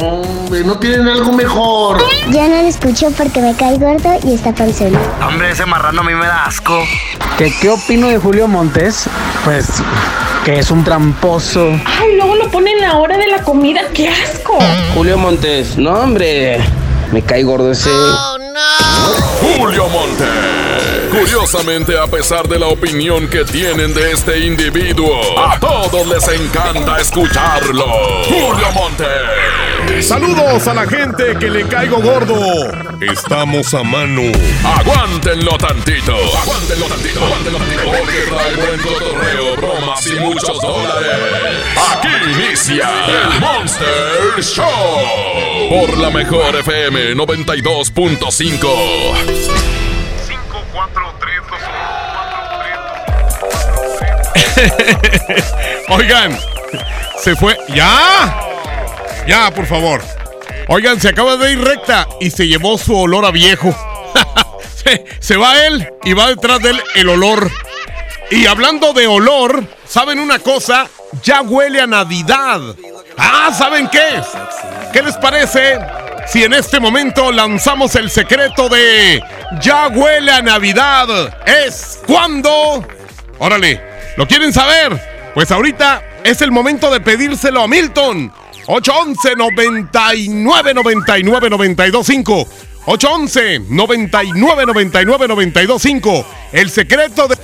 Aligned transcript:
Hombre, 0.00 0.64
¿no 0.64 0.78
tienen 0.78 1.08
algo 1.08 1.32
mejor? 1.32 2.02
Ya 2.30 2.48
no 2.48 2.62
lo 2.62 2.68
escucho 2.68 3.10
porque 3.16 3.40
me 3.40 3.54
cae 3.54 3.78
gordo 3.78 4.18
y 4.24 4.34
está 4.34 4.52
panzón. 4.54 4.92
Hombre, 5.26 5.50
ese 5.50 5.66
marrano 5.66 6.00
a 6.00 6.04
mí 6.04 6.14
me 6.14 6.26
da 6.26 6.44
asco. 6.44 6.84
¿Qué, 7.38 7.52
¿Qué 7.60 7.70
opino 7.70 8.08
de 8.08 8.18
Julio 8.18 8.46
Montes? 8.46 9.08
Pues 9.44 9.66
que 10.44 10.58
es 10.58 10.70
un 10.70 10.84
tramposo. 10.84 11.70
Ay, 12.00 12.16
luego 12.16 12.36
lo 12.36 12.50
ponen 12.50 12.84
a 12.84 12.88
la 12.88 12.96
hora 12.98 13.16
de 13.16 13.26
la 13.28 13.42
comida. 13.42 13.80
¡Qué 13.94 14.08
asco! 14.08 14.58
Julio 14.94 15.16
Montes, 15.16 15.76
no 15.78 15.92
hombre, 15.94 16.60
me 17.14 17.22
cae 17.22 17.44
gordo 17.44 17.70
ese. 17.70 17.90
Julio 19.40 19.88
Monte. 19.88 20.24
Curiosamente, 21.12 21.96
a 21.96 22.08
pesar 22.08 22.48
de 22.48 22.58
la 22.58 22.66
opinión 22.66 23.28
que 23.28 23.44
tienen 23.44 23.94
de 23.94 24.10
este 24.10 24.40
individuo, 24.40 25.38
a 25.38 25.60
todos 25.60 26.08
les 26.08 26.26
encanta 26.26 27.00
escucharlo. 27.00 27.86
Julio 28.24 28.66
Monte. 28.72 30.02
Saludos 30.02 30.66
a 30.66 30.74
la 30.74 30.86
gente 30.88 31.36
que 31.38 31.50
le 31.50 31.68
caigo 31.68 31.98
gordo. 31.98 32.34
Estamos 33.00 33.72
a 33.74 33.84
mano. 33.84 34.22
Aguántenlo 34.64 35.56
tantito. 35.56 36.16
Aguántenlo 36.42 36.86
tantito. 36.86 37.24
Aguántenlo 37.24 37.58
tantito. 37.58 37.82
Porque 37.84 38.18
trae 38.28 38.56
buen 38.56 38.80
cotorreo, 38.80 39.56
bromas 39.56 40.06
y 40.06 40.14
muchos 40.16 40.60
dólares. 40.60 41.12
Aquí 41.92 42.08
inicia 42.32 42.88
el 43.06 43.40
Monster 43.40 44.42
Show. 44.42 45.68
Por 45.68 45.96
la 45.98 46.10
mejor 46.10 46.56
FM 46.56 47.03
92.5. 47.12 49.44
Oigan, 55.90 56.38
se 57.18 57.36
fue. 57.36 57.58
¡Ya! 57.68 58.34
Ya, 59.26 59.50
por 59.54 59.66
favor. 59.66 60.02
Oigan, 60.68 60.98
se 61.00 61.10
acaba 61.10 61.36
de 61.36 61.52
ir 61.52 61.60
recta 61.60 62.08
y 62.20 62.30
se 62.30 62.48
llevó 62.48 62.78
su 62.78 62.96
olor 62.96 63.26
a 63.26 63.30
viejo. 63.30 63.74
se, 64.74 65.04
se 65.18 65.36
va 65.36 65.66
él 65.66 65.86
y 66.04 66.14
va 66.14 66.28
detrás 66.28 66.60
de 66.60 66.70
él 66.70 66.82
el 66.94 67.10
olor. 67.10 67.50
Y 68.30 68.46
hablando 68.46 68.94
de 68.94 69.06
olor, 69.06 69.64
¿saben 69.86 70.18
una 70.18 70.38
cosa? 70.38 70.88
Ya 71.22 71.42
huele 71.42 71.78
a 71.80 71.86
Navidad. 71.86 72.60
Ah, 73.18 73.50
¿saben 73.56 73.88
qué? 73.88 74.22
¿Qué 74.92 75.02
les 75.02 75.16
parece 75.18 75.78
si 76.26 76.42
en 76.42 76.52
este 76.52 76.80
momento 76.80 77.30
lanzamos 77.32 77.94
el 77.96 78.10
secreto 78.10 78.68
de 78.68 79.22
Ya 79.60 79.88
huele 79.88 80.32
a 80.32 80.42
Navidad? 80.42 81.38
Es 81.46 82.00
cuando... 82.06 82.86
Órale, 83.38 83.80
¿lo 84.16 84.26
quieren 84.26 84.52
saber? 84.52 85.00
Pues 85.34 85.50
ahorita 85.50 86.02
es 86.24 86.40
el 86.42 86.50
momento 86.50 86.90
de 86.90 87.00
pedírselo 87.00 87.62
a 87.62 87.68
Milton. 87.68 88.32
811 88.66 89.36
99 89.36 90.74
99 90.74 91.50
925 91.50 92.48
811 92.86 93.60
99 93.68 94.66
99 94.66 95.28
925 95.28 96.26
El 96.52 96.70
secreto 96.70 97.28
de 97.28 97.36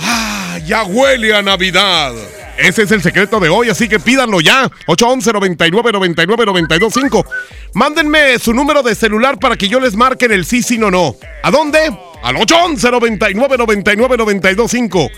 Ah, 0.00 0.58
ya 0.64 0.84
huele 0.84 1.34
a 1.34 1.42
Navidad. 1.42 2.14
Ese 2.60 2.82
es 2.82 2.90
el 2.92 3.02
secreto 3.02 3.40
de 3.40 3.48
hoy, 3.48 3.70
así 3.70 3.88
que 3.88 3.98
pídanlo 3.98 4.40
ya. 4.40 4.70
811 4.86 5.32
99 5.32 5.92
99 5.92 6.46
925 6.46 7.26
Mándenme 7.74 8.38
su 8.38 8.52
número 8.52 8.82
de 8.82 8.94
celular 8.94 9.38
para 9.38 9.56
que 9.56 9.68
yo 9.68 9.80
les 9.80 9.96
marque 9.96 10.26
en 10.26 10.32
el 10.32 10.44
sí, 10.44 10.62
sí, 10.62 10.76
no, 10.76 10.90
no. 10.90 11.16
¿A 11.42 11.50
dónde? 11.50 11.78
Al 12.22 12.36
811 12.36 12.90
99 12.90 13.56
99 13.56 14.16
925 14.18 15.08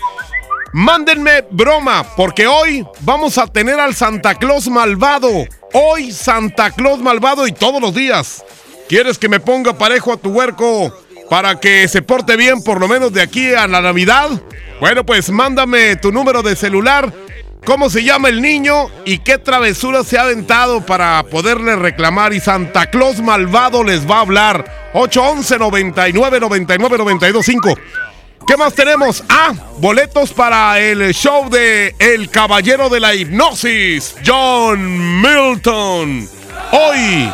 Mándenme 0.71 1.43
broma, 1.51 2.03
porque 2.15 2.47
hoy 2.47 2.83
vamos 3.01 3.37
a 3.37 3.45
tener 3.45 3.79
al 3.79 3.93
Santa 3.93 4.35
Claus 4.35 4.69
malvado. 4.69 5.29
Hoy 5.73 6.11
Santa 6.11 6.71
Claus 6.71 6.99
malvado 6.99 7.45
y 7.45 7.51
todos 7.51 7.79
los 7.79 7.93
días. 7.93 8.43
¿Quieres 8.89 9.19
que 9.19 9.29
me 9.29 9.39
ponga 9.39 9.77
parejo 9.77 10.13
a 10.13 10.17
tu 10.17 10.31
huerco 10.31 10.91
para 11.29 11.59
que 11.59 11.87
se 11.87 12.01
porte 12.01 12.37
bien 12.37 12.63
por 12.63 12.79
lo 12.79 12.87
menos 12.87 13.13
de 13.13 13.21
aquí 13.21 13.53
a 13.53 13.67
la 13.67 13.81
Navidad? 13.81 14.29
Bueno, 14.79 15.05
pues 15.05 15.29
mándame 15.29 15.95
tu 15.95 16.11
número 16.11 16.41
de 16.41 16.55
celular, 16.55 17.13
cómo 17.65 17.89
se 17.89 18.03
llama 18.03 18.29
el 18.29 18.41
niño 18.41 18.89
y 19.05 19.19
qué 19.19 19.37
travesura 19.37 20.03
se 20.03 20.17
ha 20.17 20.23
aventado 20.23 20.85
para 20.85 21.23
poderle 21.23 21.75
reclamar. 21.75 22.33
Y 22.33 22.39
Santa 22.39 22.87
Claus 22.87 23.21
malvado 23.21 23.83
les 23.83 24.09
va 24.09 24.17
a 24.17 24.21
hablar. 24.21 24.91
811 24.93 25.57
99 25.57 26.39
99 26.39 26.97
925 26.97 27.75
¿Qué 28.45 28.57
más 28.57 28.73
tenemos? 28.73 29.23
Ah, 29.29 29.53
boletos 29.77 30.33
para 30.33 30.77
el 30.79 31.13
show 31.13 31.49
de 31.49 31.95
El 31.97 32.29
Caballero 32.29 32.89
de 32.89 32.99
la 32.99 33.15
Hipnosis, 33.15 34.15
John 34.25 35.21
Milton. 35.21 36.27
Hoy 36.71 37.31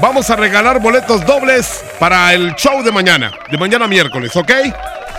vamos 0.00 0.28
a 0.28 0.36
regalar 0.36 0.80
boletos 0.80 1.24
dobles 1.24 1.84
para 2.00 2.34
el 2.34 2.54
show 2.56 2.82
de 2.82 2.90
mañana, 2.90 3.32
de 3.50 3.56
mañana 3.56 3.86
miércoles, 3.86 4.34
¿ok? 4.34 4.50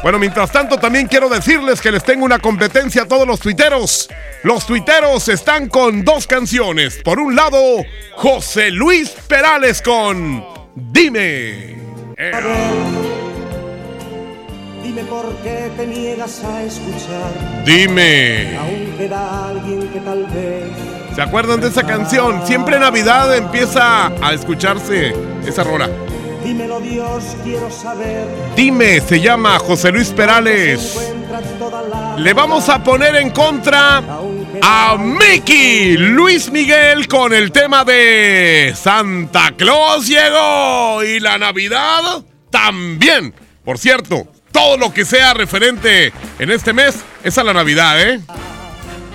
Bueno, 0.08 0.20
mientras 0.20 0.50
tanto 0.54 0.78
también 0.78 1.06
quiero 1.08 1.28
decirles 1.28 1.82
que 1.82 1.92
les 1.92 2.02
tengo 2.02 2.24
una 2.24 2.40
competencia 2.40 3.02
a 3.02 3.06
todos 3.06 3.28
los 3.28 3.42
tuiteros. 3.42 4.08
Los 4.44 4.66
tuiteros 4.66 5.28
están 5.28 5.68
con 5.68 6.06
dos 6.06 6.26
canciones. 6.26 7.02
Por 7.04 7.20
un 7.20 7.36
lado, 7.36 7.60
José 8.16 8.72
Luis 8.72 9.10
Perales 9.28 9.82
con 9.82 10.46
Dime. 10.76 11.76
Dime 14.82 15.04
por 15.10 15.36
qué 15.44 15.70
te 15.76 15.86
niegas 15.86 16.42
a 16.42 16.64
escuchar. 16.64 17.66
Dime. 17.66 18.58
Aún 18.60 18.96
queda 18.98 19.50
alguien 19.50 19.90
que 19.90 20.00
tal 20.00 20.24
vez. 20.28 20.72
¿Se 21.16 21.22
acuerdan 21.22 21.60
de 21.60 21.68
esa 21.68 21.84
canción? 21.84 22.48
Siempre 22.48 22.76
en 22.76 22.84
Navidad 22.84 23.36
empieza 23.36 24.08
a 24.26 24.34
escucharse 24.34 25.14
esa 25.46 25.66
rola. 25.66 25.90
Dímelo 26.48 26.80
Dios, 26.80 27.36
quiero 27.44 27.70
saber. 27.70 28.26
Dime, 28.56 29.02
se 29.02 29.20
llama 29.20 29.60
José 29.60 29.92
Luis 29.92 30.12
Perales. 30.12 30.98
Le 32.20 32.34
vamos 32.34 32.70
a 32.70 32.82
poner 32.82 33.18
en 33.18 33.32
contra 33.32 34.02
a 34.62 34.96
Mickey 34.98 35.98
Luis 35.98 36.50
Miguel 36.50 37.10
con 37.10 37.34
el 37.34 37.52
tema 37.52 37.84
de 37.84 38.74
Santa 38.78 39.52
Claus 39.58 40.08
llegó 40.08 41.04
y 41.04 41.20
la 41.20 41.38
Navidad 41.38 42.24
también. 42.50 43.34
Por 43.66 43.78
cierto, 43.78 44.26
todo 44.54 44.78
lo 44.78 44.94
que 44.94 45.04
sea 45.04 45.34
referente 45.34 46.14
en 46.40 46.50
este 46.50 46.72
mes 46.72 46.96
es 47.26 47.38
a 47.38 47.44
la 47.44 47.52
Navidad, 47.52 48.02
¿eh? 48.02 48.22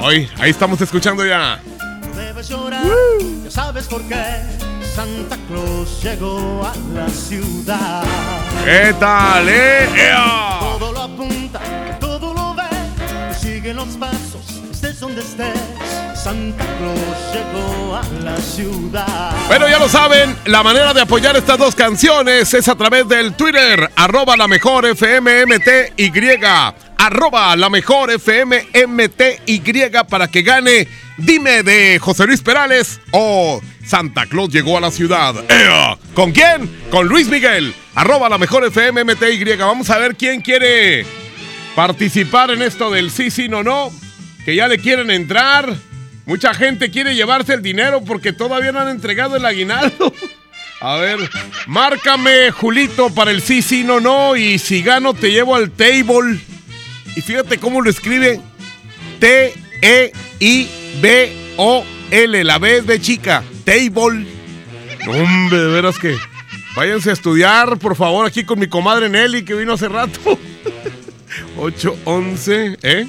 Hoy, 0.01 0.29
ahí 0.39 0.51
estamos 0.51 0.79
escuchando 0.83 1.25
ya. 1.25 1.63
debes 2.15 2.51
llorar. 2.51 2.85
Ya 3.43 3.51
sabes 3.51 3.87
por 3.87 4.03
qué. 4.03 4.62
Santa 4.95 5.39
Claus 5.49 6.03
llegó 6.03 6.63
a 6.67 6.75
la 6.95 7.09
ciudad. 7.09 8.05
¿Qué 8.63 8.95
tal, 9.01 9.49
eh? 9.49 9.89
¡Ea! 9.97 10.59
Todo 10.61 10.93
lo 10.93 11.01
apunta, 11.01 11.61
todo 11.99 12.35
lo 12.35 12.55
ve. 12.55 13.35
Sigue 13.41 13.73
los 13.73 13.97
pasos, 13.97 14.61
estés 14.71 15.01
donde 15.01 15.23
estés. 15.23 16.02
Santa 16.23 16.65
Claus 16.79 16.99
llegó 17.35 17.97
a 17.97 18.03
la 18.23 18.37
ciudad. 18.37 19.35
Bueno, 19.49 19.69
ya 19.69 19.81
lo 19.81 19.89
saben, 19.89 20.37
la 20.45 20.63
manera 20.63 20.95
de 20.95 21.01
apoyar 21.01 21.37
estas 21.37 21.59
dos 21.59 21.75
canciones 21.75 22.55
es 22.55 22.69
a 22.69 22.77
través 22.77 23.09
del 23.09 23.35
Twitter, 23.35 23.91
arroba 23.97 24.37
la 24.37 24.47
mejor 24.47 24.87
FMMTY, 24.87 26.13
arroba 26.97 27.57
la 27.57 27.69
mejor 27.69 28.13
FMMTY 28.13 29.63
para 30.09 30.29
que 30.29 30.43
gane 30.43 30.87
Dime 31.17 31.65
de 31.65 31.99
José 31.99 32.29
Luis 32.29 32.41
Perales 32.41 33.01
o 33.11 33.61
Santa 33.85 34.27
Claus 34.27 34.51
llegó 34.51 34.79
a 34.79 34.81
la 34.81 34.93
ciudad. 34.93 35.35
¿Con 36.15 36.31
quién? 36.31 36.71
Con 36.93 37.09
Luis 37.09 37.27
Miguel, 37.27 37.75
arroba 37.97 38.29
la 38.29 38.39
mejor 38.39 38.65
FMMTY. 38.65 39.57
Vamos 39.57 39.91
a 39.91 39.99
ver 39.99 40.15
quién 40.15 40.41
quiere 40.41 41.05
participar 41.75 42.53
en 42.53 42.63
esto 42.63 42.93
del 42.93 43.11
sí, 43.11 43.29
sí, 43.29 43.49
no, 43.49 43.65
no, 43.65 43.91
que 44.45 44.55
ya 44.55 44.69
le 44.69 44.79
quieren 44.79 45.11
entrar. 45.11 45.75
Mucha 46.25 46.55
gente 46.55 46.91
quiere 46.91 47.15
llevarse 47.15 47.55
el 47.55 47.63
dinero 47.63 48.03
porque 48.05 48.33
todavía 48.33 48.73
no 48.73 48.81
han 48.81 48.89
entregado 48.89 49.37
el 49.37 49.45
aguinaldo. 49.45 50.13
A 50.81 50.97
ver, 50.97 51.19
márcame, 51.67 52.51
Julito, 52.51 53.11
para 53.11 53.31
el 53.31 53.41
sí, 53.41 53.63
sí, 53.63 53.85
no, 53.85 54.01
no. 54.01 54.35
Y 54.37 54.59
si 54.59 54.83
gano, 54.83 55.15
te 55.15 55.31
llevo 55.31 55.55
al 55.55 55.71
table. 55.71 56.41
Y 57.15 57.21
fíjate 57.21 57.59
cómo 57.59 57.81
lo 57.81 57.91
escribe. 57.91 58.41
T-E-I-B-O-L. 59.21 59.55
La 62.45 62.59
B 62.59 62.77
es 62.79 62.87
de 62.87 63.01
chica. 63.01 63.45
Table. 63.65 64.27
Hombre, 65.07 65.59
de 65.59 65.69
veras 65.69 65.99
que. 65.99 66.17
Váyanse 66.75 67.11
a 67.11 67.13
estudiar, 67.13 67.79
por 67.79 67.95
favor, 67.97 68.27
aquí 68.27 68.45
con 68.45 68.59
mi 68.59 68.67
comadre 68.67 69.11
Nelly, 69.11 69.45
que 69.45 69.55
vino 69.55 69.75
hace 69.75 69.89
rato. 69.89 70.39
8, 71.59 71.99
11, 72.05 72.79
¿eh? 72.83 73.07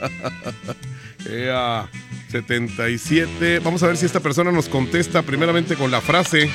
Ea, 1.30 1.88
77. 2.30 3.60
Vamos 3.60 3.82
a 3.82 3.88
ver 3.88 3.96
si 3.96 4.06
esta 4.06 4.20
persona 4.20 4.52
nos 4.52 4.68
contesta 4.68 5.22
primeramente 5.22 5.76
con 5.76 5.90
la 5.90 6.00
frase. 6.00 6.50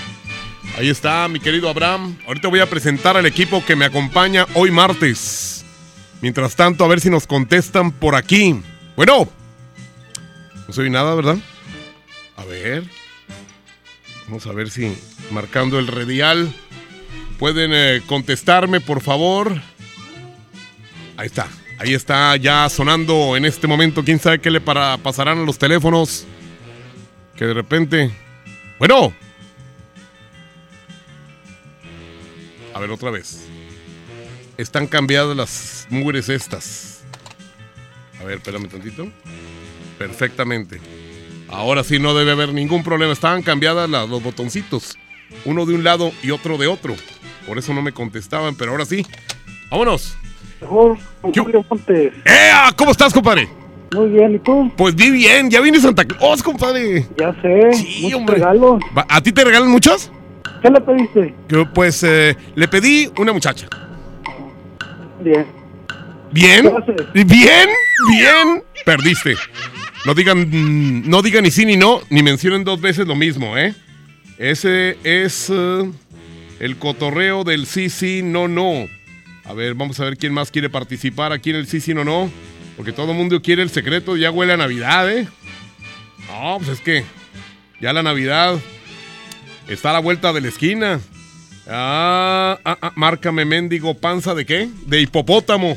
Ahí 0.78 0.90
está, 0.90 1.28
mi 1.28 1.40
querido 1.40 1.70
Abraham. 1.70 2.18
Ahorita 2.28 2.48
voy 2.48 2.60
a 2.60 2.70
presentar 2.70 3.18
al 3.18 3.26
equipo 3.26 3.64
que 3.66 3.76
me 3.76 3.86
acompaña 3.86 4.46
hoy 4.54 4.72
martes. 4.72 5.66
Mientras 6.22 6.56
tanto, 6.56 6.86
a 6.86 6.88
ver 6.88 7.02
si 7.02 7.10
nos 7.10 7.28
contestan 7.28 7.92
por 7.92 8.16
aquí. 8.16 8.62
Bueno, 8.96 9.28
no 10.68 10.74
soy 10.74 10.90
nada, 10.90 11.16
¿verdad? 11.16 11.38
A 12.38 12.46
ver. 12.46 12.84
Vamos 14.28 14.46
a 14.48 14.54
ver 14.54 14.70
si 14.70 14.96
marcando 15.32 15.80
el 15.80 15.88
redial 15.88 16.54
pueden 17.38 17.72
eh, 17.74 18.02
contestarme, 18.06 18.80
por 18.80 19.02
favor. 19.02 19.60
Ahí 21.18 21.28
está. 21.28 21.48
Ahí 21.82 21.96
está 21.96 22.36
ya 22.36 22.70
sonando 22.70 23.36
en 23.36 23.44
este 23.44 23.66
momento. 23.66 24.04
¿Quién 24.04 24.20
sabe 24.20 24.40
qué 24.40 24.52
le 24.52 24.62
pasarán 24.62 25.40
a 25.40 25.42
los 25.42 25.58
teléfonos? 25.58 26.28
Que 27.36 27.46
de 27.46 27.56
repente... 27.56 28.12
Bueno. 28.78 29.12
A 32.76 32.80
ver, 32.80 32.92
otra 32.92 33.10
vez. 33.10 33.48
Están 34.60 34.86
cambiadas 34.86 35.36
las 35.36 35.88
mugres 35.90 36.30
estas. 36.30 37.02
A 38.20 38.26
ver, 38.26 38.38
espérame 38.38 38.68
tantito. 38.70 39.08
Perfectamente. 39.98 40.80
Ahora 41.48 41.84
sí 41.84 41.98
no 41.98 42.14
debe 42.14 42.34
haber 42.34 42.54
ningún 42.54 42.84
problema. 42.84 43.12
Estaban 43.12 43.42
cambiadas 43.42 43.90
los 43.90 44.22
botoncitos. 44.22 45.00
Uno 45.46 45.66
de 45.66 45.74
un 45.74 45.84
lado 45.84 46.12
y 46.22 46.30
otro 46.30 46.60
de 46.60 46.68
otro. 46.68 46.96
Por 47.48 47.58
eso 47.58 47.74
no 47.74 47.82
me 47.82 47.92
contestaban, 47.92 48.54
pero 48.54 48.70
ahora 48.70 48.86
sí. 48.86 49.04
Vámonos. 49.72 50.16
Mejor, 50.62 50.98
Julio 51.22 51.66
Montes. 51.70 52.14
¡Ea! 52.26 52.72
¿Cómo 52.76 52.92
estás, 52.92 53.14
compadre? 53.14 53.48
Muy 53.94 54.10
bien, 54.10 54.36
¿y 54.36 54.40
tú? 54.40 54.72
Pues 54.78 54.96
vi 54.96 55.12
bien, 55.12 55.50
ya 55.50 55.60
vine 55.60 55.80
Santa 55.80 56.06
Claus, 56.06 56.42
compadre. 56.42 57.06
Ya 57.18 57.34
sé, 57.42 57.74
Sí, 57.74 58.00
muchos 58.04 58.20
hombre. 58.20 58.36
regalos. 58.36 58.82
¿A 59.10 59.22
ti 59.22 59.32
te 59.32 59.44
regalan 59.44 59.70
muchos? 59.70 60.12
¿Qué 60.62 60.70
le 60.70 60.80
pediste? 60.80 61.36
Yo, 61.50 61.72
pues 61.74 62.04
eh, 62.04 62.38
le 62.56 62.68
pedí 62.68 63.12
una 63.18 63.34
muchacha. 63.34 63.68
Bien. 65.22 65.46
¿Bien? 66.32 66.72
¿Bien? 67.14 67.70
¿Bien? 68.10 68.64
Perdiste. 68.86 69.36
No 70.06 70.14
digan, 70.14 71.10
no 71.10 71.22
digan 71.22 71.44
ni 71.44 71.52
sí 71.52 71.66
ni 71.66 71.76
no, 71.76 72.00
ni 72.10 72.24
mencionen 72.24 72.64
dos 72.64 72.80
veces 72.80 73.06
lo 73.08 73.16
mismo, 73.16 73.58
¿eh? 73.58 73.76
Ese 74.38 74.98
es 75.04 75.52
eh, 75.54 75.92
el 76.60 76.78
cotorreo 76.78 77.44
del 77.44 77.66
sí, 77.66 77.90
sí, 77.90 78.22
no, 78.24 78.48
no. 78.48 78.86
A 79.52 79.54
ver, 79.54 79.74
vamos 79.74 80.00
a 80.00 80.06
ver 80.06 80.16
quién 80.16 80.32
más 80.32 80.50
quiere 80.50 80.70
participar 80.70 81.34
aquí 81.34 81.50
en 81.50 81.58
el 81.58 81.68
sí, 81.68 81.82
sí, 81.82 81.94
no, 81.94 82.06
no. 82.06 82.32
Porque 82.78 82.94
todo 82.94 83.12
el 83.12 83.18
mundo 83.18 83.42
quiere 83.42 83.62
el 83.62 83.70
secreto, 83.70 84.16
ya 84.16 84.32
huele 84.32 84.54
a 84.54 84.58
Navidad, 84.58 85.12
¿eh? 85.12 85.28
No, 86.30 86.56
pues 86.58 86.70
es 86.70 86.80
que 86.80 87.04
ya 87.82 87.92
la 87.92 88.02
Navidad 88.02 88.58
está 89.68 89.90
a 89.90 89.94
la 89.94 90.00
vuelta 90.00 90.32
de 90.32 90.40
la 90.40 90.48
esquina. 90.48 91.02
Ah, 91.68 92.60
ah, 92.64 92.78
ah, 92.82 92.94
márcame 92.96 93.44
mendigo 93.44 93.94
panza 93.94 94.34
de 94.36 94.46
qué? 94.46 94.70
De 94.86 95.02
hipopótamo. 95.02 95.76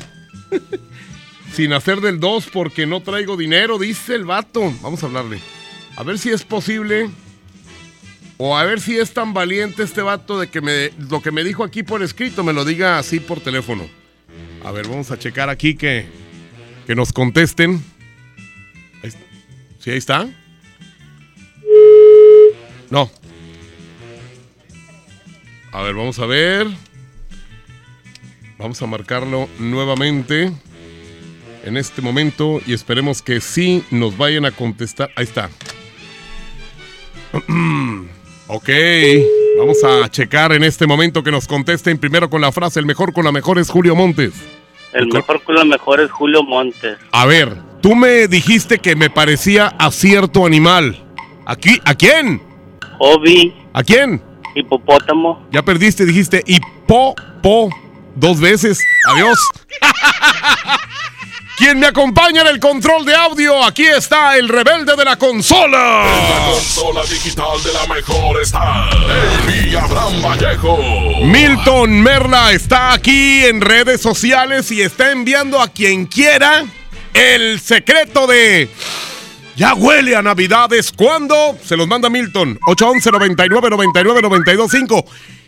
Sin 1.51 1.73
hacer 1.73 1.99
del 1.99 2.21
2 2.21 2.47
porque 2.53 2.85
no 2.85 3.01
traigo 3.01 3.35
dinero, 3.35 3.77
dice 3.77 4.15
el 4.15 4.23
vato. 4.23 4.73
Vamos 4.83 5.03
a 5.03 5.07
hablarle. 5.07 5.41
A 5.97 6.03
ver 6.03 6.17
si 6.17 6.29
es 6.29 6.45
posible. 6.45 7.09
O 8.37 8.57
a 8.57 8.63
ver 8.65 8.81
si 8.81 8.97
es 8.97 9.13
tan 9.13 9.33
valiente 9.33 9.83
este 9.83 10.01
vato 10.01 10.39
de 10.39 10.47
que 10.49 10.59
me, 10.61 10.91
lo 11.09 11.21
que 11.21 11.31
me 11.31 11.43
dijo 11.43 11.63
aquí 11.63 11.83
por 11.83 12.03
escrito 12.03 12.43
me 12.43 12.51
lo 12.51 12.65
diga 12.65 12.99
así 12.99 13.19
por 13.19 13.39
teléfono. 13.39 13.87
A 14.63 14.71
ver, 14.71 14.87
vamos 14.87 15.11
a 15.11 15.17
checar 15.17 15.49
aquí 15.49 15.75
que, 15.75 16.05
que 16.85 16.95
nos 16.95 17.13
contesten. 17.13 17.81
¿Sí 19.79 19.91
ahí 19.91 19.97
está? 19.97 20.27
No. 22.89 23.09
A 25.71 25.81
ver, 25.83 25.93
vamos 25.93 26.19
a 26.19 26.25
ver. 26.25 26.67
Vamos 28.57 28.81
a 28.81 28.87
marcarlo 28.87 29.47
nuevamente 29.59 30.51
en 31.63 31.77
este 31.77 32.01
momento 32.01 32.61
y 32.65 32.73
esperemos 32.73 33.21
que 33.21 33.41
sí 33.41 33.83
nos 33.91 34.17
vayan 34.17 34.45
a 34.45 34.51
contestar. 34.51 35.11
Ahí 35.15 35.25
está. 35.25 35.49
ok, 38.47 38.69
vamos 39.57 39.77
a 39.83 40.09
checar 40.09 40.51
en 40.53 40.63
este 40.63 40.87
momento 40.87 41.23
que 41.23 41.31
nos 41.31 41.47
contesten 41.47 41.97
primero 41.97 42.29
con 42.29 42.41
la 42.41 42.51
frase, 42.51 42.79
el 42.79 42.85
mejor 42.85 43.13
con 43.13 43.25
la 43.25 43.31
mejor 43.31 43.59
es 43.59 43.69
Julio 43.69 43.95
Montes. 43.95 44.33
El 44.93 45.07
mejor 45.07 45.43
con 45.43 45.55
la 45.55 45.65
mejor 45.65 45.99
es 45.99 46.09
Julio 46.11 46.41
Montes. 46.43 46.97
A 47.11 47.25
ver, 47.25 47.57
tú 47.81 47.95
me 47.95 48.27
dijiste 48.27 48.79
que 48.79 48.95
me 48.95 49.09
parecía 49.09 49.67
a 49.77 49.91
cierto 49.91 50.45
animal. 50.45 51.03
¿Aquí? 51.45 51.79
¿A 51.85 51.93
quién? 51.95 52.41
Obi, 52.99 53.53
¿A 53.73 53.83
quién? 53.83 54.21
hipopótamo. 54.55 55.45
Ya 55.51 55.61
perdiste, 55.63 56.05
dijiste 56.05 56.41
hipo, 56.47 57.13
po, 57.43 57.69
dos 58.15 58.39
veces. 58.39 58.79
Adiós. 59.09 59.37
¿Quién 61.57 61.79
me 61.79 61.87
acompaña 61.87 62.41
en 62.41 62.47
el 62.47 62.59
control 62.59 63.05
de 63.05 63.15
audio? 63.15 63.63
Aquí 63.63 63.85
está 63.85 64.35
el 64.35 64.49
rebelde 64.49 64.93
de 64.97 65.05
la 65.05 65.15
consola. 65.15 66.03
La 66.05 66.51
consola 66.51 67.01
digital 67.03 67.63
de 67.63 67.71
la 67.71 67.93
mejor 67.93 68.41
está 68.41 68.89
Amy 68.89 69.73
Abraham 69.73 70.21
Vallejo. 70.21 70.77
Milton 71.23 72.01
Merla 72.01 72.51
está 72.51 72.91
aquí 72.91 73.45
en 73.45 73.61
redes 73.61 74.01
sociales 74.01 74.69
y 74.71 74.81
está 74.81 75.11
enviando 75.11 75.61
a 75.61 75.69
quien 75.69 76.07
quiera 76.07 76.65
el 77.13 77.61
secreto 77.61 78.27
de... 78.27 78.69
Ya 79.55 79.75
huele 79.75 80.17
a 80.17 80.21
Navidades. 80.21 80.91
¿Cuándo? 80.91 81.57
Se 81.63 81.77
los 81.77 81.87
manda 81.87 82.09
Milton. 82.09 82.59
811 82.67 83.11
99 83.11 83.69
99 83.69 84.21
92 84.21 84.71
5. 84.71 85.05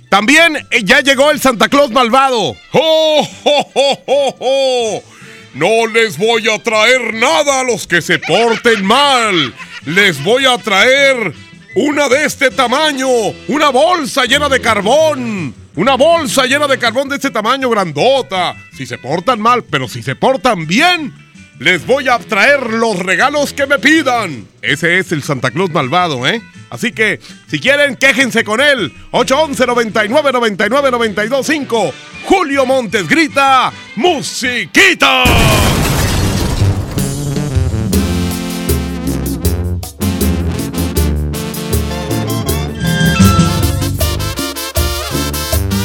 También 0.09 0.55
eh, 0.71 0.83
ya 0.85 1.01
llegó 1.01 1.31
el 1.31 1.41
Santa 1.41 1.67
Claus 1.67 1.91
malvado. 1.91 2.55
¡Oh, 2.71 3.27
oh, 3.43 3.71
oh, 3.73 4.03
oh, 4.07 4.35
oh! 4.39 5.16
No 5.57 5.87
les 5.87 6.19
voy 6.19 6.47
a 6.49 6.59
traer 6.59 7.15
nada 7.15 7.61
a 7.61 7.63
los 7.63 7.87
que 7.87 7.99
se 8.03 8.19
porten 8.19 8.85
mal. 8.85 9.55
Les 9.85 10.23
voy 10.23 10.45
a 10.45 10.55
traer 10.59 11.33
una 11.73 12.07
de 12.09 12.25
este 12.25 12.51
tamaño. 12.51 13.07
Una 13.47 13.69
bolsa 13.69 14.25
llena 14.25 14.49
de 14.49 14.61
carbón. 14.61 15.55
Una 15.75 15.95
bolsa 15.95 16.45
llena 16.45 16.67
de 16.67 16.77
carbón 16.77 17.09
de 17.09 17.15
este 17.15 17.31
tamaño 17.31 17.71
grandota. 17.71 18.53
Si 18.77 18.85
se 18.85 18.99
portan 18.99 19.41
mal, 19.41 19.63
pero 19.63 19.87
si 19.87 20.03
se 20.03 20.15
portan 20.15 20.67
bien, 20.67 21.11
les 21.59 21.85
voy 21.85 22.07
a 22.07 22.17
traer 22.19 22.71
los 22.73 22.99
regalos 22.99 23.53
que 23.53 23.65
me 23.65 23.79
pidan. 23.79 24.47
Ese 24.61 24.99
es 24.99 25.11
el 25.11 25.23
Santa 25.23 25.49
Claus 25.51 25.71
malvado, 25.71 26.27
¿eh? 26.27 26.41
Así 26.69 26.91
que, 26.91 27.19
si 27.49 27.59
quieren, 27.59 27.95
quéjense 27.95 28.43
con 28.43 28.61
él. 28.61 28.93
811 29.11 29.65
99 29.65 30.31
99 30.33 30.91
92 30.91 31.45
5. 31.45 31.93
Julio 32.25 32.65
Montes 32.65 33.07
grita, 33.07 33.71
¡Musiquita! 33.95 35.23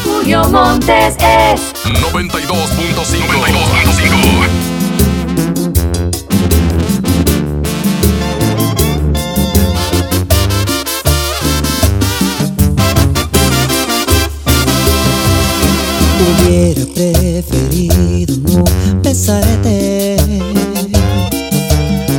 Julio 0.04 0.48
Montes 0.48 1.16
es 1.18 1.60
92.5. 1.84 4.81
Hubiera 16.42 16.84
preferido 16.92 18.36
no 18.38 18.64
besarte 19.00 20.16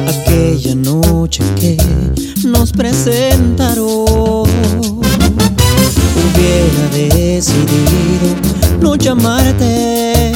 aquella 0.07 0.75
noche 0.75 1.43
que 1.59 1.77
nos 2.45 2.71
presentaron. 2.71 4.45
Hubiera 6.15 6.87
decidido 6.91 8.35
no 8.79 8.95
llamarte, 8.95 10.31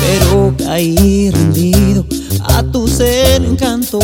pero 0.00 0.52
caí 0.58 1.30
rendido 1.30 2.04
a 2.44 2.64
tus 2.64 2.98
encantos. 2.98 4.02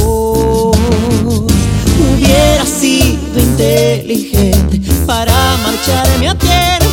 Hubiera 2.15 2.65
sido 2.65 3.41
inteligente 3.41 4.81
para 5.05 5.57
marcharme 5.65 6.29
a 6.29 6.35
tiempo 6.37 6.88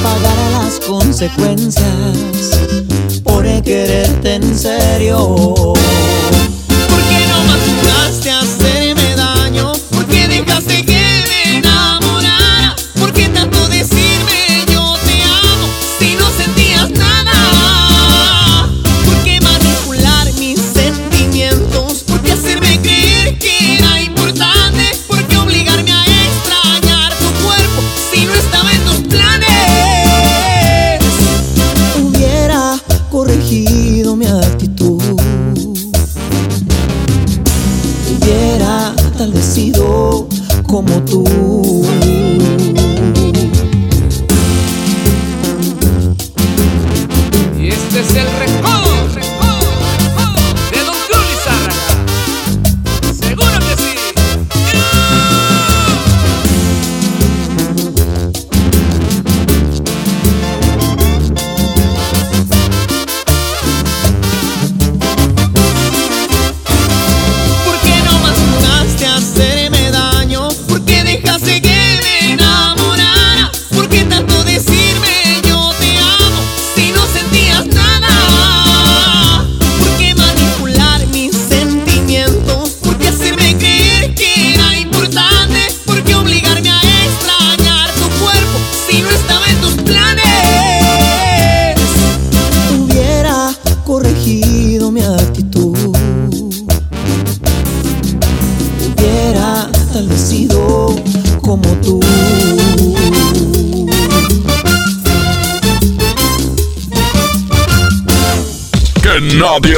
y 0.00 0.02
no 0.02 0.08
pagar 0.08 0.52
las 0.52 0.80
consecuencias 0.80 1.84
por 3.22 3.44
quererte 3.62 4.34
en 4.34 4.58
serio. 4.58 5.74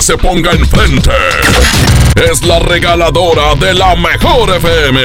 Se 0.03 0.19
ponga 0.19 0.51
enfrente. 0.51 1.13
Es 2.29 2.43
la 2.43 2.59
regaladora 2.59 3.55
de 3.55 3.73
la 3.73 3.95
mejor 3.95 4.57
FM. 4.57 5.01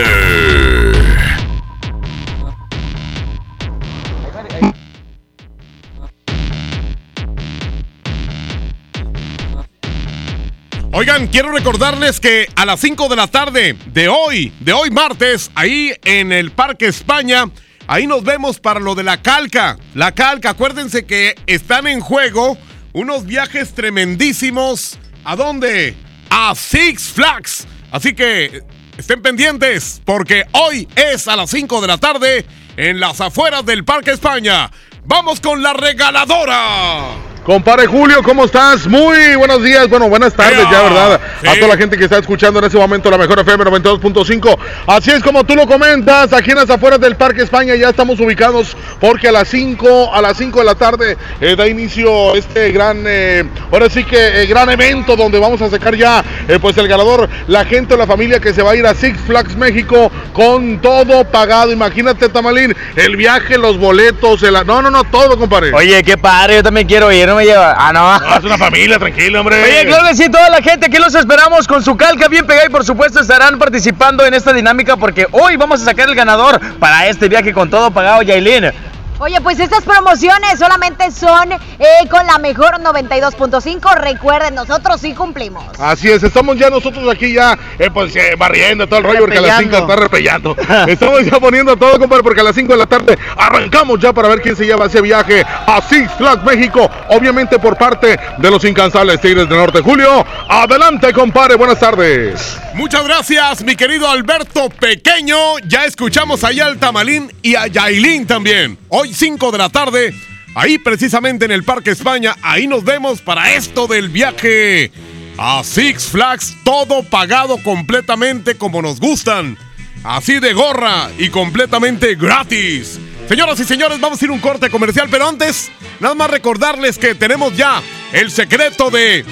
Oigan, 10.93 11.27
quiero 11.27 11.51
recordarles 11.51 12.19
que 12.19 12.47
a 12.55 12.65
las 12.65 12.79
5 12.79 13.07
de 13.07 13.15
la 13.15 13.27
tarde 13.27 13.77
de 13.93 14.07
hoy, 14.07 14.51
de 14.61 14.73
hoy 14.73 14.89
martes, 14.89 15.51
ahí 15.53 15.93
en 16.05 16.31
el 16.31 16.49
Parque 16.49 16.87
España, 16.87 17.45
ahí 17.85 18.07
nos 18.07 18.23
vemos 18.23 18.59
para 18.59 18.79
lo 18.79 18.95
de 18.95 19.03
la 19.03 19.21
calca. 19.21 19.77
La 19.93 20.13
calca, 20.13 20.49
acuérdense 20.49 21.05
que 21.05 21.35
están 21.45 21.85
en 21.85 21.99
juego 21.99 22.57
unos 22.97 23.27
viajes 23.27 23.75
tremendísimos. 23.75 24.97
¿A 25.23 25.35
dónde? 25.35 25.95
A 26.31 26.55
Six 26.55 27.09
Flags. 27.09 27.67
Así 27.91 28.15
que 28.15 28.63
estén 28.97 29.21
pendientes 29.21 30.01
porque 30.03 30.45
hoy 30.53 30.87
es 30.95 31.27
a 31.27 31.35
las 31.35 31.51
5 31.51 31.79
de 31.81 31.87
la 31.87 31.99
tarde 31.99 32.45
en 32.75 32.99
las 32.99 33.21
afueras 33.21 33.63
del 33.65 33.85
Parque 33.85 34.11
España. 34.11 34.71
Vamos 35.05 35.39
con 35.39 35.61
la 35.61 35.73
regaladora. 35.73 37.26
Compadre 37.47 37.87
Julio, 37.87 38.21
¿cómo 38.23 38.43
estás? 38.43 38.87
Muy 38.87 39.37
buenos 39.37 39.63
días, 39.63 39.87
bueno, 39.87 40.09
buenas 40.09 40.33
tardes 40.33 40.65
ya, 40.69 40.81
¿verdad? 40.81 41.21
A 41.47 41.55
toda 41.55 41.69
la 41.69 41.77
gente 41.77 41.97
que 41.97 42.03
está 42.03 42.17
escuchando 42.17 42.59
en 42.59 42.65
ese 42.65 42.75
momento 42.77 43.09
la 43.09 43.17
mejor 43.17 43.39
FM 43.39 43.63
92.5. 43.63 44.57
Así 44.85 45.11
es 45.11 45.23
como 45.23 45.45
tú 45.45 45.55
lo 45.55 45.65
comentas, 45.65 46.33
aquí 46.33 46.51
en 46.51 46.57
las 46.57 46.69
afueras 46.69 46.99
del 46.99 47.15
Parque 47.15 47.43
España 47.43 47.73
ya 47.75 47.87
estamos 47.87 48.19
ubicados 48.19 48.75
porque 48.99 49.29
a 49.29 49.31
las 49.31 49.47
5, 49.47 50.13
a 50.13 50.21
las 50.21 50.35
5 50.35 50.59
de 50.59 50.65
la 50.65 50.75
tarde 50.75 51.17
eh, 51.39 51.55
da 51.55 51.65
inicio 51.69 52.35
este 52.35 52.73
gran, 52.73 53.05
eh, 53.07 53.45
ahora 53.71 53.89
sí 53.89 54.03
que 54.03 54.41
eh, 54.41 54.45
gran 54.45 54.69
evento 54.69 55.15
donde 55.15 55.39
vamos 55.39 55.61
a 55.61 55.69
sacar 55.69 55.95
ya 55.95 56.25
pues 56.59 56.77
el 56.77 56.89
ganador, 56.89 57.29
la 57.47 57.63
gente 57.63 57.93
o 57.93 57.97
la 57.97 58.07
familia 58.07 58.41
que 58.41 58.53
se 58.53 58.61
va 58.61 58.71
a 58.71 58.75
ir 58.75 58.85
a 58.85 58.93
Six 58.93 59.21
Flags 59.25 59.55
México 59.55 60.11
con 60.33 60.81
todo 60.81 61.23
pagado. 61.23 61.71
Imagínate, 61.71 62.27
Tamalín, 62.27 62.75
el 62.97 63.15
viaje, 63.15 63.57
los 63.57 63.77
boletos, 63.77 64.43
el... 64.43 64.55
no, 64.65 64.81
no, 64.81 64.91
no, 64.91 65.05
todo, 65.05 65.39
compadre. 65.39 65.71
Oye, 65.73 66.03
qué 66.03 66.17
padre, 66.17 66.55
yo 66.55 66.63
también 66.63 66.85
quiero 66.85 67.09
ir, 67.09 67.25
no 67.25 67.36
me 67.37 67.45
lleva. 67.45 67.75
Ah, 67.77 67.93
no. 67.93 68.37
es 68.37 68.43
una 68.43 68.57
familia, 68.57 68.99
tranquilo, 68.99 69.39
hombre. 69.39 69.63
Oye, 69.63 69.85
claro 69.85 70.07
que 70.07 70.15
sí, 70.15 70.29
toda 70.29 70.49
la 70.49 70.61
gente 70.61 70.87
aquí 70.87 70.97
los 70.97 71.15
esperamos 71.15 71.67
con 71.67 71.83
su 71.83 71.95
calca 71.95 72.27
bien 72.27 72.45
pegada 72.45 72.65
y 72.67 72.69
por 72.69 72.83
supuesto 72.83 73.19
estarán 73.19 73.57
participando 73.57 74.25
en 74.25 74.33
esta 74.33 74.51
dinámica 74.53 74.97
porque 74.97 75.27
hoy 75.31 75.55
vamos 75.55 75.81
a 75.81 75.85
sacar 75.85 76.09
el 76.09 76.15
ganador 76.15 76.59
para 76.79 77.07
este 77.07 77.29
viaje 77.29 77.53
con 77.53 77.69
todo 77.69 77.91
pagado, 77.91 78.21
Yailin. 78.21 78.71
Oye, 79.19 79.41
pues 79.41 79.59
estas 79.59 79.83
promociones 79.83 80.59
solamente 80.59 81.09
son 81.09 81.51
eh, 81.51 82.07
con 82.09 82.23
la 82.27 82.37
mejor 82.37 82.79
92.5. 82.79 83.95
Recuerden, 83.95 84.53
nosotros 84.53 85.01
sí 85.01 85.13
cumplimos. 85.13 85.63
Así 85.79 86.07
es, 86.09 86.21
estamos 86.21 86.57
ya 86.57 86.69
nosotros 86.69 87.11
aquí 87.11 87.33
ya, 87.33 87.57
eh, 87.79 87.89
pues 87.91 88.15
eh, 88.15 88.35
barriendo 88.37 88.85
todo 88.85 88.99
el 88.99 89.05
rollo 89.05 89.19
porque 89.21 89.39
a 89.39 89.41
las 89.41 89.59
5 89.59 89.75
está 89.75 89.95
repellando. 89.95 90.55
estamos 90.87 91.25
ya 91.25 91.39
poniendo 91.39 91.75
todo, 91.75 91.97
compadre, 91.99 92.21
porque 92.21 92.41
a 92.41 92.43
las 92.43 92.55
5 92.55 92.71
de 92.71 92.77
la 92.77 92.85
tarde 92.85 93.17
arrancamos 93.35 93.99
ya 93.99 94.13
para 94.13 94.27
ver 94.27 94.39
quién 94.39 94.55
se 94.55 94.65
lleva 94.65 94.85
ese 94.85 95.01
viaje 95.01 95.43
a 95.43 95.81
Six 95.81 96.11
Flags 96.13 96.43
México. 96.43 96.87
Obviamente 97.09 97.57
por 97.57 97.75
parte 97.75 98.19
de 98.37 98.51
los 98.51 98.63
incansables 98.65 99.19
Tigres 99.19 99.49
del 99.49 99.57
Norte. 99.57 99.81
Julio, 99.81 100.23
adelante, 100.47 101.11
compadre, 101.11 101.55
buenas 101.55 101.79
tardes. 101.79 102.59
Muchas 102.75 103.03
gracias, 103.05 103.63
mi 103.63 103.75
querido 103.75 104.07
Alberto 104.07 104.69
Pequeño. 104.69 105.57
Ya 105.67 105.85
escuchamos 105.85 106.43
allá 106.43 106.67
al 106.67 106.77
Tamalín 106.77 107.33
y 107.41 107.55
a 107.55 107.65
Yailin 107.65 108.27
también. 108.27 108.77
Hoy 108.89 109.06
5 109.13 109.51
de 109.51 109.57
la 109.57 109.69
tarde, 109.69 110.13
ahí 110.55 110.77
precisamente 110.77 111.45
en 111.45 111.51
el 111.51 111.63
Parque 111.63 111.91
España, 111.91 112.35
ahí 112.41 112.67
nos 112.67 112.83
vemos 112.83 113.21
para 113.21 113.53
esto 113.53 113.87
del 113.87 114.09
viaje 114.09 114.91
a 115.37 115.63
Six 115.63 116.07
Flags, 116.07 116.55
todo 116.63 117.03
pagado 117.03 117.61
completamente 117.63 118.55
como 118.55 118.81
nos 118.81 118.99
gustan. 118.99 119.57
Así 120.03 120.39
de 120.39 120.53
gorra 120.53 121.09
y 121.17 121.29
completamente 121.29 122.15
gratis. 122.15 122.99
Señoras 123.27 123.59
y 123.59 123.65
señores, 123.65 123.99
vamos 123.99 124.21
a 124.21 124.25
ir 124.25 124.31
un 124.31 124.39
corte 124.39 124.69
comercial, 124.69 125.09
pero 125.11 125.27
antes, 125.27 125.69
nada 125.99 126.15
más 126.15 126.29
recordarles 126.29 126.97
que 126.97 127.13
tenemos 127.13 127.55
ya 127.57 127.81
el 128.13 128.31
secreto 128.31 128.89
de... 128.89 129.25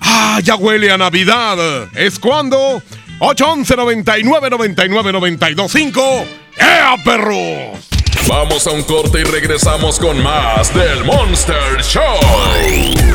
Ah, 0.00 0.40
ya 0.42 0.56
huele 0.56 0.90
a 0.90 0.98
Navidad. 0.98 1.88
¿Es 1.94 2.18
cuando? 2.18 2.82
811 3.20 3.76
99 3.76 4.50
99 4.50 5.12
925. 5.12 6.24
¡Ea, 6.58 6.96
perros! 7.04 7.91
Vamos 8.34 8.66
a 8.66 8.70
un 8.70 8.82
corte 8.84 9.20
y 9.20 9.24
regresamos 9.24 9.98
con 9.98 10.22
más 10.22 10.72
del 10.72 11.04
Monster 11.04 11.82
Show. 11.82 12.02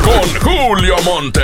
Con 0.00 0.40
Julio 0.40 0.94
Monte. 1.02 1.42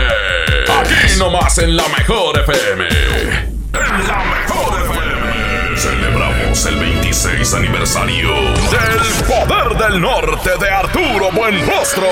Aquí 0.78 1.18
nomás 1.18 1.58
en 1.58 1.76
la 1.76 1.82
mejor 1.88 2.38
FM. 2.38 2.86
En 2.86 4.06
la 4.06 4.24
mejor 4.26 4.80
FM. 4.80 5.76
Celebramos 5.76 6.66
el 6.66 6.76
26 6.76 7.54
aniversario 7.54 8.28
del 8.30 9.24
Poder 9.26 9.76
del 9.76 10.00
Norte 10.00 10.50
de 10.60 10.70
Arturo 10.70 11.32
Buenrostro. 11.32 12.06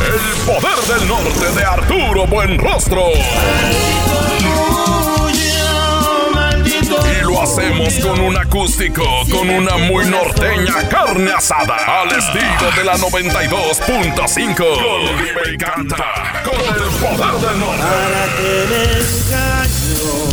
El 0.00 0.36
Poder 0.44 0.98
del 0.98 1.08
Norte 1.08 1.52
de 1.52 1.64
Arturo 1.64 2.26
Buenrostro. 2.26 3.12
Lo 7.38 7.44
hacemos 7.44 7.94
con 8.00 8.20
un 8.20 8.36
acústico, 8.36 9.04
con 9.30 9.48
una 9.48 9.76
muy 9.76 10.04
norteña 10.06 10.88
carne 10.88 11.30
asada, 11.30 11.76
al 12.00 12.08
estilo 12.08 12.70
de 12.76 12.84
la 12.84 12.96
92.5. 12.96 14.56
Con 14.56 15.16
Vive 15.18 15.54
y 15.54 15.56
canta, 15.56 16.42
con 16.44 16.60
el 16.60 16.90
poder 16.98 17.34
del 17.40 17.60
norte. 17.60 17.82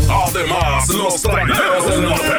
Además, 0.09 0.89
los 0.89 1.21
traineros 1.21 1.87
del 1.87 2.01
norte. 2.03 2.33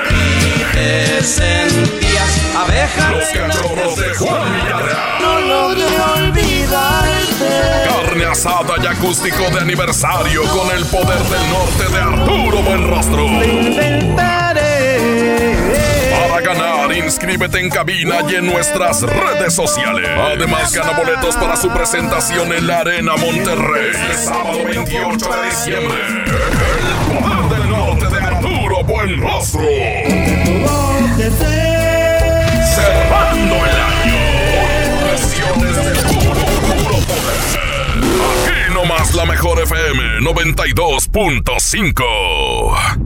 Te 0.72 1.22
sentías 1.22 2.46
abeja. 2.56 3.10
Los 3.12 3.28
cachorros 3.28 3.96
de 3.96 4.14
Juan 4.14 4.52
Villarreal. 4.52 5.22
No 5.22 5.40
logré 5.40 5.86
olvidarte. 6.16 7.46
Carne 7.88 8.24
asada 8.24 8.74
y 8.82 8.86
acústico 8.86 9.48
de 9.50 9.60
aniversario 9.60 10.42
con 10.44 10.70
el 10.70 10.84
poder 10.86 11.18
del 11.18 11.50
norte 11.50 11.88
de 11.92 11.98
Arturo 11.98 12.62
Buenrostro. 12.62 13.26
Ganar, 16.46 16.94
inscríbete 16.96 17.58
en 17.58 17.68
cabina 17.68 18.18
y 18.30 18.36
en 18.36 18.46
nuestras 18.46 19.02
redes 19.02 19.52
sociales. 19.52 20.08
Además, 20.16 20.72
gana 20.72 20.92
boletos 20.92 21.34
para 21.34 21.56
su 21.56 21.68
presentación 21.70 22.52
en 22.52 22.68
la 22.68 22.82
Arena 22.82 23.16
Monterrey. 23.16 23.90
El 24.08 24.16
sábado 24.16 24.60
28 24.64 25.28
de 25.28 25.44
diciembre. 25.50 25.98
El 26.06 27.18
poder 27.18 27.48
del 27.48 27.68
norte 27.68 28.06
de 28.06 28.18
Arturo 28.22 28.84
Buenrostro. 28.84 29.60
Cerrando 32.76 33.56
el 33.56 33.80
año. 33.80 34.20
Presiones 35.02 35.74
de 35.74 35.82
puro, 36.14 36.46
puro 36.62 36.96
poder. 37.08 37.40
Aquí 38.44 38.72
nomás 38.72 39.12
la 39.14 39.24
mejor 39.24 39.58
FM 39.62 40.20
92.5. 40.20 43.05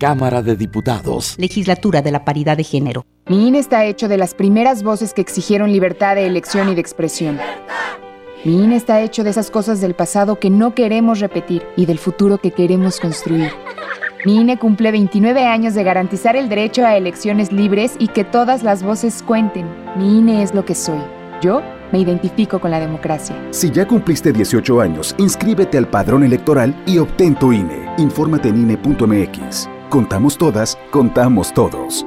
Cámara 0.00 0.40
de 0.40 0.56
Diputados. 0.56 1.36
Legislatura 1.38 2.00
de 2.00 2.10
la 2.10 2.24
Paridad 2.24 2.56
de 2.56 2.64
Género. 2.64 3.04
Mi 3.28 3.48
INE 3.48 3.58
está 3.58 3.84
hecho 3.84 4.08
de 4.08 4.16
las 4.16 4.32
primeras 4.32 4.82
voces 4.82 5.12
que 5.12 5.20
exigieron 5.20 5.70
libertad 5.70 6.14
de 6.14 6.26
elección 6.26 6.70
y 6.70 6.74
de 6.74 6.80
expresión. 6.80 7.38
Mi 8.42 8.64
INE 8.64 8.76
está 8.76 9.02
hecho 9.02 9.24
de 9.24 9.30
esas 9.30 9.50
cosas 9.50 9.82
del 9.82 9.94
pasado 9.94 10.40
que 10.40 10.48
no 10.48 10.74
queremos 10.74 11.20
repetir 11.20 11.62
y 11.76 11.84
del 11.84 11.98
futuro 11.98 12.38
que 12.38 12.50
queremos 12.50 12.98
construir. 12.98 13.52
Mi 14.24 14.40
INE 14.40 14.58
cumple 14.58 14.90
29 14.90 15.44
años 15.44 15.74
de 15.74 15.84
garantizar 15.84 16.34
el 16.34 16.48
derecho 16.48 16.86
a 16.86 16.96
elecciones 16.96 17.52
libres 17.52 17.96
y 17.98 18.08
que 18.08 18.24
todas 18.24 18.62
las 18.62 18.82
voces 18.82 19.22
cuenten. 19.22 19.66
Mi 19.96 20.18
INE 20.18 20.42
es 20.42 20.54
lo 20.54 20.64
que 20.64 20.74
soy. 20.74 21.00
Yo 21.42 21.60
me 21.92 21.98
identifico 21.98 22.60
con 22.60 22.70
la 22.70 22.80
democracia. 22.80 23.36
Si 23.50 23.70
ya 23.70 23.86
cumpliste 23.86 24.32
18 24.32 24.80
años, 24.80 25.14
inscríbete 25.18 25.78
al 25.78 25.88
padrón 25.88 26.24
electoral 26.24 26.74
y 26.86 26.98
obtén 26.98 27.34
tu 27.34 27.52
INE. 27.52 27.94
Infórmate 27.98 28.48
en 28.48 28.62
INE.mx. 28.62 29.68
Contamos 29.88 30.38
todas, 30.38 30.78
contamos 30.90 31.52
todos. 31.52 32.06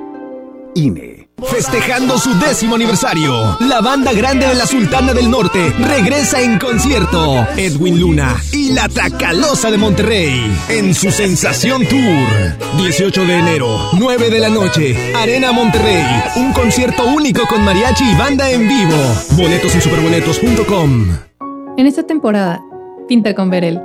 INE. 0.76 1.13
Festejando 1.50 2.18
su 2.18 2.38
décimo 2.40 2.76
aniversario, 2.76 3.58
la 3.60 3.82
banda 3.82 4.14
grande 4.14 4.48
de 4.48 4.56
la 4.56 4.66
Sultana 4.66 5.14
del 5.14 5.30
Norte 5.30 5.72
regresa 5.80 6.42
en 6.42 6.58
concierto. 6.58 7.46
Edwin 7.58 8.00
Luna 8.00 8.38
y 8.52 8.74
la 8.74 8.88
Tracalosa 8.88 9.70
de 9.70 9.78
Monterrey 9.78 10.52
en 10.70 10.94
su 10.94 11.12
Sensación 11.12 11.86
Tour. 11.88 12.78
18 12.78 13.26
de 13.26 13.40
enero, 13.40 13.78
9 13.94 14.30
de 14.30 14.40
la 14.40 14.50
noche, 14.50 14.96
Arena 15.16 15.52
Monterrey. 15.52 16.04
Un 16.38 16.54
concierto 16.54 17.06
único 17.06 17.46
con 17.48 17.64
mariachi 17.64 18.04
y 18.12 18.16
banda 18.16 18.50
en 18.50 18.68
vivo. 18.68 18.98
Boletos 19.38 19.76
en 19.76 19.82
superboletos.com. 19.82 21.08
En 21.78 21.88
esta 21.88 22.04
temporada, 22.04 22.62
pinta 23.08 23.36
con 23.36 23.50
Verel. 23.50 23.82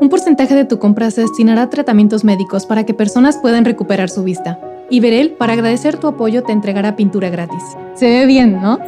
Un 0.00 0.08
porcentaje 0.08 0.54
de 0.54 0.64
tu 0.64 0.78
compra 0.78 1.10
se 1.10 1.22
destinará 1.22 1.62
a 1.62 1.70
tratamientos 1.70 2.22
médicos 2.22 2.66
para 2.66 2.84
que 2.84 2.94
personas 2.94 3.38
puedan 3.38 3.64
recuperar 3.64 4.10
su 4.10 4.22
vista. 4.22 4.60
Y 4.90 5.00
Verel, 5.00 5.32
para 5.32 5.52
agradecer 5.52 5.98
tu 5.98 6.06
apoyo, 6.06 6.42
te 6.42 6.52
entregará 6.52 6.96
pintura 6.96 7.28
gratis. 7.28 7.62
Se 7.94 8.06
ve 8.06 8.26
bien, 8.26 8.60
¿no? 8.62 8.78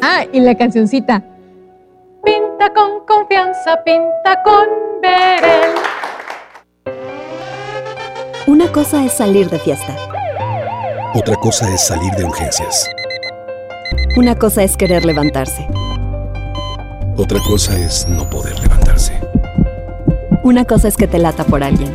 Ah, 0.00 0.24
y 0.32 0.40
la 0.40 0.54
cancioncita. 0.54 1.22
Pinta 2.24 2.72
con 2.74 3.04
confianza, 3.06 3.82
pinta 3.84 4.42
con 4.42 4.66
Verel. 5.02 5.74
Una 8.46 8.70
cosa 8.72 9.04
es 9.04 9.12
salir 9.12 9.50
de 9.50 9.58
fiesta. 9.58 9.96
Otra 11.14 11.36
cosa 11.36 11.72
es 11.72 11.86
salir 11.86 12.12
de 12.12 12.24
urgencias. 12.24 12.88
Una 14.16 14.34
cosa 14.34 14.62
es 14.62 14.76
querer 14.76 15.04
levantarse. 15.04 15.66
Otra 17.16 17.38
cosa 17.46 17.78
es 17.78 18.08
no 18.08 18.28
poder 18.28 18.58
levantarse. 18.60 19.12
Una 20.42 20.64
cosa 20.64 20.88
es 20.88 20.96
que 20.96 21.06
te 21.06 21.18
lata 21.18 21.44
por 21.44 21.62
alguien. 21.62 21.94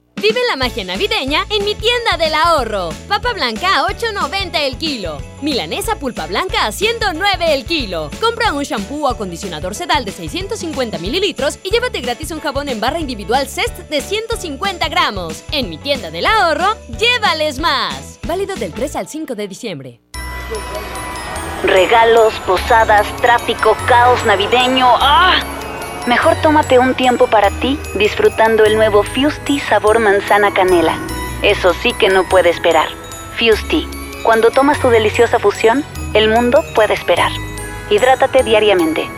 Vive 0.21 0.39
la 0.47 0.55
magia 0.55 0.83
navideña 0.83 1.47
en 1.49 1.65
mi 1.65 1.73
tienda 1.73 2.15
del 2.15 2.35
ahorro. 2.35 2.89
Papa 3.07 3.33
blanca 3.33 3.79
a 3.79 3.87
8.90 3.87 4.51
el 4.53 4.77
kilo. 4.77 5.17
Milanesa 5.41 5.95
pulpa 5.95 6.27
blanca 6.27 6.67
a 6.67 6.71
109 6.71 7.55
el 7.55 7.65
kilo. 7.65 8.11
Compra 8.21 8.53
un 8.53 8.61
shampoo 8.61 9.05
o 9.05 9.07
acondicionador 9.07 9.73
sedal 9.73 10.05
de 10.05 10.11
650 10.11 10.99
mililitros 10.99 11.57
y 11.63 11.71
llévate 11.71 12.01
gratis 12.01 12.29
un 12.29 12.39
jabón 12.39 12.69
en 12.69 12.79
barra 12.79 12.99
individual 12.99 13.47
Cest 13.47 13.75
de 13.89 13.99
150 13.99 14.89
gramos. 14.89 15.43
En 15.51 15.69
mi 15.69 15.79
tienda 15.79 16.11
del 16.11 16.27
ahorro, 16.27 16.75
llévales 16.99 17.57
más. 17.57 18.19
Válido 18.27 18.55
del 18.55 18.73
3 18.73 18.97
al 18.97 19.07
5 19.07 19.33
de 19.33 19.47
diciembre. 19.47 20.01
Regalos, 21.63 22.35
posadas, 22.45 23.07
tráfico, 23.17 23.75
caos 23.87 24.23
navideño. 24.27 24.85
¡Ah! 24.99 25.60
Mejor 26.07 26.35
tómate 26.41 26.79
un 26.79 26.95
tiempo 26.95 27.27
para 27.27 27.51
ti 27.51 27.79
disfrutando 27.95 28.65
el 28.65 28.75
nuevo 28.75 29.03
Fusti 29.03 29.59
sabor 29.59 29.99
manzana 29.99 30.51
canela. 30.51 30.97
Eso 31.43 31.73
sí 31.73 31.93
que 31.93 32.09
no 32.09 32.27
puede 32.27 32.49
esperar. 32.49 32.87
Fusti, 33.37 33.87
cuando 34.23 34.49
tomas 34.49 34.79
tu 34.79 34.89
deliciosa 34.89 35.37
fusión, 35.37 35.83
el 36.15 36.27
mundo 36.27 36.63
puede 36.73 36.95
esperar. 36.95 37.31
Hidrátate 37.91 38.43
diariamente. 38.43 39.09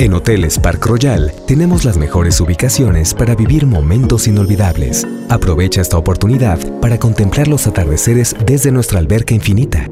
En 0.00 0.12
Hoteles 0.14 0.58
Park 0.58 0.84
Royal 0.86 1.32
tenemos 1.46 1.84
las 1.84 1.96
mejores 1.96 2.40
ubicaciones 2.40 3.14
para 3.14 3.36
vivir 3.36 3.66
momentos 3.66 4.26
inolvidables. 4.26 5.06
Aprovecha 5.28 5.80
esta 5.80 5.96
oportunidad 5.96 6.58
para 6.80 6.98
contemplar 6.98 7.46
los 7.46 7.68
atardeceres 7.68 8.34
desde 8.44 8.72
nuestra 8.72 8.98
alberca 8.98 9.32
infinita 9.32 9.88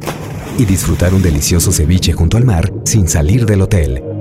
y 0.59 0.65
disfrutar 0.65 1.15
un 1.15 1.23
delicioso 1.23 1.71
ceviche 1.71 2.13
junto 2.13 2.37
al 2.37 2.45
mar 2.45 2.73
sin 2.85 3.09
salir 3.09 3.47
del 3.47 3.63
hotel. 3.63 4.12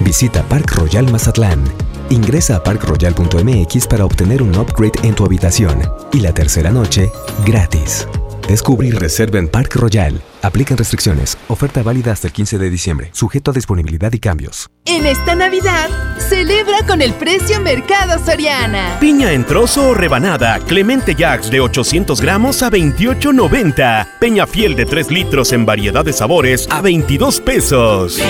Visita 0.00 0.42
Park 0.42 0.72
Royal 0.76 1.10
Mazatlán. 1.10 1.62
Ingresa 2.10 2.56
a 2.56 2.62
parkroyal.mx 2.62 3.86
para 3.86 4.04
obtener 4.04 4.42
un 4.42 4.54
upgrade 4.56 4.98
en 5.02 5.14
tu 5.14 5.24
habitación 5.24 5.80
y 6.12 6.20
la 6.20 6.32
tercera 6.32 6.70
noche 6.70 7.10
gratis. 7.44 8.06
Descubre 8.48 8.86
y 8.86 8.92
reserva 8.92 9.40
en 9.40 9.48
Park 9.48 9.74
Royal. 9.74 10.22
Aplican 10.42 10.78
restricciones. 10.78 11.36
Oferta 11.48 11.82
válida 11.82 12.12
hasta 12.12 12.28
el 12.28 12.32
15 12.32 12.58
de 12.58 12.70
diciembre. 12.70 13.10
Sujeto 13.12 13.50
a 13.50 13.54
disponibilidad 13.54 14.12
y 14.12 14.20
cambios. 14.20 14.70
En 14.84 15.04
esta 15.04 15.34
Navidad, 15.34 15.88
celebra 16.28 16.86
con 16.86 17.02
el 17.02 17.12
precio 17.14 17.60
Mercado 17.60 18.24
Soriana. 18.24 18.98
Piña 19.00 19.32
en 19.32 19.44
trozo 19.44 19.88
o 19.88 19.94
rebanada, 19.94 20.60
Clemente 20.60 21.16
Jax 21.16 21.50
de 21.50 21.58
800 21.58 22.20
gramos 22.20 22.62
a 22.62 22.70
28.90. 22.70 24.06
Peña 24.20 24.46
fiel 24.46 24.76
de 24.76 24.86
3 24.86 25.10
litros 25.10 25.52
en 25.52 25.66
variedad 25.66 26.04
de 26.04 26.12
sabores 26.12 26.68
a 26.70 26.80
22 26.82 27.40
pesos. 27.40 28.20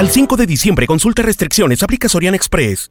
Al 0.00 0.08
5 0.08 0.38
de 0.38 0.46
diciembre 0.46 0.86
consulta 0.86 1.20
restricciones, 1.20 1.82
aplica 1.82 2.08
Soriana 2.08 2.34
Express. 2.34 2.90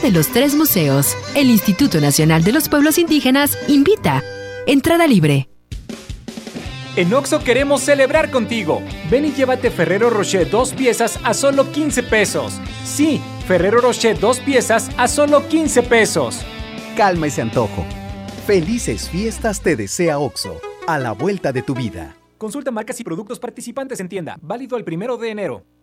de 0.00 0.10
los 0.10 0.28
tres 0.28 0.54
museos. 0.54 1.16
El 1.34 1.50
Instituto 1.50 2.00
Nacional 2.00 2.44
de 2.44 2.52
los 2.52 2.68
Pueblos 2.68 2.98
Indígenas 2.98 3.58
invita. 3.68 4.22
Entrada 4.66 5.06
libre. 5.06 5.48
En 6.96 7.12
Oxo 7.14 7.42
queremos 7.44 7.82
celebrar 7.82 8.30
contigo. 8.30 8.82
Ven 9.10 9.24
y 9.24 9.32
llévate 9.32 9.70
Ferrero 9.70 10.10
Rocher 10.10 10.50
dos 10.50 10.72
piezas 10.72 11.18
a 11.22 11.32
solo 11.32 11.70
15 11.70 12.02
pesos. 12.02 12.54
Sí, 12.84 13.20
Ferrero 13.46 13.80
Rocher 13.80 14.18
dos 14.18 14.40
piezas 14.40 14.90
a 14.96 15.06
solo 15.06 15.46
15 15.48 15.84
pesos. 15.84 16.40
Calma 16.96 17.28
ese 17.28 17.42
antojo. 17.42 17.84
Felices 18.46 19.08
fiestas 19.08 19.60
te 19.60 19.76
desea 19.76 20.18
Oxo, 20.18 20.60
a 20.86 20.98
la 20.98 21.12
vuelta 21.12 21.52
de 21.52 21.62
tu 21.62 21.74
vida. 21.74 22.16
Consulta 22.36 22.70
marcas 22.70 22.98
y 22.98 23.04
productos 23.04 23.38
participantes 23.38 24.00
en 24.00 24.08
tienda. 24.08 24.36
Válido 24.42 24.76
el 24.76 24.84
primero 24.84 25.16
de 25.16 25.30
enero. 25.30 25.64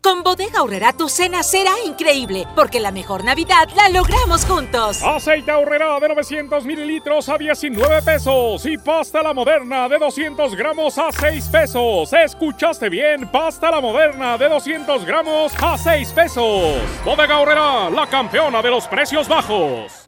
Con 0.00 0.22
Bodega 0.22 0.60
Aurrera 0.60 0.92
tu 0.92 1.08
cena 1.08 1.42
será 1.42 1.72
increíble, 1.84 2.46
porque 2.54 2.78
la 2.78 2.92
mejor 2.92 3.24
Navidad 3.24 3.68
la 3.76 3.88
logramos 3.88 4.44
juntos. 4.44 5.02
Aceite 5.02 5.50
Aurrera 5.50 5.98
de 6.00 6.08
900 6.08 6.64
mililitros 6.64 7.28
a 7.28 7.36
19 7.36 8.02
pesos 8.02 8.64
y 8.64 8.78
pasta 8.78 9.22
la 9.22 9.34
moderna 9.34 9.88
de 9.88 9.98
200 9.98 10.54
gramos 10.54 10.98
a 10.98 11.10
6 11.10 11.48
pesos. 11.48 12.12
¿Escuchaste 12.12 12.88
bien? 12.88 13.28
Pasta 13.28 13.70
la 13.70 13.80
moderna 13.80 14.38
de 14.38 14.48
200 14.48 15.04
gramos 15.04 15.52
a 15.60 15.76
6 15.76 16.12
pesos. 16.12 16.76
Bodega 17.04 17.34
Aurrera, 17.34 17.90
la 17.90 18.06
campeona 18.06 18.62
de 18.62 18.70
los 18.70 18.86
precios 18.86 19.28
bajos. 19.28 20.07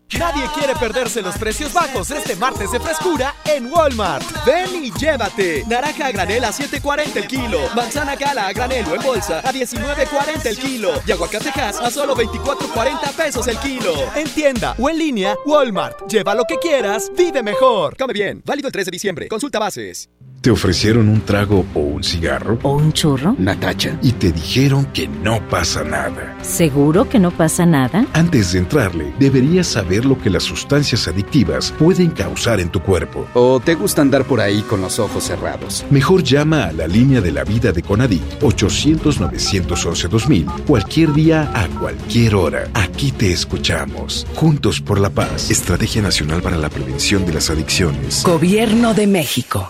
Nadie 0.19 0.43
quiere 0.57 0.75
perderse 0.75 1.21
los 1.21 1.37
precios 1.37 1.71
bajos 1.71 2.11
este 2.11 2.35
martes 2.35 2.71
de 2.71 2.79
frescura 2.79 3.33
en 3.45 3.71
Walmart. 3.71 4.25
Ven 4.45 4.83
y 4.83 4.91
llévate. 4.91 5.63
Naranja 5.67 6.07
a 6.07 6.11
granel 6.11 6.43
a 6.43 6.51
7.40 6.51 7.15
el 7.15 7.27
kilo. 7.27 7.59
Manzana 7.75 8.15
gala 8.15 8.47
a 8.47 8.53
granel 8.53 8.85
o 8.87 8.95
en 8.95 9.01
bolsa 9.01 9.39
a 9.39 9.53
19.40 9.53 10.45
el 10.45 10.57
kilo. 10.57 10.91
Y 11.07 11.11
aguacatejas 11.11 11.79
a 11.79 11.89
solo 11.89 12.15
24.40 12.15 13.13
pesos 13.13 13.47
el 13.47 13.57
kilo. 13.59 13.93
En 14.15 14.27
tienda 14.29 14.75
o 14.77 14.89
en 14.89 14.97
línea, 14.97 15.35
Walmart. 15.45 16.07
Lleva 16.09 16.35
lo 16.35 16.43
que 16.43 16.57
quieras, 16.57 17.09
vive 17.17 17.41
mejor. 17.41 17.95
Come 17.97 18.13
bien. 18.13 18.41
Válido 18.45 18.67
el 18.67 18.73
3 18.73 18.85
de 18.85 18.91
diciembre. 18.91 19.27
Consulta 19.29 19.59
bases. 19.59 20.09
¿Te 20.41 20.49
ofrecieron 20.49 21.07
un 21.07 21.21
trago 21.21 21.63
o 21.75 21.79
un 21.81 22.03
cigarro? 22.03 22.57
¿O 22.63 22.71
un 22.71 22.91
churro? 22.93 23.35
Natacha. 23.37 23.95
Y 24.01 24.13
te 24.13 24.31
dijeron 24.31 24.85
que 24.85 25.07
no 25.07 25.47
pasa 25.49 25.83
nada. 25.83 26.35
¿Seguro 26.41 27.07
que 27.07 27.19
no 27.19 27.29
pasa 27.29 27.67
nada? 27.67 28.07
Antes 28.13 28.53
de 28.53 28.57
entrarle, 28.57 29.13
deberías 29.19 29.67
saber 29.67 30.00
lo 30.05 30.17
que 30.17 30.29
las 30.29 30.43
sustancias 30.43 31.07
adictivas 31.07 31.73
pueden 31.77 32.11
causar 32.11 32.59
en 32.59 32.69
tu 32.69 32.81
cuerpo. 32.81 33.27
¿O 33.33 33.59
te 33.59 33.75
gusta 33.75 34.01
andar 34.01 34.25
por 34.25 34.41
ahí 34.41 34.61
con 34.61 34.81
los 34.81 34.99
ojos 34.99 35.23
cerrados? 35.23 35.85
Mejor 35.89 36.23
llama 36.23 36.65
a 36.65 36.71
la 36.71 36.87
línea 36.87 37.21
de 37.21 37.31
la 37.31 37.43
vida 37.43 37.71
de 37.71 37.81
Conadic 37.81 38.21
800-911-2000 38.39 40.65
cualquier 40.65 41.13
día 41.13 41.51
a 41.53 41.67
cualquier 41.79 42.35
hora. 42.35 42.69
Aquí 42.73 43.11
te 43.11 43.31
escuchamos. 43.31 44.27
Juntos 44.35 44.81
por 44.81 44.99
la 44.99 45.09
paz. 45.09 45.51
Estrategia 45.51 46.01
Nacional 46.01 46.41
para 46.41 46.57
la 46.57 46.69
Prevención 46.69 47.25
de 47.25 47.33
las 47.33 47.49
Adicciones. 47.49 48.23
Gobierno 48.23 48.93
de 48.93 49.07
México. 49.07 49.69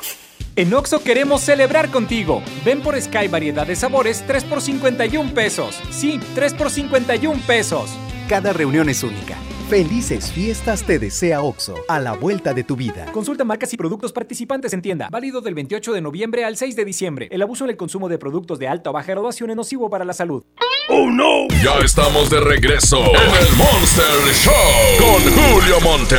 En 0.55 0.73
Oxo 0.73 1.01
queremos 1.01 1.41
celebrar 1.41 1.89
contigo. 1.89 2.43
Ven 2.65 2.81
por 2.81 3.01
Sky 3.01 3.27
variedad 3.29 3.65
de 3.65 3.75
sabores 3.75 4.23
3 4.27 4.43
por 4.43 4.61
51 4.61 5.33
pesos. 5.33 5.79
Sí, 5.91 6.19
3 6.35 6.53
por 6.55 6.69
51 6.69 7.41
pesos. 7.47 7.89
Cada 8.27 8.51
reunión 8.51 8.89
es 8.89 9.03
única. 9.03 9.37
Felices 9.71 10.33
fiestas 10.33 10.83
te 10.83 10.99
desea 10.99 11.41
Oxo, 11.41 11.75
a 11.87 11.97
la 11.97 12.11
vuelta 12.11 12.53
de 12.53 12.65
tu 12.65 12.75
vida. 12.75 13.05
Consulta 13.13 13.45
marcas 13.45 13.71
y 13.71 13.77
productos 13.77 14.11
participantes 14.11 14.73
en 14.73 14.81
tienda. 14.81 15.07
Válido 15.09 15.39
del 15.39 15.55
28 15.55 15.93
de 15.93 16.01
noviembre 16.01 16.43
al 16.43 16.57
6 16.57 16.75
de 16.75 16.83
diciembre. 16.83 17.29
El 17.31 17.41
abuso 17.41 17.63
en 17.63 17.69
el 17.69 17.77
consumo 17.77 18.09
de 18.09 18.17
productos 18.17 18.59
de 18.59 18.67
alta 18.67 18.89
o 18.89 18.93
baja 18.93 19.13
graduación 19.13 19.49
es 19.49 19.55
nocivo 19.55 19.89
para 19.89 20.03
la 20.03 20.11
salud. 20.11 20.43
¡Oh, 20.89 21.09
no! 21.09 21.47
Ya 21.63 21.77
estamos 21.85 22.29
de 22.29 22.41
regreso 22.41 22.97
en 22.97 23.45
el 23.45 23.55
Monster 23.55 24.33
Show 24.33 24.53
con 24.99 25.21
Julio 25.31 25.79
Monte. 25.79 26.17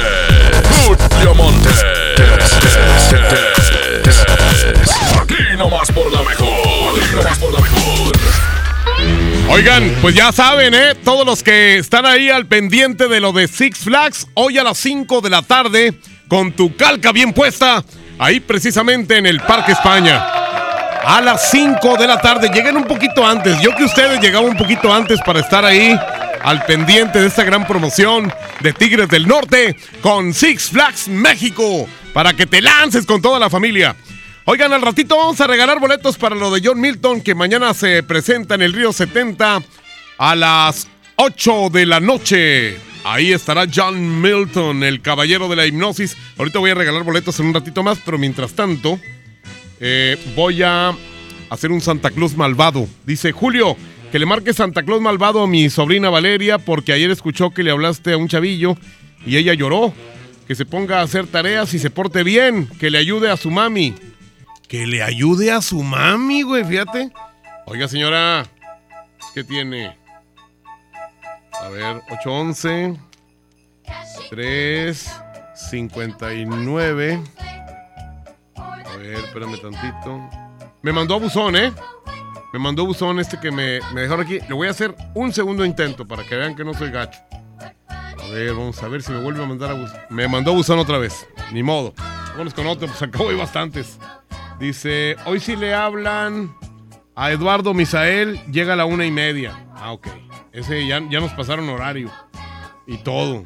Julio 0.86 1.34
Monte. 1.34 1.68
Aquí 5.20 5.58
nomás 5.58 5.92
por 5.92 6.10
la 6.10 6.22
mejor. 6.22 6.48
Aquí 6.98 7.16
nomás 7.16 7.38
por 7.38 7.52
la 7.52 7.60
mejor. 7.60 8.51
Oigan, 9.48 9.94
pues 10.00 10.14
ya 10.14 10.32
saben, 10.32 10.74
¿eh? 10.74 10.94
Todos 11.04 11.26
los 11.26 11.42
que 11.42 11.76
están 11.76 12.06
ahí 12.06 12.30
al 12.30 12.46
pendiente 12.46 13.08
de 13.08 13.20
lo 13.20 13.32
de 13.32 13.48
Six 13.48 13.80
Flags, 13.80 14.26
hoy 14.34 14.56
a 14.58 14.64
las 14.64 14.78
5 14.78 15.20
de 15.20 15.30
la 15.30 15.42
tarde, 15.42 15.92
con 16.28 16.52
tu 16.52 16.74
calca 16.76 17.12
bien 17.12 17.32
puesta, 17.32 17.84
ahí 18.18 18.40
precisamente 18.40 19.18
en 19.18 19.26
el 19.26 19.40
Parque 19.40 19.72
España. 19.72 20.24
A 21.04 21.20
las 21.20 21.50
5 21.50 21.96
de 21.96 22.06
la 22.06 22.20
tarde, 22.20 22.48
lleguen 22.48 22.76
un 22.76 22.84
poquito 22.84 23.26
antes. 23.26 23.60
Yo 23.60 23.74
que 23.76 23.84
ustedes 23.84 24.20
llegaban 24.20 24.50
un 24.50 24.56
poquito 24.56 24.92
antes 24.92 25.20
para 25.20 25.40
estar 25.40 25.64
ahí 25.64 25.98
al 26.42 26.64
pendiente 26.64 27.20
de 27.20 27.26
esta 27.26 27.44
gran 27.44 27.66
promoción 27.66 28.32
de 28.60 28.72
Tigres 28.72 29.08
del 29.08 29.26
Norte 29.26 29.76
con 30.00 30.32
Six 30.32 30.70
Flags 30.70 31.08
México, 31.08 31.88
para 32.12 32.32
que 32.32 32.46
te 32.46 32.60
lances 32.60 33.04
con 33.04 33.20
toda 33.20 33.38
la 33.38 33.50
familia. 33.50 33.96
Oigan, 34.44 34.72
al 34.72 34.82
ratito 34.82 35.16
vamos 35.16 35.40
a 35.40 35.46
regalar 35.46 35.78
boletos 35.78 36.18
para 36.18 36.34
lo 36.34 36.50
de 36.50 36.60
John 36.64 36.80
Milton, 36.80 37.20
que 37.20 37.32
mañana 37.32 37.72
se 37.74 38.02
presenta 38.02 38.56
en 38.56 38.62
el 38.62 38.72
Río 38.72 38.92
70 38.92 39.62
a 40.18 40.34
las 40.34 40.88
8 41.14 41.70
de 41.70 41.86
la 41.86 42.00
noche. 42.00 42.76
Ahí 43.04 43.32
estará 43.32 43.66
John 43.72 44.20
Milton, 44.20 44.82
el 44.82 45.00
caballero 45.00 45.48
de 45.48 45.54
la 45.54 45.64
hipnosis. 45.64 46.16
Ahorita 46.38 46.58
voy 46.58 46.72
a 46.72 46.74
regalar 46.74 47.04
boletos 47.04 47.38
en 47.38 47.46
un 47.46 47.54
ratito 47.54 47.84
más, 47.84 48.00
pero 48.04 48.18
mientras 48.18 48.52
tanto, 48.54 48.98
eh, 49.78 50.18
voy 50.34 50.64
a 50.64 50.92
hacer 51.48 51.70
un 51.70 51.80
Santa 51.80 52.10
Claus 52.10 52.36
malvado. 52.36 52.88
Dice 53.06 53.30
Julio, 53.30 53.76
que 54.10 54.18
le 54.18 54.26
marque 54.26 54.52
Santa 54.52 54.82
Claus 54.82 55.00
malvado 55.00 55.42
a 55.42 55.46
mi 55.46 55.70
sobrina 55.70 56.10
Valeria, 56.10 56.58
porque 56.58 56.92
ayer 56.92 57.12
escuchó 57.12 57.50
que 57.50 57.62
le 57.62 57.70
hablaste 57.70 58.12
a 58.12 58.16
un 58.16 58.26
chavillo 58.26 58.76
y 59.24 59.36
ella 59.36 59.54
lloró. 59.54 59.94
Que 60.48 60.56
se 60.56 60.66
ponga 60.66 60.98
a 60.98 61.02
hacer 61.02 61.28
tareas 61.28 61.72
y 61.74 61.78
se 61.78 61.90
porte 61.90 62.24
bien, 62.24 62.68
que 62.80 62.90
le 62.90 62.98
ayude 62.98 63.30
a 63.30 63.36
su 63.36 63.52
mami. 63.52 63.94
Que 64.72 64.86
le 64.86 65.02
ayude 65.02 65.52
a 65.52 65.60
su 65.60 65.82
mami, 65.82 66.40
güey, 66.40 66.64
fíjate. 66.64 67.12
Oiga, 67.66 67.88
señora, 67.88 68.46
¿qué 69.34 69.44
tiene? 69.44 69.98
A 71.62 71.68
ver, 71.68 72.00
811 72.10 72.96
3 74.30 75.10
59. 75.54 77.22
A 78.56 78.96
ver, 78.96 79.14
espérame 79.16 79.60
tantito. 79.60 80.30
Me 80.80 80.90
mandó 80.90 81.16
a 81.16 81.18
buzón, 81.18 81.54
¿eh? 81.54 81.70
Me 82.54 82.58
mandó 82.58 82.86
buzón 82.86 83.20
este 83.20 83.38
que 83.38 83.50
me, 83.50 83.78
me 83.92 84.00
dejaron 84.00 84.24
aquí. 84.24 84.38
Le 84.48 84.54
voy 84.54 84.68
a 84.68 84.70
hacer 84.70 84.96
un 85.12 85.34
segundo 85.34 85.66
intento 85.66 86.08
para 86.08 86.26
que 86.26 86.34
vean 86.34 86.56
que 86.56 86.64
no 86.64 86.72
soy 86.72 86.90
gacho. 86.90 87.20
A 87.90 88.26
ver, 88.32 88.54
vamos 88.54 88.82
a 88.82 88.88
ver 88.88 89.02
si 89.02 89.12
me 89.12 89.20
vuelve 89.20 89.44
a 89.44 89.46
mandar 89.46 89.72
a 89.72 89.74
buzón. 89.74 90.00
Me 90.08 90.26
mandó 90.28 90.54
buzón 90.54 90.78
otra 90.78 90.96
vez. 90.96 91.26
Ni 91.52 91.62
modo. 91.62 91.92
Vámonos 92.30 92.54
con 92.54 92.66
otro, 92.66 92.86
pues 92.88 93.02
acabo 93.02 93.28
de 93.28 93.36
bastantes. 93.36 93.98
Dice, 94.62 95.16
hoy 95.26 95.40
sí 95.40 95.56
le 95.56 95.74
hablan 95.74 96.56
a 97.16 97.32
Eduardo 97.32 97.74
Misael, 97.74 98.40
llega 98.46 98.74
a 98.74 98.76
la 98.76 98.84
una 98.84 99.04
y 99.04 99.10
media. 99.10 99.66
Ah, 99.74 99.90
ok. 99.90 100.06
Ese 100.52 100.86
ya, 100.86 101.02
ya 101.10 101.18
nos 101.18 101.32
pasaron 101.32 101.68
horario. 101.68 102.12
Y 102.86 102.98
todo. 102.98 103.42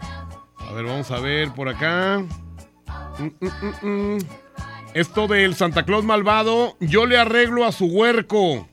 A 0.59 0.75
ver, 0.75 0.85
vamos 0.85 1.11
a 1.11 1.19
ver 1.19 1.53
por 1.55 1.71
acá. 1.71 2.23
Mm, 3.19 3.47
mm, 3.47 4.17
mm, 4.17 4.19
Esto 4.93 5.27
del 5.27 5.55
Santa 5.55 5.85
Claus 5.85 6.05
malvado, 6.05 6.77
yo 6.81 7.07
le 7.07 7.17
arreglo 7.17 7.65
a 7.65 7.73
su 7.73 7.87
huerco. 7.87 8.69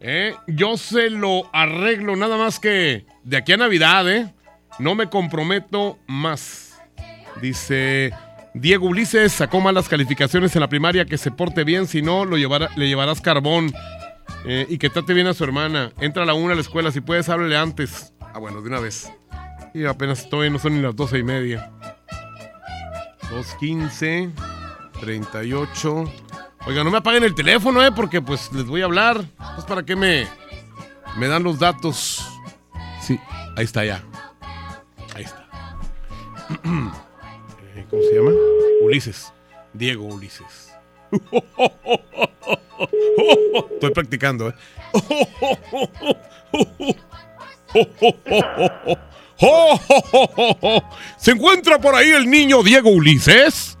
¿eh? 0.00 0.34
Yo 0.48 0.76
se 0.76 1.08
lo 1.08 1.48
arreglo, 1.50 2.14
nada 2.14 2.36
más 2.36 2.60
que 2.60 3.06
de 3.24 3.38
aquí 3.38 3.54
a 3.54 3.56
Navidad, 3.56 4.06
¿eh? 4.06 4.34
No 4.78 4.94
me 4.94 5.08
comprometo 5.08 5.98
más. 6.06 6.78
Dice 7.40 8.12
Diego 8.54 8.86
Ulises, 8.86 9.32
sacó 9.32 9.60
malas 9.60 9.88
calificaciones 9.88 10.54
en 10.56 10.60
la 10.60 10.68
primaria, 10.68 11.04
que 11.04 11.18
se 11.18 11.30
porte 11.30 11.64
bien, 11.64 11.86
si 11.86 12.02
no, 12.02 12.24
lo 12.24 12.36
llevará- 12.36 12.70
le 12.76 12.88
llevarás 12.88 13.20
carbón. 13.20 13.72
Eh, 14.46 14.66
y 14.68 14.78
que 14.78 14.88
trate 14.90 15.12
bien 15.12 15.26
a 15.26 15.34
su 15.34 15.44
hermana. 15.44 15.92
Entra 16.00 16.22
a 16.22 16.26
la 16.26 16.34
una 16.34 16.52
a 16.52 16.54
la 16.56 16.60
escuela, 16.62 16.90
si 16.90 17.00
puedes, 17.00 17.28
háblale 17.28 17.56
antes. 17.56 18.12
Ah, 18.20 18.38
bueno, 18.38 18.60
de 18.62 18.68
una 18.68 18.80
vez. 18.80 19.10
Y 19.74 19.84
apenas 19.84 20.28
todavía 20.28 20.50
no 20.50 20.58
son 20.58 20.74
ni 20.76 20.82
las 20.82 20.96
doce 20.96 21.18
y 21.18 21.22
media. 21.22 21.70
2.15, 23.30 24.32
38. 25.00 26.04
Oiga, 26.66 26.84
no 26.84 26.90
me 26.90 26.98
apaguen 26.98 27.24
el 27.24 27.34
teléfono, 27.34 27.84
¿eh? 27.84 27.92
Porque 27.92 28.20
pues 28.20 28.50
les 28.52 28.66
voy 28.66 28.82
a 28.82 28.86
hablar. 28.86 29.22
Pues 29.54 29.64
para 29.66 29.82
qué 29.84 29.94
me, 29.96 30.26
me 31.16 31.28
dan 31.28 31.42
los 31.42 31.58
datos. 31.58 32.26
Sí, 33.00 33.18
ahí 33.56 33.64
está 33.64 33.84
ya. 33.84 34.02
Ahí 35.14 35.24
está. 35.24 35.46
Eh, 37.80 37.86
¿Cómo 37.88 38.02
se 38.02 38.14
llama? 38.14 38.32
Ulises. 38.82 39.32
Diego 39.72 40.04
Ulises. 40.04 40.74
Estoy 43.72 43.90
practicando, 43.92 44.50
¿eh? 44.50 44.54
¿Se 51.16 51.30
encuentra 51.30 51.80
por 51.80 51.94
ahí 51.94 52.10
el 52.10 52.28
niño 52.28 52.62
Diego 52.62 52.90
Ulises? 52.90 53.78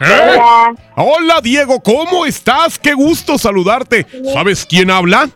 ¿Eh? 0.00 0.04
Hola. 0.04 0.74
Hola 0.96 1.40
Diego, 1.42 1.82
¿cómo 1.82 2.24
estás? 2.24 2.78
Qué 2.78 2.94
gusto 2.94 3.36
saludarte. 3.36 4.06
¿Sabes 4.32 4.64
quién 4.64 4.90
habla? 4.90 5.28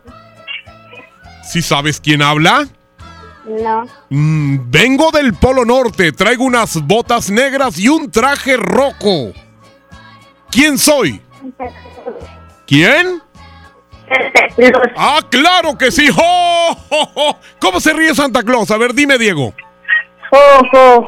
¿Sí 1.44 1.60
sabes 1.60 2.00
quién 2.00 2.22
habla? 2.22 2.66
No. 3.44 3.86
Mm, 4.10 4.70
vengo 4.70 5.10
del 5.10 5.34
Polo 5.34 5.64
Norte, 5.64 6.12
traigo 6.12 6.44
unas 6.44 6.80
botas 6.86 7.30
negras 7.30 7.78
y 7.78 7.88
un 7.88 8.10
traje 8.10 8.56
rojo. 8.56 9.32
¿Quién 10.50 10.78
soy? 10.78 11.20
¿Quién? 12.66 13.22
Ah, 14.96 15.20
claro 15.30 15.76
que 15.76 15.90
sí. 15.90 16.08
¡Jo, 16.08 16.74
jo, 16.88 17.06
jo! 17.14 17.36
¿Cómo 17.58 17.80
se 17.80 17.92
ríe 17.92 18.14
Santa 18.14 18.42
Claus? 18.42 18.70
A 18.70 18.76
ver, 18.76 18.94
dime, 18.94 19.18
Diego. 19.18 19.54
Oh. 20.30 21.06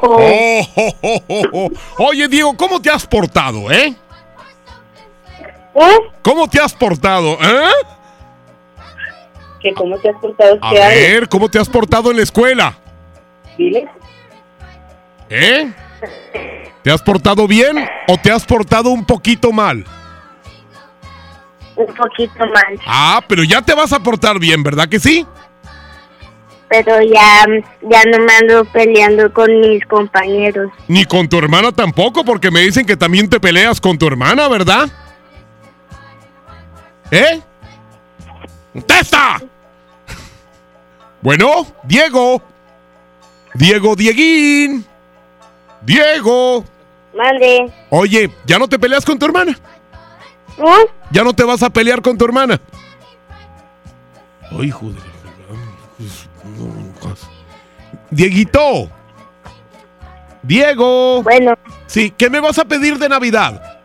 Oye, 1.99 2.29
Diego, 2.29 2.57
¿cómo 2.57 2.81
te 2.81 2.90
has 2.90 3.07
portado, 3.07 3.70
eh? 3.70 3.94
¿Cómo 6.23 6.49
te 6.49 6.61
has 6.61 6.73
portado, 6.75 7.38
eh? 7.40 7.70
¿Que 9.64 9.72
¿Cómo 9.72 9.98
te 9.98 10.11
has 10.11 10.16
portado? 10.20 10.59
A 10.61 10.74
ver, 10.74 11.27
¿cómo 11.27 11.48
te 11.48 11.59
has 11.59 11.70
portado 11.70 12.11
en 12.11 12.18
la 12.18 12.22
escuela? 12.22 12.77
Dile. 13.57 13.88
¿Eh? 15.31 15.72
¿Te 16.83 16.90
has 16.90 17.00
portado 17.00 17.48
bien 17.48 17.79
o 18.07 18.18
te 18.18 18.31
has 18.31 18.44
portado 18.44 18.90
un 18.90 19.07
poquito 19.07 19.53
mal? 19.53 19.87
Un 21.77 21.94
poquito 21.94 22.40
mal. 22.40 22.79
Ah, 22.87 23.22
pero 23.27 23.42
ya 23.42 23.62
te 23.62 23.72
vas 23.72 23.94
a 23.94 24.00
portar 24.00 24.38
bien, 24.38 24.62
¿verdad 24.62 24.87
que 24.87 25.00
sí? 25.00 25.27
Pero 26.68 27.00
ya, 27.00 27.46
ya 27.81 28.03
no 28.05 28.22
me 28.22 28.35
ando 28.35 28.66
peleando 28.66 29.33
con 29.33 29.61
mis 29.61 29.83
compañeros. 29.87 30.70
Ni 30.88 31.07
con 31.07 31.27
tu 31.27 31.38
hermana 31.38 31.72
tampoco, 31.72 32.22
porque 32.22 32.50
me 32.50 32.61
dicen 32.61 32.85
que 32.85 32.98
también 32.98 33.31
te 33.31 33.40
peleas 33.40 33.81
con 33.81 33.96
tu 33.96 34.07
hermana, 34.07 34.46
¿verdad? 34.46 34.90
¿Eh? 37.11 37.40
¡Contesta! 38.74 39.40
Bueno, 41.25 41.67
Diego. 41.85 42.43
Diego 43.55 43.97
Dieguín. 43.97 44.85
Diego. 45.81 46.63
Mande. 47.17 47.73
Oye, 47.89 48.31
¿ya 48.45 48.59
no 48.59 48.69
te 48.69 48.79
peleas 48.79 49.07
con 49.07 49.19
tu 49.19 49.25
hermana? 49.25 49.59
¿Eh? 50.59 50.87
¿Ya 51.11 51.25
no 51.25 51.33
te 51.33 51.43
vas 51.45 51.63
a 51.63 51.71
pelear 51.71 52.03
con 52.03 52.19
tu 52.19 52.27
hermana? 52.27 52.61
Ay, 54.51 54.69
no. 54.69 54.95
Dieguito. 58.11 58.91
Diego. 60.43 61.23
Bueno. 61.23 61.55
Sí, 61.87 62.13
¿qué 62.15 62.29
me 62.29 62.41
vas 62.41 62.59
a 62.59 62.67
pedir 62.67 62.99
de 62.99 63.09
Navidad? 63.09 63.81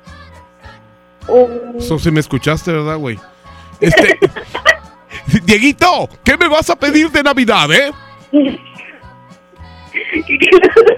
Eso 1.78 1.97
sí 1.99 2.12
me 2.12 2.19
escuchaste, 2.19 2.73
¿verdad, 2.73 2.97
güey? 2.97 3.17
Este. 3.80 4.19
Dieguito, 5.43 6.09
¿qué 6.23 6.37
me 6.37 6.47
vas 6.47 6.69
a 6.69 6.75
pedir 6.75 7.09
de 7.11 7.23
Navidad, 7.23 7.71
eh? 7.71 7.91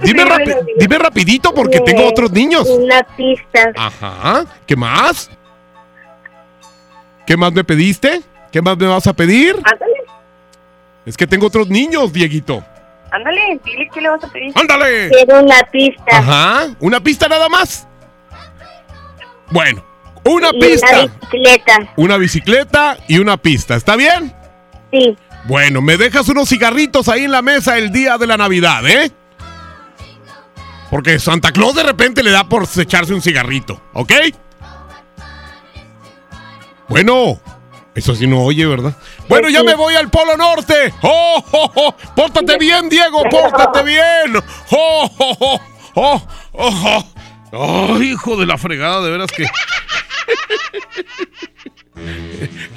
Dime, 0.04 0.26
rapi- 0.26 0.56
dime 0.78 0.98
rapidito 0.98 1.54
porque 1.54 1.80
tengo 1.82 2.06
otros 2.08 2.32
niños. 2.32 2.68
Una 2.70 3.02
pista. 3.04 3.72
Ajá. 3.76 4.46
¿Qué 4.66 4.76
más? 4.76 5.30
¿Qué 7.26 7.38
más 7.38 7.52
me 7.54 7.64
pediste? 7.64 8.22
¿Qué 8.52 8.62
más 8.62 8.78
me 8.78 8.88
vas 8.88 9.08
a 9.08 9.14
pedir? 9.14 9.56
Ándale, 9.64 9.94
Es 11.06 11.16
que 11.18 11.26
tengo 11.28 11.48
otros 11.48 11.70
niños, 11.70 12.12
Dieguito. 12.12 12.64
ándale, 13.12 13.60
dile 13.64 13.90
qué 13.94 14.02
le 14.02 14.10
vas 14.10 14.24
a 14.24 14.28
pedir. 14.32 14.52
¡Ándale! 14.56 15.10
Quiero 15.10 15.42
una 15.42 15.62
pista. 15.72 16.04
Ajá. 16.18 16.68
¿Una 16.80 17.00
pista 17.02 17.28
nada 17.28 17.48
más? 17.50 17.88
Bueno, 19.50 19.84
una 20.26 20.50
Y 20.54 20.60
pista. 20.60 20.88
Una 20.88 21.08
bicicleta. 21.08 21.94
Una 21.96 22.18
bicicleta 22.18 22.98
y 23.08 23.18
una 23.20 23.38
pista. 23.38 23.76
¿Está 23.76 23.96
bien? 23.96 24.34
Sí. 24.92 25.18
Bueno, 25.46 25.82
me 25.82 25.98
dejas 25.98 26.28
unos 26.30 26.50
cigarritos 26.50 27.08
ahí 27.10 27.24
en 27.24 27.32
la 27.32 27.42
mesa 27.42 27.78
el 27.78 27.92
día 27.92 28.18
de 28.18 28.28
la 28.28 28.38
Navidad, 28.38 28.88
¿eh? 28.88 29.12
Porque 30.90 31.20
Santa 31.20 31.52
Claus 31.52 31.76
de 31.76 31.84
repente 31.84 32.22
le 32.22 32.32
da 32.32 32.48
por 32.48 32.68
echarse 32.78 33.14
un 33.14 33.22
cigarrito, 33.22 33.82
¿ok? 33.94 34.12
Bueno, 36.90 37.40
eso 37.96 38.14
sí 38.14 38.28
no 38.28 38.42
oye, 38.42 38.66
¿verdad? 38.66 38.94
Bueno, 39.30 39.50
ya 39.50 39.64
me 39.64 39.76
voy 39.76 39.96
al 39.96 40.10
Polo 40.10 40.36
Norte. 40.36 40.94
¡Oh, 41.02 41.44
oh, 41.52 41.72
oh! 41.76 41.96
¡Pórtate 42.16 42.58
bien, 42.58 42.90
Diego! 42.90 43.24
¡Pórtate 43.30 43.84
bien! 43.84 44.36
¡Oh, 44.72 45.12
oh, 45.18 45.38
oh! 45.40 45.62
¡Oh, 45.94 46.22
oh, 46.54 47.06
oh! 47.54 47.96
¡Ay, 47.96 48.12
hijo 48.12 48.36
de 48.38 48.46
la 48.46 48.58
fregada! 48.58 49.02
De 49.02 49.10
veras 49.10 49.32
que... 49.32 49.46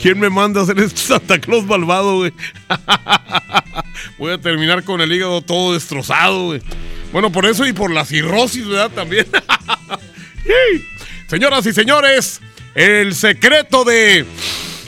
¿Quién 0.00 0.18
me 0.18 0.28
manda 0.28 0.60
a 0.60 0.64
hacer 0.64 0.78
este 0.78 1.00
Santa 1.00 1.40
Claus 1.40 1.64
malvado? 1.64 2.20
Voy 4.18 4.32
a 4.32 4.38
terminar 4.38 4.84
con 4.84 5.00
el 5.00 5.12
hígado 5.12 5.40
todo 5.42 5.74
destrozado. 5.74 6.58
Bueno, 7.12 7.30
por 7.30 7.46
eso 7.46 7.66
y 7.66 7.72
por 7.72 7.90
la 7.90 8.04
cirrosis, 8.04 8.66
¿verdad? 8.66 8.90
También. 8.90 9.26
Señoras 11.28 11.64
y 11.66 11.72
señores, 11.72 12.40
el 12.74 13.14
secreto 13.14 13.84
de... 13.84 14.26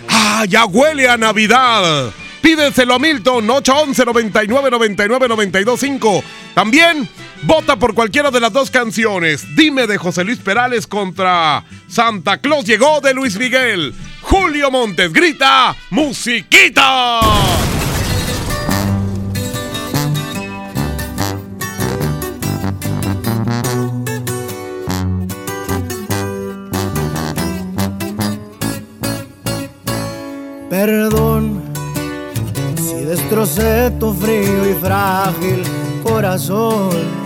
¡Ah, 0.09 0.45
ya 0.49 0.66
huele 0.66 1.09
a 1.09 1.16
Navidad! 1.16 2.12
Pídeselo 2.42 2.95
a 2.95 2.99
Milton, 2.99 3.49
811 3.49 4.05
99 4.05 4.71
99 4.71 5.29
925. 5.29 6.23
También 6.55 7.09
vota 7.42 7.77
por 7.77 7.94
cualquiera 7.94 8.31
de 8.31 8.40
las 8.40 8.53
dos 8.53 8.70
canciones. 8.70 9.44
Dime 9.57 9.87
de 9.87 9.99
José 9.99 10.25
Luis 10.25 10.38
Perales 10.38 10.87
contra 10.87 11.64
Santa 11.88 12.38
Claus 12.38 12.64
llegó 12.64 13.01
de 13.01 13.14
Luis 13.14 13.38
Miguel. 13.38 13.94
Julio 14.22 14.70
Montes 14.70 15.12
grita, 15.12 15.77
¡Musiquita! 15.90 17.20
Perdón 30.68 31.62
si 32.77 33.05
destrocé 33.05 33.92
tu 33.99 34.12
frío 34.12 34.70
y 34.70 34.75
frágil 34.75 35.62
corazón. 36.03 37.26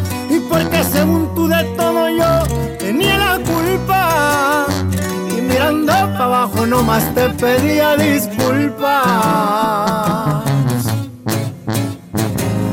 Según 0.83 1.33
tú 1.35 1.47
de 1.47 1.63
todo 1.77 2.09
yo 2.09 2.43
tenía 2.77 3.17
la 3.17 3.39
culpa. 3.39 4.65
Y 5.29 5.41
mirando 5.41 5.93
para 5.93 6.25
abajo 6.25 6.65
nomás 6.65 7.03
te 7.13 7.29
pedía 7.29 7.95
disculpas. 7.95 9.01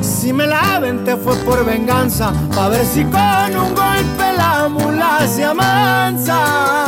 Si 0.01 0.33
me 0.33 0.47
la 0.47 0.77
aventé 0.77 1.17
fue 1.17 1.37
por 1.37 1.65
venganza, 1.65 2.33
pa' 2.55 2.69
ver 2.69 2.85
si 2.85 3.05
con 3.05 3.57
un 3.57 3.75
golpe 3.75 4.33
la 4.37 4.69
mula 4.69 5.27
se 5.27 5.45
amansa. 5.45 6.87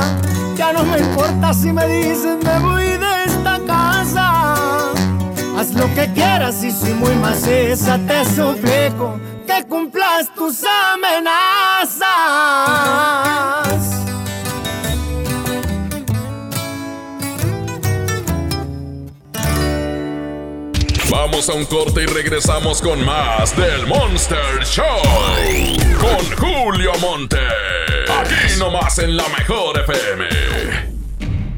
Ya 0.57 0.73
no 0.73 0.85
me 0.85 0.99
importa 0.99 1.53
si 1.53 1.73
me 1.73 1.87
dicen 1.87 2.39
me 2.43 2.59
voy 2.59 2.85
de 2.85 3.25
esta 3.27 3.59
casa. 3.67 4.93
Haz 5.59 5.73
lo 5.75 5.87
que 5.95 6.11
quieras 6.15 6.63
y 6.65 6.71
si 6.71 6.93
muy 6.95 7.15
maciza 7.17 7.99
te 8.07 8.25
suplico 8.25 9.19
que 9.51 9.67
cumplas 9.67 10.33
tus 10.35 10.63
amenazas. 10.65 12.07
Vamos 21.11 21.49
a 21.49 21.55
un 21.55 21.65
corte 21.65 22.03
y 22.03 22.07
regresamos 22.07 22.81
con 22.81 23.05
más 23.05 23.57
del 23.57 23.87
Monster 23.87 24.65
Show. 24.65 24.85
Con 25.99 26.25
Julio 26.37 26.93
Monte. 27.01 27.39
Aquí 28.21 28.59
nomás 28.59 28.99
en 28.99 29.17
la 29.17 29.29
mejor 29.29 29.81
FM. 29.81 30.89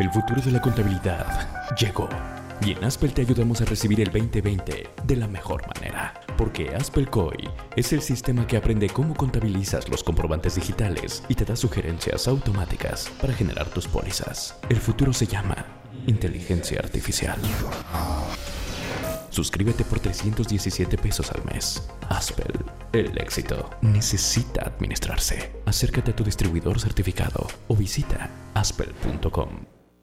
El 0.00 0.10
futuro 0.10 0.40
de 0.40 0.50
la 0.50 0.62
contabilidad 0.62 1.76
llegó. 1.76 2.08
Y 2.64 2.72
en 2.72 2.82
Aspel 2.84 3.12
te 3.12 3.20
ayudamos 3.20 3.60
a 3.60 3.66
recibir 3.66 4.00
el 4.00 4.10
2020 4.10 4.88
de 5.04 5.16
la 5.16 5.28
mejor 5.28 5.62
manera. 5.66 6.14
Porque 6.38 6.74
Aspel 6.74 7.10
COI 7.10 7.50
es 7.76 7.92
el 7.92 8.00
sistema 8.00 8.46
que 8.46 8.56
aprende 8.56 8.88
cómo 8.88 9.14
contabilizas 9.14 9.90
los 9.90 10.02
comprobantes 10.02 10.54
digitales 10.54 11.22
y 11.28 11.34
te 11.34 11.44
da 11.44 11.54
sugerencias 11.54 12.28
automáticas 12.28 13.10
para 13.20 13.34
generar 13.34 13.68
tus 13.68 13.86
pólizas. 13.86 14.58
El 14.70 14.78
futuro 14.78 15.12
se 15.12 15.26
llama 15.26 15.66
inteligencia 16.06 16.78
artificial. 16.78 17.38
Suscríbete 19.28 19.84
por 19.84 20.00
317 20.00 20.96
pesos 20.96 21.30
al 21.30 21.44
mes. 21.44 21.86
Aspel, 22.08 22.54
el 22.94 23.18
éxito 23.18 23.68
necesita 23.82 24.62
administrarse. 24.64 25.52
Acércate 25.66 26.12
a 26.12 26.16
tu 26.16 26.24
distribuidor 26.24 26.80
certificado 26.80 27.46
o 27.68 27.76
visita 27.76 28.30
aspel.com. 28.54 29.79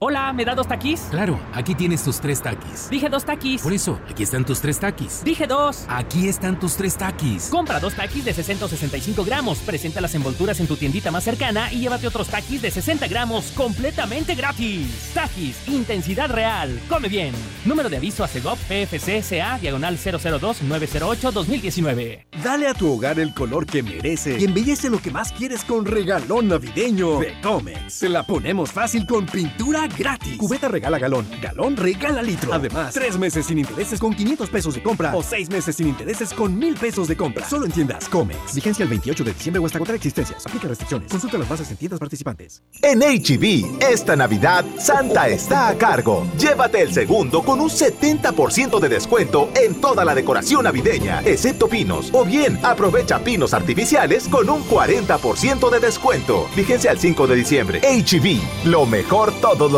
Hola, 0.00 0.32
¿me 0.32 0.44
da 0.44 0.54
dos 0.54 0.68
taquis? 0.68 1.00
Claro, 1.10 1.40
aquí 1.52 1.74
tienes 1.74 2.04
tus 2.04 2.20
tres 2.20 2.40
taquis. 2.40 2.88
Dije 2.88 3.08
dos 3.08 3.24
taquis. 3.24 3.60
Por 3.60 3.72
eso, 3.72 3.98
aquí 4.08 4.22
están 4.22 4.44
tus 4.44 4.60
tres 4.60 4.78
taquis. 4.78 5.24
Dije 5.24 5.48
dos. 5.48 5.86
Aquí 5.88 6.28
están 6.28 6.56
tus 6.56 6.76
tres 6.76 6.96
taquis. 6.96 7.48
Compra 7.48 7.80
dos 7.80 7.94
taquis 7.94 8.24
de 8.24 8.32
665 8.32 9.24
gramos, 9.24 9.58
presenta 9.58 10.00
las 10.00 10.14
envolturas 10.14 10.60
en 10.60 10.68
tu 10.68 10.76
tiendita 10.76 11.10
más 11.10 11.24
cercana 11.24 11.72
y 11.72 11.80
llévate 11.80 12.06
otros 12.06 12.28
taquis 12.28 12.62
de 12.62 12.70
60 12.70 13.08
gramos 13.08 13.50
completamente 13.56 14.36
gratis. 14.36 15.10
Taquis, 15.14 15.66
intensidad 15.66 16.30
real. 16.30 16.78
Come 16.88 17.08
bien. 17.08 17.34
Número 17.64 17.88
de 17.88 17.96
aviso 17.96 18.22
a 18.22 18.28
CEGOP 18.28 18.56
PFC 18.68 19.20
CA, 19.28 19.58
diagonal 19.58 19.98
002-908-2019. 19.98 22.24
Dale 22.44 22.68
a 22.68 22.74
tu 22.74 22.92
hogar 22.92 23.18
el 23.18 23.34
color 23.34 23.66
que 23.66 23.82
merece 23.82 24.38
y 24.38 24.44
embellece 24.44 24.90
lo 24.90 25.02
que 25.02 25.10
más 25.10 25.32
quieres 25.32 25.64
con 25.64 25.84
regalón 25.84 26.46
navideño 26.46 27.18
de 27.18 27.34
Comex. 27.40 27.92
Se 27.92 28.08
la 28.08 28.22
ponemos 28.22 28.70
fácil 28.70 29.04
con 29.04 29.26
pintura 29.26 29.87
gratis. 29.96 30.36
Cubeta 30.36 30.68
regala 30.68 30.98
galón, 30.98 31.26
galón 31.40 31.76
regala 31.76 32.22
litro. 32.22 32.52
Además, 32.52 32.94
tres 32.94 33.18
meses 33.18 33.46
sin 33.46 33.58
intereses 33.58 34.00
con 34.00 34.14
500 34.14 34.50
pesos 34.50 34.74
de 34.74 34.82
compra 34.82 35.14
o 35.14 35.22
seis 35.22 35.48
meses 35.48 35.76
sin 35.76 35.88
intereses 35.88 36.32
con 36.32 36.58
1000 36.58 36.74
pesos 36.76 37.08
de 37.08 37.16
compra. 37.16 37.48
Solo 37.48 37.66
en 37.66 37.72
tiendas 37.72 38.08
Comex. 38.08 38.54
Vigencia 38.54 38.82
el 38.82 38.88
28 38.88 39.24
de 39.24 39.32
diciembre 39.32 39.60
o 39.60 39.66
hasta 39.66 39.78
agotar 39.78 39.94
existencias. 39.94 40.46
Aplica 40.46 40.68
restricciones. 40.68 41.10
Consulta 41.10 41.38
las 41.38 41.48
bases 41.48 41.70
en 41.70 41.76
tiendas 41.76 42.00
participantes. 42.00 42.62
En 42.82 43.00
HB, 43.00 43.82
esta 43.82 44.16
Navidad, 44.16 44.64
Santa 44.78 45.28
está 45.28 45.68
a 45.68 45.78
cargo. 45.78 46.26
Llévate 46.38 46.82
el 46.82 46.92
segundo 46.92 47.42
con 47.42 47.60
un 47.60 47.68
70% 47.68 48.80
de 48.80 48.88
descuento 48.88 49.50
en 49.54 49.80
toda 49.80 50.04
la 50.04 50.14
decoración 50.14 50.64
navideña, 50.64 51.22
excepto 51.24 51.68
pinos. 51.68 52.10
O 52.12 52.24
bien, 52.24 52.58
aprovecha 52.62 53.18
pinos 53.20 53.54
artificiales 53.54 54.28
con 54.28 54.48
un 54.50 54.62
40% 54.64 55.70
de 55.70 55.80
descuento. 55.80 56.46
Vigencia 56.56 56.90
al 56.90 56.98
5 56.98 57.26
de 57.26 57.36
diciembre. 57.36 57.80
HB, 57.80 58.66
lo 58.66 58.86
mejor 58.86 59.32
todos 59.40 59.70
los 59.70 59.77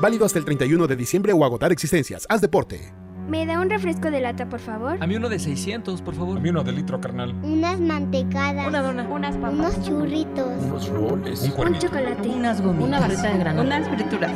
Válido 0.00 0.24
hasta 0.24 0.38
el 0.38 0.44
31 0.44 0.86
de 0.86 0.94
diciembre 0.94 1.32
o 1.32 1.44
agotar 1.44 1.72
existencias. 1.72 2.24
Haz 2.28 2.40
deporte. 2.40 2.92
¿Me 3.28 3.44
da 3.46 3.60
un 3.60 3.68
refresco 3.68 4.12
de 4.12 4.20
lata, 4.20 4.48
por 4.48 4.60
favor? 4.60 4.96
A 5.02 5.06
mí 5.08 5.16
uno 5.16 5.28
de 5.28 5.40
600, 5.40 6.02
por 6.02 6.14
favor. 6.14 6.38
A 6.38 6.40
mí 6.40 6.48
uno 6.48 6.62
de 6.62 6.70
litro, 6.70 7.00
carnal. 7.00 7.34
Unas 7.42 7.80
mantecadas. 7.80 8.68
Una 8.68 8.80
dona. 8.80 9.08
Unas 9.08 9.36
papas. 9.36 9.58
Unos 9.58 9.82
churritos. 9.82 10.46
Unos 10.62 10.88
roles. 10.88 11.42
Un, 11.42 11.66
un 11.66 11.78
chocolate. 11.78 12.28
Unas 12.28 12.62
gomitas. 12.62 12.88
Una 12.88 13.00
barrita 13.00 13.32
de 13.32 13.38
granola. 13.38 13.76
Unas 13.76 13.88
frituras. 13.88 14.32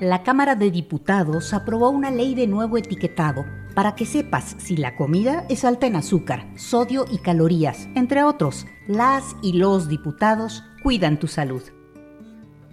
La 0.00 0.22
Cámara 0.22 0.54
de 0.54 0.70
Diputados 0.70 1.52
aprobó 1.52 1.90
una 1.90 2.12
ley 2.12 2.36
de 2.36 2.46
nuevo 2.46 2.78
etiquetado 2.78 3.44
para 3.74 3.96
que 3.96 4.06
sepas 4.06 4.54
si 4.58 4.76
la 4.76 4.94
comida 4.94 5.44
es 5.48 5.64
alta 5.64 5.88
en 5.88 5.96
azúcar, 5.96 6.46
sodio 6.56 7.04
y 7.10 7.18
calorías, 7.18 7.88
entre 7.96 8.22
otros. 8.22 8.64
Las 8.86 9.34
y 9.42 9.54
los 9.54 9.88
diputados 9.88 10.62
cuidan 10.84 11.18
tu 11.18 11.26
salud. 11.26 11.62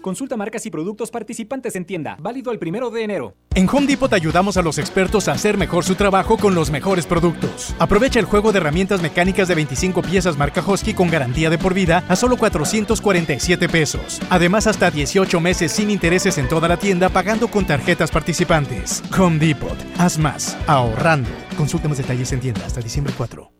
Consulta 0.00 0.36
marcas 0.36 0.64
y 0.66 0.70
productos 0.70 1.10
participantes 1.10 1.76
en 1.76 1.84
tienda. 1.84 2.16
Válido 2.20 2.52
el 2.52 2.58
primero 2.58 2.90
de 2.90 3.04
enero. 3.04 3.34
En 3.54 3.68
Home 3.68 3.86
Depot 3.86 4.12
ayudamos 4.12 4.56
a 4.56 4.62
los 4.62 4.78
expertos 4.78 5.28
a 5.28 5.32
hacer 5.32 5.58
mejor 5.58 5.84
su 5.84 5.94
trabajo 5.94 6.36
con 6.36 6.54
los 6.54 6.70
mejores 6.70 7.06
productos. 7.06 7.74
Aprovecha 7.78 8.18
el 8.18 8.24
juego 8.24 8.52
de 8.52 8.58
herramientas 8.58 9.02
mecánicas 9.02 9.48
de 9.48 9.56
25 9.56 10.02
piezas 10.02 10.38
marca 10.38 10.62
Husky 10.66 10.94
con 10.94 11.10
garantía 11.10 11.50
de 11.50 11.58
por 11.58 11.74
vida 11.74 12.04
a 12.08 12.16
solo 12.16 12.36
447 12.36 13.68
pesos. 13.68 14.20
Además, 14.30 14.66
hasta 14.66 14.90
18 14.90 15.40
meses 15.40 15.72
sin 15.72 15.90
intereses 15.90 16.38
en 16.38 16.48
toda 16.48 16.68
la 16.68 16.76
tienda 16.76 17.08
pagando 17.08 17.48
con 17.48 17.66
tarjetas 17.66 18.10
participantes. 18.10 19.02
Home 19.18 19.38
Depot. 19.38 19.76
Haz 19.98 20.18
más. 20.18 20.56
Ahorrando. 20.66 21.28
Consulta 21.56 21.88
más 21.88 21.98
detalles 21.98 22.32
en 22.32 22.40
tienda 22.40 22.64
hasta 22.64 22.80
diciembre 22.80 23.12
4. 23.16 23.59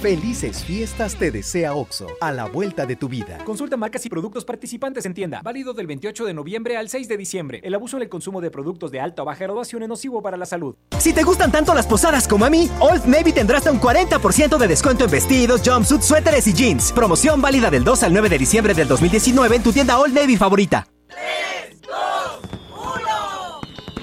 Felices 0.00 0.62
fiestas 0.62 1.16
te 1.16 1.30
desea 1.30 1.74
OXO, 1.74 2.06
a 2.20 2.30
la 2.30 2.44
vuelta 2.44 2.84
de 2.84 2.96
tu 2.96 3.08
vida. 3.08 3.38
Consulta 3.44 3.78
marcas 3.78 4.04
y 4.04 4.10
productos 4.10 4.44
participantes 4.44 5.06
en 5.06 5.14
tienda. 5.14 5.40
Válido 5.42 5.72
del 5.72 5.86
28 5.86 6.26
de 6.26 6.34
noviembre 6.34 6.76
al 6.76 6.90
6 6.90 7.08
de 7.08 7.16
diciembre. 7.16 7.60
El 7.64 7.74
abuso 7.74 7.96
en 7.96 8.02
el 8.02 8.08
consumo 8.10 8.42
de 8.42 8.50
productos 8.50 8.90
de 8.90 9.00
alta 9.00 9.22
o 9.22 9.24
baja 9.24 9.44
graduación 9.44 9.82
es 9.82 9.88
nocivo 9.88 10.22
para 10.22 10.36
la 10.36 10.44
salud. 10.44 10.76
Si 10.98 11.14
te 11.14 11.22
gustan 11.22 11.50
tanto 11.50 11.72
las 11.72 11.86
posadas 11.86 12.28
como 12.28 12.44
a 12.44 12.50
mí, 12.50 12.70
Old 12.78 13.06
Navy 13.06 13.32
tendrá 13.32 13.56
hasta 13.56 13.72
un 13.72 13.80
40% 13.80 14.58
de 14.58 14.68
descuento 14.68 15.06
en 15.06 15.10
vestidos, 15.10 15.62
jumpsuits, 15.64 16.04
suéteres 16.04 16.46
y 16.46 16.52
jeans. 16.52 16.92
Promoción 16.92 17.40
válida 17.40 17.70
del 17.70 17.82
2 17.82 18.02
al 18.02 18.12
9 18.12 18.28
de 18.28 18.38
diciembre 18.38 18.74
del 18.74 18.88
2019 18.88 19.56
en 19.56 19.62
tu 19.62 19.72
tienda 19.72 19.98
Old 19.98 20.14
Navy 20.14 20.36
favorita. 20.36 20.86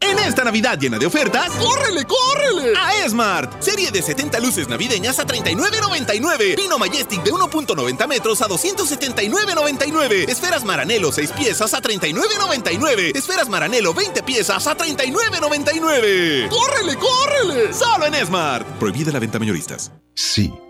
En 0.00 0.18
esta 0.18 0.44
Navidad 0.44 0.78
llena 0.78 0.98
de 0.98 1.06
ofertas, 1.06 1.50
¡córrele, 1.52 2.04
córrele! 2.04 2.72
A 2.76 3.04
Esmart. 3.04 3.62
Serie 3.62 3.90
de 3.90 4.00
70 4.00 4.40
luces 4.40 4.66
navideñas 4.66 5.18
a 5.18 5.26
39.99. 5.26 6.56
Pino 6.56 6.78
Majestic 6.78 7.22
de 7.22 7.30
1.90 7.30 8.08
metros 8.08 8.40
a 8.40 8.48
279.99. 8.48 10.28
Esferas 10.28 10.64
Maranelo 10.64 11.12
6 11.12 11.32
piezas 11.32 11.74
a 11.74 11.82
39.99. 11.82 13.16
Esferas 13.16 13.48
Maranelo 13.48 13.92
20 13.92 14.22
piezas 14.22 14.66
a 14.66 14.76
39.99. 14.76 16.48
¡Córrele, 16.48 16.96
córrele! 16.96 17.74
Solo 17.74 18.06
en 18.06 18.14
Esmart. 18.14 18.66
Prohibida 18.78 19.12
la 19.12 19.18
venta 19.18 19.38
mayoristas. 19.38 19.92
Sí, 20.14 20.52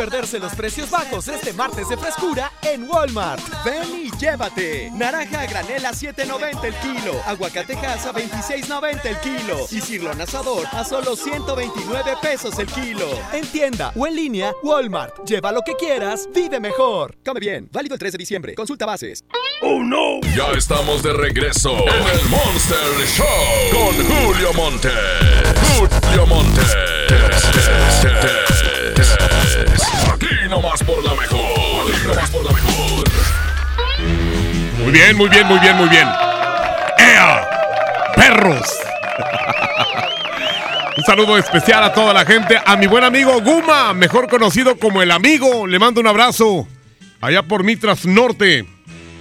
perderse 0.00 0.38
los 0.38 0.54
precios 0.54 0.90
bajos 0.90 1.28
este 1.28 1.52
martes 1.52 1.86
de 1.90 1.98
frescura 1.98 2.50
en 2.62 2.88
Walmart. 2.88 3.42
Ven 3.66 4.06
y 4.06 4.10
llévate. 4.16 4.90
Naranja 4.92 5.42
a 5.42 5.46
granel 5.46 5.84
a 5.84 5.90
7.90 5.90 6.64
el 6.64 6.74
kilo. 6.76 7.20
Aguacatejas 7.26 8.06
a 8.06 8.14
26.90 8.14 9.04
el 9.04 9.18
kilo. 9.18 9.66
Y 9.70 9.82
cirlón 9.82 10.18
asador 10.18 10.66
a 10.72 10.86
solo 10.86 11.14
129 11.14 12.14
pesos 12.22 12.58
el 12.58 12.68
kilo. 12.68 13.10
En 13.34 13.46
tienda 13.48 13.92
o 13.94 14.06
en 14.06 14.16
línea, 14.16 14.54
Walmart. 14.62 15.22
Lleva 15.26 15.52
lo 15.52 15.60
que 15.60 15.74
quieras, 15.74 16.30
vive 16.34 16.60
mejor. 16.60 17.18
Come 17.22 17.40
bien. 17.40 17.68
Válido 17.70 17.94
el 17.94 17.98
3 17.98 18.12
de 18.12 18.18
diciembre. 18.18 18.54
Consulta 18.54 18.86
bases. 18.86 19.22
¡Oh, 19.60 19.82
no! 19.82 20.22
Ya 20.34 20.50
estamos 20.56 21.02
de 21.02 21.12
regreso 21.12 21.72
en 21.72 22.18
el 22.18 22.28
Monster 22.30 23.06
Show 23.06 23.26
con 23.70 23.94
Julio 24.06 24.54
Monte. 24.54 24.88
Julio 25.76 26.26
Monte. 26.26 26.62
Aquí 30.12 30.26
por 30.86 31.04
la 31.04 31.14
mejor. 31.14 33.04
Muy 34.78 34.92
bien, 34.92 35.16
muy 35.16 35.28
bien, 35.28 35.46
muy 35.46 35.58
bien, 35.58 35.76
muy 35.76 35.88
bien. 35.88 36.08
¡Ea! 36.98 37.48
¡Perros! 38.16 38.66
Un 40.96 41.04
saludo 41.04 41.38
especial 41.38 41.84
a 41.84 41.92
toda 41.92 42.12
la 42.12 42.24
gente. 42.24 42.58
A 42.64 42.76
mi 42.76 42.86
buen 42.86 43.04
amigo 43.04 43.40
Guma, 43.40 43.92
mejor 43.94 44.28
conocido 44.28 44.76
como 44.76 45.02
el 45.02 45.10
amigo. 45.10 45.66
Le 45.66 45.78
mando 45.78 46.00
un 46.00 46.06
abrazo. 46.06 46.66
Allá 47.20 47.42
por 47.42 47.64
Mitras 47.64 48.04
Norte. 48.06 48.66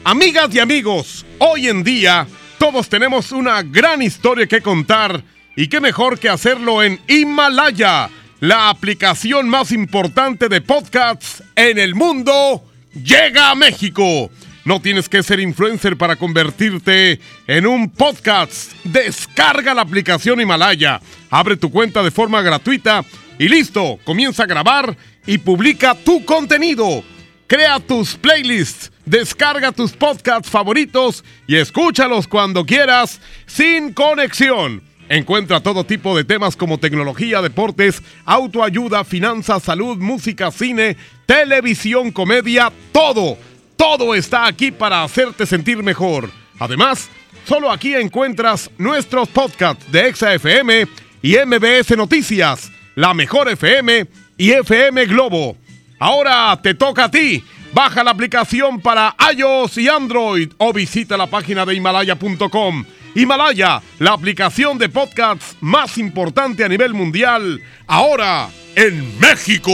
Amigas 0.04 0.54
y 0.56 0.60
amigos, 0.60 1.26
hoy 1.38 1.68
en 1.68 1.84
día 1.84 2.26
todos 2.58 2.90
tenemos 2.90 3.32
una 3.32 3.62
gran 3.64 4.02
historia 4.02 4.48
que 4.48 4.62
contar. 4.62 5.24
Y 5.56 5.68
qué 5.68 5.82
mejor 5.82 6.20
que 6.20 6.30
hacerlo 6.30 6.82
en 6.82 7.00
Himalaya, 7.08 8.10
la 8.40 8.70
aplicación 8.70 9.50
más 9.50 9.72
importante 9.72 10.50
de 10.50 10.62
podcasts 10.62 11.44
en 11.56 11.78
el 11.78 11.96
mundo. 11.96 12.64
Llega 12.94 13.52
a 13.52 13.56
México. 13.56 14.32
No 14.66 14.82
tienes 14.82 15.10
que 15.10 15.24
ser 15.24 15.40
influencer 15.40 15.98
para 15.98 16.16
convertirte 16.16 17.20
en 17.48 17.66
un 17.66 17.90
podcast. 17.90 18.72
Descarga 18.84 19.74
la 19.74 19.82
aplicación 19.82 20.40
Himalaya, 20.40 21.02
abre 21.30 21.58
tu 21.58 21.72
cuenta 21.72 22.04
de 22.04 22.12
forma 22.12 22.42
gratuita 22.42 23.04
y 23.38 23.48
listo, 23.48 24.00
comienza 24.04 24.44
a 24.44 24.48
grabar 24.48 24.96
y 25.26 25.38
publica 25.38 25.96
tu 25.96 26.24
contenido. 26.26 27.04
Crea 27.48 27.80
tus 27.80 28.16
playlists, 28.16 28.92
descarga 29.06 29.72
tus 29.72 29.94
podcasts 29.94 30.50
favoritos 30.50 31.24
y 31.48 31.56
escúchalos 31.56 32.28
cuando 32.28 32.66
quieras 32.66 33.20
sin 33.48 33.94
conexión. 33.94 34.89
Encuentra 35.10 35.60
todo 35.60 35.84
tipo 35.84 36.16
de 36.16 36.24
temas 36.24 36.56
como 36.56 36.78
tecnología, 36.78 37.42
deportes, 37.42 38.04
autoayuda, 38.26 39.04
finanzas, 39.04 39.64
salud, 39.64 39.98
música, 39.98 40.52
cine, 40.52 40.96
televisión, 41.26 42.12
comedia, 42.12 42.72
todo, 42.92 43.36
todo 43.76 44.14
está 44.14 44.46
aquí 44.46 44.72
para 44.72 45.04
hacerte 45.04 45.48
sentir 45.48 45.82
mejor. 45.82 46.30
Además, 46.60 47.10
solo 47.48 47.72
aquí 47.72 47.96
encuentras 47.96 48.70
nuestros 48.78 49.28
podcasts 49.30 49.92
de 49.92 50.10
ExaFM 50.10 50.88
y 51.24 51.38
MBS 51.38 51.98
Noticias, 51.98 52.72
La 52.94 53.16
Mejor 53.16 53.50
FM 53.50 54.06
y 54.38 54.52
FM 54.52 55.08
Globo. 55.08 55.58
Ahora 55.98 56.60
te 56.62 56.76
toca 56.76 57.06
a 57.06 57.12
ti. 57.12 57.44
Baja 57.74 58.04
la 58.04 58.12
aplicación 58.12 58.80
para 58.80 59.16
iOS 59.36 59.78
y 59.80 59.88
Android 59.88 60.52
o 60.58 60.72
visita 60.72 61.18
la 61.18 61.28
página 61.28 61.66
de 61.66 61.74
himalaya.com. 61.74 62.86
Himalaya, 63.16 63.82
la 64.00 64.14
aplicación 64.14 64.78
de 64.78 64.90
podcasts 64.90 65.56
más 65.62 65.98
importante 65.98 66.64
a 66.64 66.70
nivel 66.70 66.94
mundial, 66.94 67.62
ahora 67.88 68.50
en 68.76 69.20
México. 69.20 69.72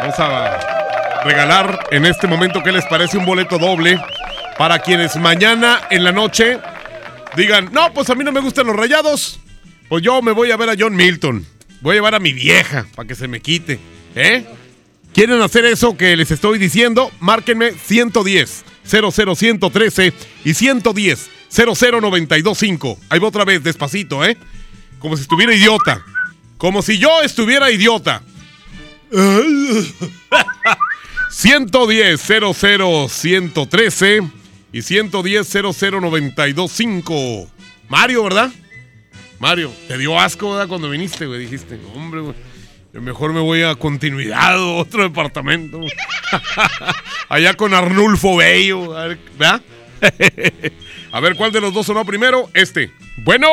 Vamos 0.00 0.18
a 0.18 1.22
regalar 1.24 1.88
en 1.90 2.06
este 2.06 2.26
momento 2.26 2.62
que 2.62 2.72
les 2.72 2.84
parece 2.86 3.18
un 3.18 3.26
boleto 3.26 3.58
doble 3.58 4.00
para 4.56 4.78
quienes 4.78 5.16
mañana 5.16 5.80
en 5.90 6.04
la 6.04 6.12
noche 6.12 6.58
digan, 7.36 7.70
no, 7.72 7.92
pues 7.92 8.10
a 8.10 8.14
mí 8.14 8.24
no 8.24 8.32
me 8.32 8.40
gustan 8.40 8.66
los 8.66 8.76
rayados, 8.76 9.40
pues 9.88 10.02
yo 10.02 10.22
me 10.22 10.32
voy 10.32 10.50
a 10.50 10.56
ver 10.56 10.70
a 10.70 10.74
John 10.78 10.94
Milton. 10.94 11.44
Voy 11.80 11.92
a 11.92 11.94
llevar 11.94 12.14
a 12.14 12.20
mi 12.20 12.32
vieja 12.32 12.86
para 12.94 13.06
que 13.06 13.14
se 13.14 13.28
me 13.28 13.40
quite. 13.40 13.78
¿Eh? 14.14 14.44
¿Quieren 15.14 15.40
hacer 15.40 15.64
eso 15.64 15.96
que 15.96 16.16
les 16.16 16.30
estoy 16.30 16.58
diciendo? 16.58 17.10
Márquenme 17.20 17.72
110 17.72 18.64
00113 18.84 20.12
y 20.44 20.54
110 20.54 21.37
00925. 21.50 22.98
Ahí 23.08 23.18
va 23.18 23.28
otra 23.28 23.44
vez, 23.44 23.62
despacito, 23.62 24.24
¿eh? 24.24 24.36
Como 24.98 25.16
si 25.16 25.22
estuviera 25.22 25.54
idiota. 25.54 26.04
Como 26.56 26.82
si 26.82 26.98
yo 26.98 27.22
estuviera 27.22 27.70
idiota. 27.70 28.22
110 31.30 32.20
00113 32.20 34.22
y 34.72 34.82
110 34.82 35.54
00925. 35.54 37.50
Mario, 37.88 38.24
¿verdad? 38.24 38.50
Mario, 39.38 39.72
te 39.86 39.96
dio 39.96 40.18
asco, 40.18 40.52
¿verdad? 40.52 40.68
Cuando 40.68 40.90
viniste, 40.90 41.26
güey. 41.26 41.40
Dijiste, 41.40 41.78
hombre, 41.94 42.34
Mejor 42.92 43.32
me 43.32 43.40
voy 43.40 43.62
a 43.62 43.74
continuidad, 43.74 44.60
otro 44.78 45.02
departamento. 45.02 45.80
Allá 47.28 47.54
con 47.54 47.74
Arnulfo 47.74 48.36
Bello. 48.36 48.96
a 48.96 49.08
ver, 49.08 49.18
¿Verdad? 49.38 49.62
A 51.12 51.20
ver, 51.20 51.34
¿cuál 51.36 51.52
de 51.52 51.60
los 51.60 51.72
dos 51.72 51.86
sonó 51.86 52.04
primero? 52.04 52.48
Este. 52.54 52.92
Bueno. 53.18 53.46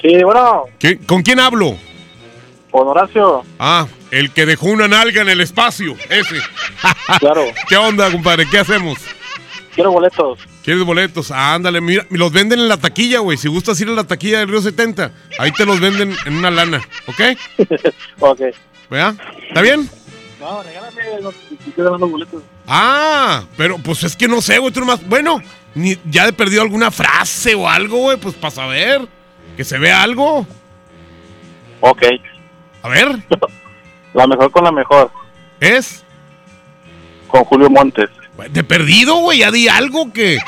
Sí, 0.00 0.22
bueno, 0.24 0.64
¿Qué- 0.78 0.98
¿Con 0.98 1.22
quién 1.22 1.40
hablo? 1.40 1.76
con 2.70 2.88
Horacio. 2.88 3.44
Ah, 3.58 3.86
el 4.10 4.30
que 4.32 4.46
dejó 4.46 4.66
una 4.68 4.88
nalga 4.88 5.20
en 5.20 5.28
el 5.28 5.40
espacio. 5.42 5.94
Ese. 6.08 6.36
Claro. 7.20 7.44
¿Qué 7.68 7.76
onda, 7.76 8.10
compadre? 8.10 8.46
¿Qué 8.50 8.58
hacemos? 8.58 8.98
Quiero 9.74 9.92
boletos. 9.92 10.38
¿Quieres 10.64 10.82
boletos? 10.84 11.30
Ah, 11.30 11.54
ándale, 11.54 11.80
mira, 11.82 12.06
los 12.10 12.32
venden 12.32 12.60
en 12.60 12.68
la 12.68 12.76
taquilla, 12.78 13.18
güey. 13.18 13.36
Si 13.36 13.48
gustas 13.48 13.78
ir 13.80 13.88
a 13.88 13.92
la 13.92 14.04
taquilla 14.04 14.38
del 14.38 14.48
Río 14.48 14.62
70, 14.62 15.12
ahí 15.38 15.52
te 15.52 15.66
los 15.66 15.80
venden 15.80 16.16
en 16.24 16.36
una 16.36 16.50
lana, 16.50 16.80
¿ok? 17.06 17.20
ok. 18.20 18.40
¿Verdad? 18.90 19.14
¿Está 19.48 19.60
bien? 19.60 19.88
No, 20.40 20.62
regálame 20.62 21.02
los, 21.20 21.34
dando 21.76 22.08
boletos. 22.08 22.42
Ah, 22.66 23.44
pero 23.56 23.76
pues 23.78 24.02
es 24.04 24.16
que 24.16 24.28
no 24.28 24.40
sé, 24.40 24.58
güey, 24.58 24.72
tú 24.72 24.80
nomás. 24.80 25.06
Bueno, 25.06 25.40
ni, 25.74 25.98
ya 26.04 26.26
he 26.28 26.32
perdido 26.32 26.62
alguna 26.62 26.90
frase 26.90 27.54
o 27.54 27.68
algo, 27.68 27.98
güey, 27.98 28.16
pues 28.16 28.34
para 28.34 28.50
saber. 28.50 29.06
Que 29.56 29.64
se 29.64 29.78
vea 29.78 30.02
algo. 30.02 30.46
Ok. 31.80 32.02
A 32.82 32.88
ver. 32.88 33.08
La 34.14 34.26
mejor 34.26 34.50
con 34.50 34.64
la 34.64 34.72
mejor. 34.72 35.10
¿Es? 35.60 36.04
Con 37.28 37.44
Julio 37.44 37.70
Montes. 37.70 38.10
De 38.50 38.62
perdido, 38.64 39.16
güey, 39.16 39.38
ya 39.38 39.50
di 39.50 39.68
algo 39.68 40.12
que, 40.12 40.38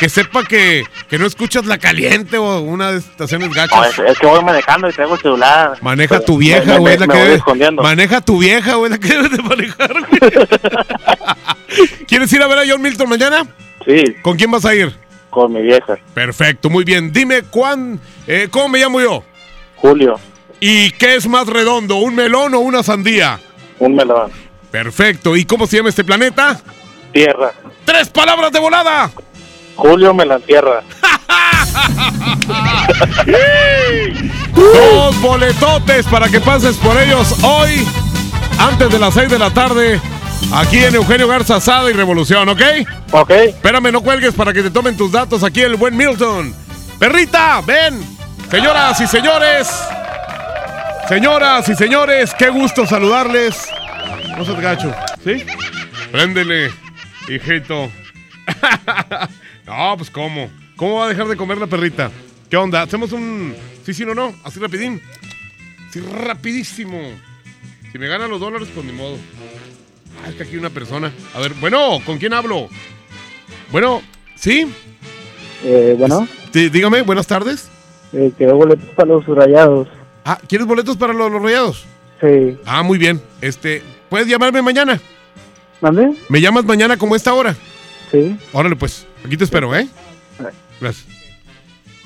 que 0.00 0.08
sepa 0.08 0.42
que, 0.44 0.84
que 1.08 1.18
no 1.18 1.26
escuchas 1.26 1.66
la 1.66 1.76
caliente 1.78 2.38
o 2.38 2.60
una 2.60 2.90
de 2.92 2.98
estaciones 2.98 3.48
No, 3.50 3.54
gachas. 3.54 3.98
es, 3.98 4.10
es 4.10 4.18
que 4.18 4.26
voy 4.26 4.42
manejando 4.42 4.88
y 4.88 4.92
traigo 4.92 5.14
el 5.14 5.20
celular. 5.20 5.76
Maneja 5.82 6.18
tu 6.20 6.38
vieja, 6.38 6.78
güey, 6.78 6.96
la 6.98 7.06
me 7.06 7.12
que 7.12 7.18
voy 7.20 7.28
debe- 7.28 7.36
escondiendo. 7.36 7.82
Maneja 7.82 8.20
tu 8.22 8.38
vieja, 8.38 8.74
güey, 8.76 8.90
la 8.90 8.98
que 8.98 9.08
debes 9.08 9.30
de 9.30 9.42
manejar, 9.42 9.92
güey. 10.08 10.32
¿Quieres 12.08 12.32
ir 12.32 12.42
a 12.42 12.46
ver 12.48 12.58
a 12.58 12.62
John 12.68 12.80
Milton 12.82 13.08
mañana? 13.08 13.46
Sí. 13.86 14.14
¿Con 14.22 14.36
quién 14.36 14.50
vas 14.50 14.64
a 14.64 14.74
ir? 14.74 14.92
Con 15.30 15.52
mi 15.52 15.62
vieja. 15.62 15.96
Perfecto, 16.14 16.68
muy 16.68 16.84
bien. 16.84 17.12
Dime, 17.12 17.42
¿cuán, 17.42 17.98
eh, 18.26 18.48
¿cómo 18.50 18.68
me 18.68 18.78
llamo 18.78 19.00
yo? 19.00 19.24
Julio. 19.76 20.18
¿Y 20.60 20.90
qué 20.92 21.16
es 21.16 21.26
más 21.26 21.46
redondo, 21.46 21.96
un 21.96 22.14
melón 22.14 22.54
o 22.54 22.60
una 22.60 22.82
sandía? 22.82 23.40
Un 23.78 23.94
melón. 23.94 24.30
Perfecto. 24.70 25.36
¿Y 25.36 25.44
cómo 25.44 25.66
se 25.66 25.78
llama 25.78 25.88
este 25.88 26.04
planeta? 26.04 26.60
Tierra. 27.12 27.52
¡Tres 27.84 28.08
palabras 28.08 28.52
de 28.52 28.60
volada! 28.60 29.10
Julio 29.74 30.14
me 30.14 30.24
la 30.24 30.36
entierra. 30.36 30.82
Dos 34.54 35.20
boletotes 35.20 36.06
para 36.06 36.28
que 36.28 36.40
pases 36.40 36.76
por 36.76 36.96
ellos 37.00 37.34
hoy, 37.42 37.86
antes 38.58 38.90
de 38.90 38.98
las 38.98 39.14
6 39.14 39.30
de 39.30 39.38
la 39.38 39.50
tarde, 39.50 40.00
aquí 40.54 40.78
en 40.78 40.94
Eugenio 40.94 41.28
Garza 41.28 41.60
Sada 41.60 41.90
y 41.90 41.92
Revolución, 41.92 42.48
¿ok? 42.48 42.62
Ok. 43.12 43.30
Espérame, 43.30 43.92
no 43.92 44.02
cuelgues 44.02 44.34
para 44.34 44.52
que 44.52 44.62
te 44.62 44.70
tomen 44.70 44.96
tus 44.96 45.12
datos 45.12 45.42
aquí 45.44 45.60
el 45.60 45.76
buen 45.76 45.96
Milton. 45.96 46.54
Perrita, 46.98 47.60
ven. 47.60 48.00
Señoras 48.50 49.00
y 49.00 49.06
señores. 49.06 49.68
Señoras 51.08 51.68
y 51.68 51.74
señores, 51.74 52.34
qué 52.38 52.48
gusto 52.48 52.86
saludarles. 52.86 53.66
No 54.36 54.44
seas 54.44 54.60
gacho, 54.60 54.94
¿sí? 55.24 55.44
Préndele, 56.10 56.70
hijito. 57.28 57.90
no, 59.66 59.94
pues 59.96 60.10
¿cómo? 60.10 60.50
¿Cómo 60.76 60.96
va 60.96 61.06
a 61.06 61.08
dejar 61.08 61.28
de 61.28 61.36
comer 61.36 61.58
la 61.58 61.66
perrita? 61.66 62.10
¿Qué 62.48 62.56
onda? 62.56 62.82
¿Hacemos 62.82 63.12
un 63.12 63.54
sí, 63.84 63.94
sí, 63.94 64.04
no, 64.04 64.14
no? 64.14 64.34
Así 64.44 64.60
rapidín. 64.60 65.00
Así 65.88 66.00
rapidísimo. 66.00 66.98
Si 67.90 67.98
me 67.98 68.08
ganan 68.08 68.30
los 68.30 68.40
dólares, 68.40 68.68
pues 68.74 68.86
ni 68.86 68.92
modo. 68.92 69.18
Ah, 70.22 70.28
es 70.28 70.34
que 70.36 70.42
aquí 70.44 70.56
una 70.56 70.70
persona. 70.70 71.12
A 71.34 71.40
ver, 71.40 71.52
bueno, 71.54 71.98
¿con 72.04 72.18
quién 72.18 72.32
hablo? 72.32 72.68
Bueno, 73.70 74.02
¿sí? 74.36 74.66
Eh, 75.64 75.94
bueno, 75.98 76.26
Sí, 76.52 76.68
dígame, 76.68 77.02
buenas 77.02 77.26
tardes. 77.26 77.68
eh, 78.12 78.30
quiero 78.36 78.56
boletos 78.56 78.88
para 78.94 79.08
los 79.08 79.26
rayados. 79.26 79.88
Ah, 80.24 80.38
¿quieres 80.48 80.66
boletos 80.66 80.96
para 80.96 81.12
los, 81.12 81.30
los 81.32 81.42
rayados? 81.42 81.84
Sí. 82.20 82.56
Ah, 82.66 82.82
muy 82.82 82.98
bien. 82.98 83.20
Este, 83.40 83.82
¿puedes 84.08 84.28
llamarme 84.28 84.62
mañana? 84.62 85.00
¿Mande? 85.80 86.12
¿Me 86.28 86.40
llamas 86.40 86.64
mañana 86.64 86.96
como 86.96 87.16
esta 87.16 87.34
hora? 87.34 87.56
Sí. 88.12 88.36
Órale, 88.52 88.76
pues. 88.76 89.06
Aquí 89.24 89.36
te 89.36 89.44
espero, 89.44 89.74
¿eh? 89.74 89.88
Gracias. 90.80 91.06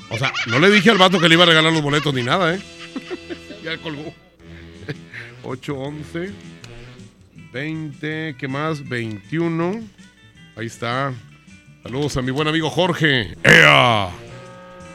O 0.09 0.17
sea, 0.17 0.31
no 0.47 0.57
le 0.59 0.69
dije 0.71 0.89
al 0.89 0.97
vato 0.97 1.19
que 1.19 1.27
le 1.27 1.35
iba 1.35 1.43
a 1.43 1.47
regalar 1.47 1.71
los 1.73 1.81
boletos 1.81 2.13
ni 2.13 2.23
nada, 2.23 2.55
¿eh? 2.55 2.59
ya 3.63 3.77
colgó. 3.77 4.13
8, 5.43 5.73
11, 5.75 6.31
20, 7.57 8.35
¿qué 8.37 8.47
más? 8.47 8.87
21. 8.87 9.81
Ahí 10.55 10.67
está. 10.67 11.11
Saludos 11.81 12.15
a 12.15 12.21
mi 12.21 12.29
buen 12.29 12.47
amigo 12.47 12.69
Jorge. 12.69 13.35
¡Ea! 13.43 14.09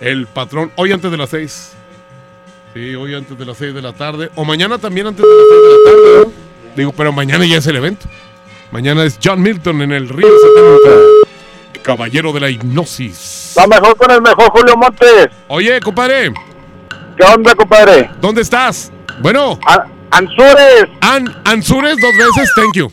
El 0.01 0.29
patrón. 0.29 0.71
Hoy 0.77 0.93
antes 0.93 1.11
de 1.11 1.17
las 1.17 1.31
6. 1.31 1.73
Sí, 2.73 2.95
hoy 2.95 3.17
antes 3.17 3.37
de 3.37 3.45
las 3.45 3.57
6 3.57 3.75
de 3.75 3.83
la 3.83 3.93
tarde. 3.95 4.31
O 4.37 4.45
mañana 4.45 4.79
también 4.79 5.09
antes 5.09 5.25
de 5.25 5.29
las 5.29 5.45
6 5.51 5.61
de 5.61 5.71
la 5.71 5.91
tarde. 5.91 6.25
¿no? 6.25 6.77
Digo, 6.77 6.93
pero 6.93 7.11
mañana 7.11 7.45
ya 7.45 7.57
es 7.57 7.67
el 7.67 7.75
evento. 7.75 8.07
Mañana 8.71 9.03
es 9.03 9.19
John 9.21 9.43
Milton 9.43 9.83
en 9.83 9.91
el 9.91 10.09
Río 10.09 10.29
70. 10.29 11.83
Caballero 11.83 12.33
de 12.33 12.39
la 12.39 12.49
hipnosis. 12.49 13.55
La 13.57 13.67
mejor 13.67 13.97
con 13.97 14.09
el 14.09 14.23
mejor 14.23 14.51
Julio 14.53 14.77
Montes. 14.77 15.31
Oye, 15.49 15.81
compadre. 15.81 16.33
¿Qué 17.17 17.25
onda, 17.25 17.57
compadre? 17.57 18.09
¿Dónde 18.21 18.43
estás? 18.43 18.93
Bueno. 19.21 19.59
Anzures. 20.13 20.89
An 21.01 21.35
Anzures 21.45 21.97
dos 22.01 22.17
veces, 22.17 22.51
thank 22.55 22.75
you. 22.77 22.91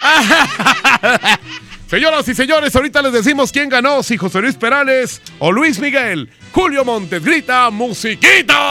Señoras 1.88 2.26
y 2.26 2.34
señores, 2.34 2.74
ahorita 2.74 3.02
les 3.02 3.12
decimos 3.12 3.52
quién 3.52 3.68
ganó, 3.68 4.02
si 4.02 4.16
José 4.16 4.40
Luis 4.40 4.54
Perales 4.54 5.20
o 5.38 5.52
Luis 5.52 5.78
Miguel. 5.78 6.30
Julio 6.52 6.84
Montes 6.84 7.22
grita 7.22 7.68
musiquita. 7.70 8.70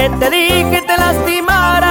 Bien 0.00 0.18
te 0.18 0.30
dije 0.30 0.82
te 0.86 0.96
lastimarán. 0.96 1.90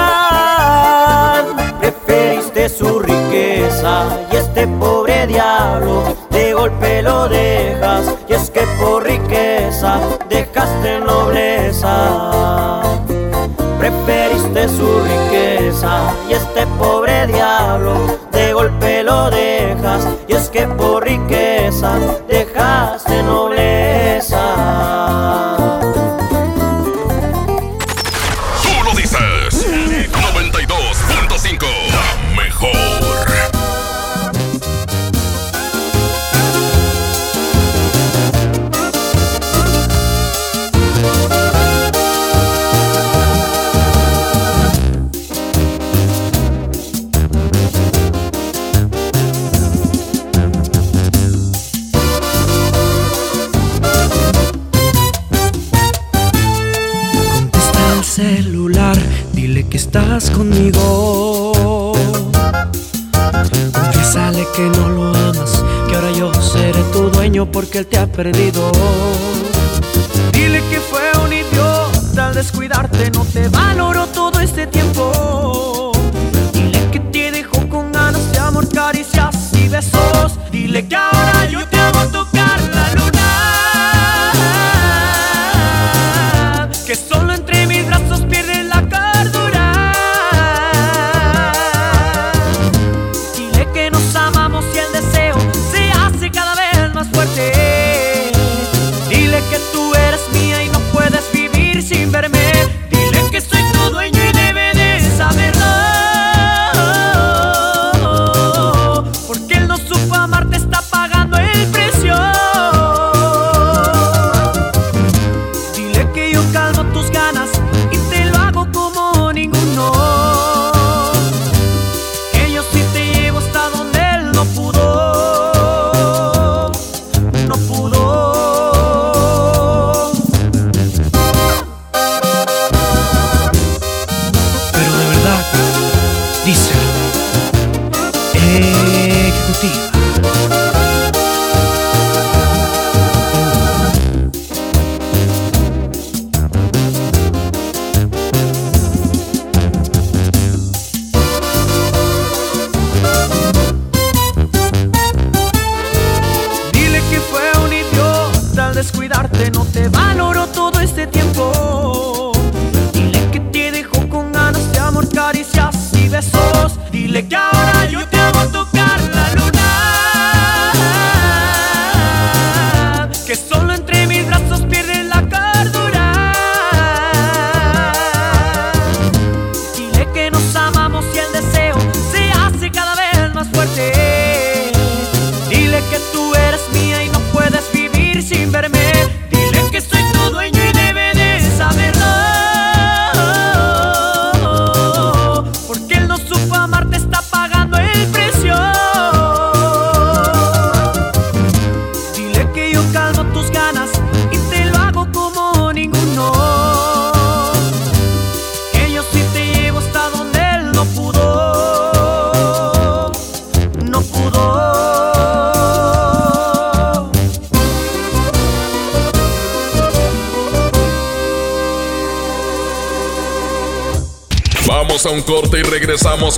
Preferiste 1.80 2.68
su 2.70 3.00
riqueza 3.00 4.08
y 4.32 4.36
este 4.36 4.66
pobre 4.68 5.28
diablo 5.28 6.16
de 6.32 6.54
golpe 6.54 7.04
lo 7.04 7.30
dejas. 7.30 8.16
Y 8.28 8.34
es 8.34 8.50
que 8.50 8.62
por 8.82 9.04
riqueza 9.04 10.00
dejaste 10.28 11.00
nobleza. 11.02 12.82
Preferiste 13.80 14.68
su 14.70 14.90
riqueza 15.12 16.12
y 16.30 16.34
este 16.34 16.66
pobre 16.80 17.28
diablo 17.28 18.19
perdido. 68.24 68.49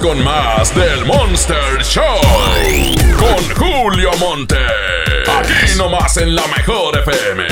Con 0.01 0.23
más 0.23 0.73
del 0.73 1.05
Monster 1.05 1.83
Show. 1.83 2.03
Con 3.19 3.55
Julio 3.55 4.09
Monte. 4.19 4.57
Aquí 5.27 5.77
nomás 5.77 6.17
en 6.17 6.35
la 6.35 6.43
mejor 6.47 6.97
FM. 6.97 7.43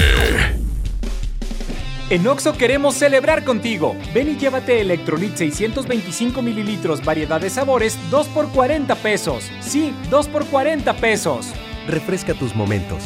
En 2.09 2.27
Oxo 2.27 2.53
queremos 2.53 2.95
celebrar 2.95 3.43
contigo. 3.43 3.95
Ven 4.13 4.29
y 4.29 4.37
llévate 4.37 4.81
Electrolit 4.81 5.35
625 5.35 6.41
mililitros, 6.41 7.05
variedad 7.05 7.39
de 7.39 7.51
sabores, 7.51 7.97
2 8.09 8.27
por 8.29 8.49
40 8.49 8.95
pesos. 8.95 9.51
Sí, 9.59 9.93
2 10.09 10.27
por 10.29 10.45
40 10.45 10.93
pesos. 10.95 11.47
Refresca 11.87 12.33
tus 12.33 12.55
momentos. 12.55 13.03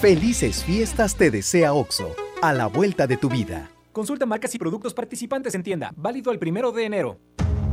Felices 0.00 0.64
fiestas 0.64 1.14
te 1.14 1.30
desea 1.30 1.74
OXO, 1.74 2.16
a 2.42 2.52
la 2.52 2.66
vuelta 2.66 3.06
de 3.06 3.16
tu 3.16 3.28
vida. 3.28 3.70
Consulta 3.92 4.24
marcas 4.24 4.54
y 4.54 4.58
productos 4.58 4.94
participantes 4.94 5.54
en 5.54 5.64
tienda. 5.64 5.92
Válido 5.96 6.30
el 6.30 6.38
primero 6.38 6.70
de 6.70 6.84
enero. 6.84 7.18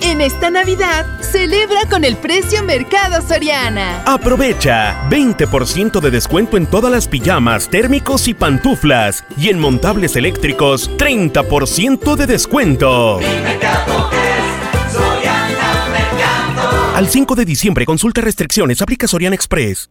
En 0.00 0.20
esta 0.20 0.50
Navidad, 0.50 1.06
celebra 1.20 1.80
con 1.88 2.04
el 2.04 2.16
precio 2.16 2.62
Mercado 2.62 3.26
Soriana. 3.26 4.02
Aprovecha 4.04 5.08
20% 5.10 6.00
de 6.00 6.10
descuento 6.10 6.56
en 6.56 6.66
todas 6.66 6.92
las 6.92 7.08
pijamas, 7.08 7.68
térmicos 7.68 8.28
y 8.28 8.34
pantuflas. 8.34 9.24
Y 9.36 9.48
en 9.48 9.58
montables 9.58 10.16
eléctricos, 10.16 10.90
30% 10.96 12.16
de 12.16 12.26
descuento. 12.26 13.20
Al 16.94 17.08
5 17.08 17.34
de 17.34 17.44
diciembre, 17.44 17.84
consulta 17.84 18.20
restricciones, 18.20 18.80
aplica 18.80 19.06
Soriana 19.06 19.34
Express. 19.34 19.90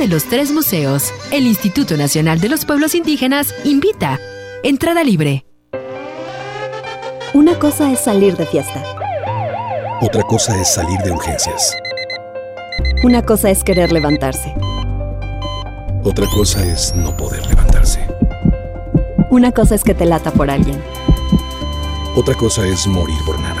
los 0.07 0.25
tres 0.25 0.51
museos. 0.51 1.11
El 1.31 1.45
Instituto 1.45 1.97
Nacional 1.97 2.39
de 2.39 2.49
los 2.49 2.65
Pueblos 2.65 2.95
Indígenas 2.95 3.53
invita. 3.63 4.19
Entrada 4.63 5.03
libre. 5.03 5.45
Una 7.33 7.57
cosa 7.59 7.91
es 7.91 7.99
salir 7.99 8.35
de 8.35 8.45
fiesta. 8.45 8.83
Otra 10.01 10.23
cosa 10.23 10.59
es 10.59 10.73
salir 10.73 10.99
de 10.99 11.11
urgencias. 11.11 11.75
Una 13.03 13.23
cosa 13.23 13.49
es 13.49 13.63
querer 13.63 13.91
levantarse. 13.91 14.53
Otra 16.03 16.25
cosa 16.27 16.65
es 16.65 16.93
no 16.95 17.15
poder 17.15 17.45
levantarse. 17.47 18.05
Una 19.29 19.51
cosa 19.51 19.75
es 19.75 19.83
que 19.83 19.93
te 19.93 20.05
lata 20.05 20.31
por 20.31 20.49
alguien. 20.49 20.81
Otra 22.15 22.35
cosa 22.35 22.65
es 22.67 22.87
morir 22.87 23.17
por 23.25 23.39
nada. 23.39 23.60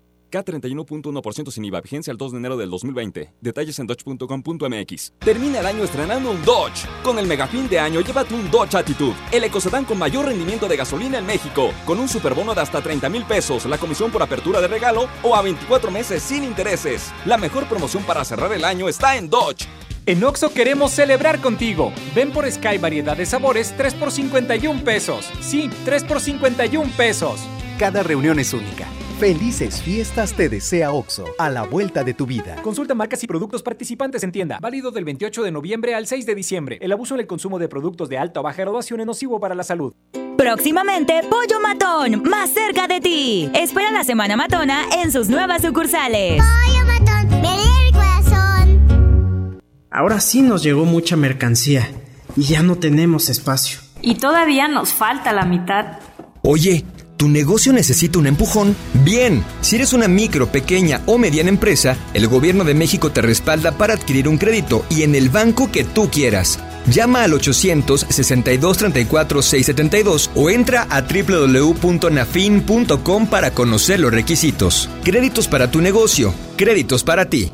K31.1% 0.31 1.51
sin 1.51 1.65
IVA, 1.65 1.81
vigencia 1.81 2.11
el 2.11 2.17
2 2.17 2.31
de 2.31 2.37
enero 2.37 2.57
del 2.57 2.69
2020. 2.69 3.33
Detalles 3.41 3.77
en 3.79 3.87
dodge.com.mx. 3.87 5.13
Termina 5.19 5.59
el 5.59 5.65
año 5.65 5.83
estrenando 5.83 6.31
un 6.31 6.43
Dodge. 6.43 6.87
Con 7.03 7.19
el 7.19 7.27
megafín 7.27 7.69
de 7.69 7.79
año, 7.79 8.01
llévate 8.01 8.33
un 8.33 8.49
Dodge 8.49 8.75
Attitude, 8.75 9.15
el 9.31 9.43
ecocedán 9.43 9.85
con 9.85 9.99
mayor 9.99 10.25
rendimiento 10.25 10.67
de 10.67 10.77
gasolina 10.77 11.19
en 11.19 11.25
México, 11.25 11.71
con 11.85 11.99
un 11.99 12.07
superbono 12.07 12.55
de 12.55 12.61
hasta 12.61 12.81
30 12.81 13.09
mil 13.09 13.25
pesos, 13.25 13.65
la 13.65 13.77
comisión 13.77 14.11
por 14.11 14.23
apertura 14.23 14.61
de 14.61 14.67
regalo 14.67 15.07
o 15.21 15.35
a 15.35 15.41
24 15.41 15.91
meses 15.91 16.23
sin 16.23 16.43
intereses. 16.43 17.11
La 17.25 17.37
mejor 17.37 17.67
promoción 17.67 18.03
para 18.03 18.25
cerrar 18.25 18.53
el 18.53 18.65
año 18.65 18.89
está 18.89 19.17
en 19.17 19.29
Dodge. 19.29 19.67
En 20.07 20.23
Oxo 20.23 20.51
queremos 20.51 20.91
celebrar 20.91 21.39
contigo. 21.41 21.93
Ven 22.15 22.31
por 22.31 22.51
Sky 22.51 22.79
variedad 22.79 23.15
de 23.15 23.27
sabores 23.27 23.75
3 23.77 23.93
por 23.93 24.11
51 24.11 24.83
pesos. 24.83 25.29
Sí, 25.41 25.69
3 25.85 26.03
por 26.05 26.19
51 26.19 26.91
pesos. 26.97 27.39
Cada 27.81 28.03
reunión 28.03 28.37
es 28.37 28.53
única. 28.53 28.85
Felices 29.19 29.81
fiestas 29.81 30.35
te 30.35 30.49
desea 30.49 30.91
OXO, 30.91 31.25
a 31.39 31.49
la 31.49 31.63
vuelta 31.63 32.03
de 32.03 32.13
tu 32.13 32.27
vida. 32.27 32.57
Consulta 32.61 32.93
marcas 32.93 33.23
y 33.23 33.25
productos 33.25 33.63
participantes 33.63 34.21
en 34.23 34.31
tienda. 34.31 34.59
Válido 34.61 34.91
del 34.91 35.03
28 35.03 35.41
de 35.41 35.51
noviembre 35.51 35.95
al 35.95 36.05
6 36.05 36.27
de 36.27 36.35
diciembre. 36.35 36.77
El 36.79 36.91
abuso 36.91 37.15
en 37.15 37.21
el 37.21 37.25
consumo 37.25 37.57
de 37.57 37.67
productos 37.67 38.07
de 38.07 38.19
alta 38.19 38.39
o 38.39 38.43
baja 38.43 38.61
graduación 38.61 38.99
es 38.99 39.07
nocivo 39.07 39.39
para 39.39 39.55
la 39.55 39.63
salud. 39.63 39.95
Próximamente, 40.37 41.21
Pollo 41.27 41.59
Matón, 41.59 42.21
más 42.29 42.51
cerca 42.51 42.87
de 42.87 43.01
ti. 43.01 43.49
Espera 43.55 43.89
la 43.89 44.03
Semana 44.03 44.37
Matona 44.37 44.83
en 45.01 45.11
sus 45.11 45.27
nuevas 45.27 45.63
sucursales. 45.63 46.39
Pollo 46.39 46.85
Matón, 46.85 47.41
ven 47.41 47.45
el 47.87 47.93
corazón. 47.93 49.59
Ahora 49.89 50.19
sí 50.19 50.43
nos 50.43 50.61
llegó 50.61 50.85
mucha 50.85 51.15
mercancía 51.15 51.89
y 52.35 52.43
ya 52.43 52.61
no 52.61 52.75
tenemos 52.75 53.29
espacio. 53.29 53.79
Y 54.03 54.19
todavía 54.19 54.67
nos 54.67 54.93
falta 54.93 55.33
la 55.33 55.45
mitad. 55.45 55.97
Oye, 56.43 56.85
¿tu 57.21 57.29
negocio 57.29 57.71
necesita 57.71 58.17
un 58.17 58.25
empujón? 58.25 58.75
Bien, 59.05 59.45
si 59.61 59.75
eres 59.75 59.93
una 59.93 60.07
micro, 60.07 60.51
pequeña 60.51 61.03
o 61.05 61.19
mediana 61.19 61.49
empresa, 61.49 61.95
el 62.15 62.27
gobierno 62.27 62.63
de 62.63 62.73
México 62.73 63.11
te 63.11 63.21
respalda 63.21 63.73
para 63.73 63.93
adquirir 63.93 64.27
un 64.27 64.39
crédito 64.39 64.83
y 64.89 65.03
en 65.03 65.13
el 65.13 65.29
banco 65.29 65.71
que 65.71 65.83
tú 65.83 66.09
quieras. 66.09 66.57
Llama 66.87 67.23
al 67.23 67.33
800-6234-672 67.33 70.31
o 70.33 70.49
entra 70.49 70.87
a 70.89 71.01
www.nafin.com 71.01 73.27
para 73.27 73.51
conocer 73.51 73.99
los 73.99 74.11
requisitos. 74.11 74.89
Créditos 75.03 75.47
para 75.47 75.69
tu 75.69 75.79
negocio, 75.79 76.33
créditos 76.57 77.03
para 77.03 77.25
ti. 77.25 77.51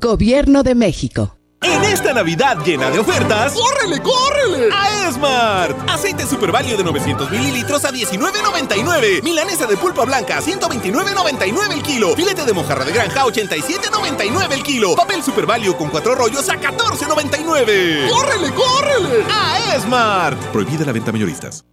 Gobierno 0.00 0.62
de 0.62 0.76
México. 0.76 1.41
En 1.62 1.84
esta 1.84 2.12
Navidad 2.12 2.58
llena 2.64 2.90
de 2.90 2.98
ofertas, 2.98 3.54
¡córrele, 3.54 4.02
córrele! 4.02 4.68
A 4.72 5.08
Esmart. 5.08 5.90
Aceite 5.90 6.26
Super 6.26 6.50
Value 6.50 6.76
de 6.76 6.84
900 6.84 7.30
mililitros 7.30 7.84
a 7.84 7.90
19.99. 7.90 9.22
Milanesa 9.22 9.66
de 9.66 9.76
pulpa 9.76 10.04
blanca 10.04 10.38
a 10.38 10.40
129.99 10.42 11.72
el 11.72 11.82
kilo. 11.82 12.14
Filete 12.16 12.44
de 12.44 12.52
mojarra 12.52 12.84
de 12.84 12.92
granja 12.92 13.22
a 13.22 13.26
87.99 13.26 14.52
el 14.52 14.62
kilo. 14.62 14.96
Papel 14.96 15.22
Super 15.22 15.46
Value 15.46 15.76
con 15.76 15.88
cuatro 15.90 16.14
rollos 16.14 16.48
a 16.48 16.54
14.99. 16.54 18.10
¡Córrele, 18.10 18.52
córrele! 18.52 19.24
A 19.30 19.76
Esmart. 19.76 20.38
Prohibida 20.52 20.84
la 20.84 20.92
venta 20.92 21.12
mayoristas. 21.12 21.64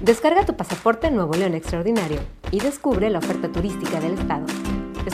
Descarga 0.00 0.46
tu 0.46 0.56
pasaporte 0.56 1.10
Nuevo 1.10 1.34
León 1.34 1.54
Extraordinario 1.54 2.20
y 2.50 2.58
descubre 2.60 3.10
la 3.10 3.18
oferta 3.18 3.52
turística 3.52 4.00
del 4.00 4.14
estado. 4.14 4.46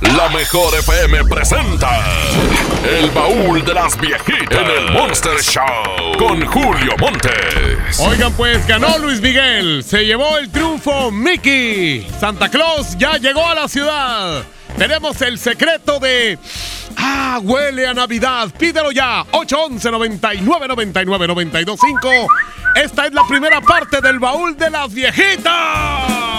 La 0.00 0.28
mejor 0.28 0.74
FM 0.76 1.24
presenta 1.24 2.00
El 2.84 3.10
baúl 3.10 3.64
de 3.64 3.74
las 3.74 4.00
viejitas 4.00 4.60
en 4.60 4.66
el 4.66 4.92
Monster 4.92 5.40
Show 5.42 6.16
con 6.16 6.46
Julio 6.46 6.94
Montes. 6.98 7.98
Oigan, 7.98 8.32
pues 8.34 8.64
ganó 8.68 8.96
Luis 8.98 9.20
Miguel. 9.20 9.82
Se 9.82 10.06
llevó 10.06 10.38
el 10.38 10.50
triunfo 10.50 11.10
Mickey. 11.10 12.06
Santa 12.20 12.48
Claus 12.48 12.96
ya 12.96 13.16
llegó 13.16 13.44
a 13.44 13.56
la 13.56 13.66
ciudad. 13.66 14.44
Tenemos 14.76 15.20
el 15.22 15.36
secreto 15.36 15.98
de. 15.98 16.38
Ah, 16.96 17.40
huele 17.42 17.86
a 17.86 17.92
Navidad. 17.94 18.50
Pídelo 18.56 18.92
ya. 18.92 19.22
811 19.32 19.90
99 19.90 20.68
99 20.68 21.26
925. 21.26 22.08
Esta 22.76 23.06
es 23.06 23.12
la 23.12 23.26
primera 23.26 23.60
parte 23.60 24.00
del 24.00 24.20
baúl 24.20 24.56
de 24.56 24.70
las 24.70 24.94
viejitas. 24.94 26.38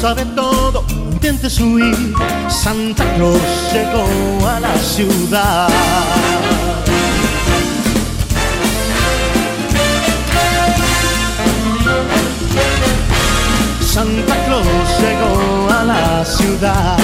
Sabe 0.00 0.24
todo. 0.34 0.84
Intentes 0.88 1.60
huir, 1.60 2.14
Santa 2.48 3.04
Claus 3.16 3.40
llegó 3.72 4.48
a 4.48 4.60
la 4.60 4.74
ciudad. 4.78 5.68
Santa 13.80 14.34
Claus 14.46 14.66
llegó 15.00 15.68
a 15.70 15.84
la 15.84 16.24
ciudad. 16.24 16.96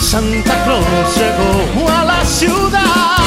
Santa 0.00 0.64
Claus 0.64 1.16
llegó 1.16 1.88
a 1.88 2.04
la 2.04 2.24
ciudad. 2.24 3.19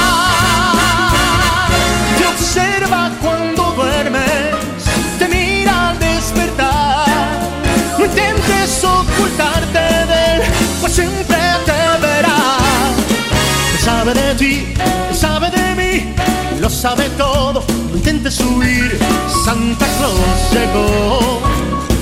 Ocultarte 8.84 9.80
de 9.80 10.36
él, 10.36 10.42
pues 10.82 10.94
siempre 10.94 11.38
te 11.66 12.02
verá. 12.02 12.58
Él 13.72 13.80
sabe 13.80 14.14
de 14.14 14.36
ti, 14.36 14.74
él 15.10 15.16
sabe 15.16 15.50
de 15.50 15.76
mí, 15.76 16.14
lo 16.60 16.70
sabe 16.70 17.10
todo. 17.18 17.64
No 17.92 17.96
intentes 17.98 18.40
huir. 18.40 19.00
Santa 19.46 19.86
Claus 19.98 20.52
llegó, 20.52 21.42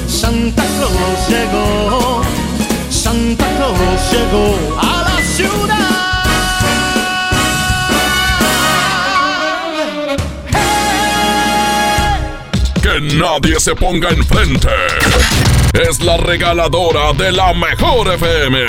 Santa 0.08 0.64
Claus 0.78 1.30
llegó. 1.30 2.22
Santa 2.90 3.46
Claus 3.58 4.12
llegó 4.12 4.80
a 4.80 5.04
la 5.04 5.18
ciudad. 5.36 6.02
Que 12.82 13.02
nadie 13.16 13.60
se 13.60 13.76
ponga 13.76 14.10
enfrente. 14.10 14.70
Es 15.74 16.02
la 16.04 16.18
regaladora 16.18 17.14
de 17.14 17.32
la 17.32 17.54
mejor 17.54 18.14
FM. 18.14 18.60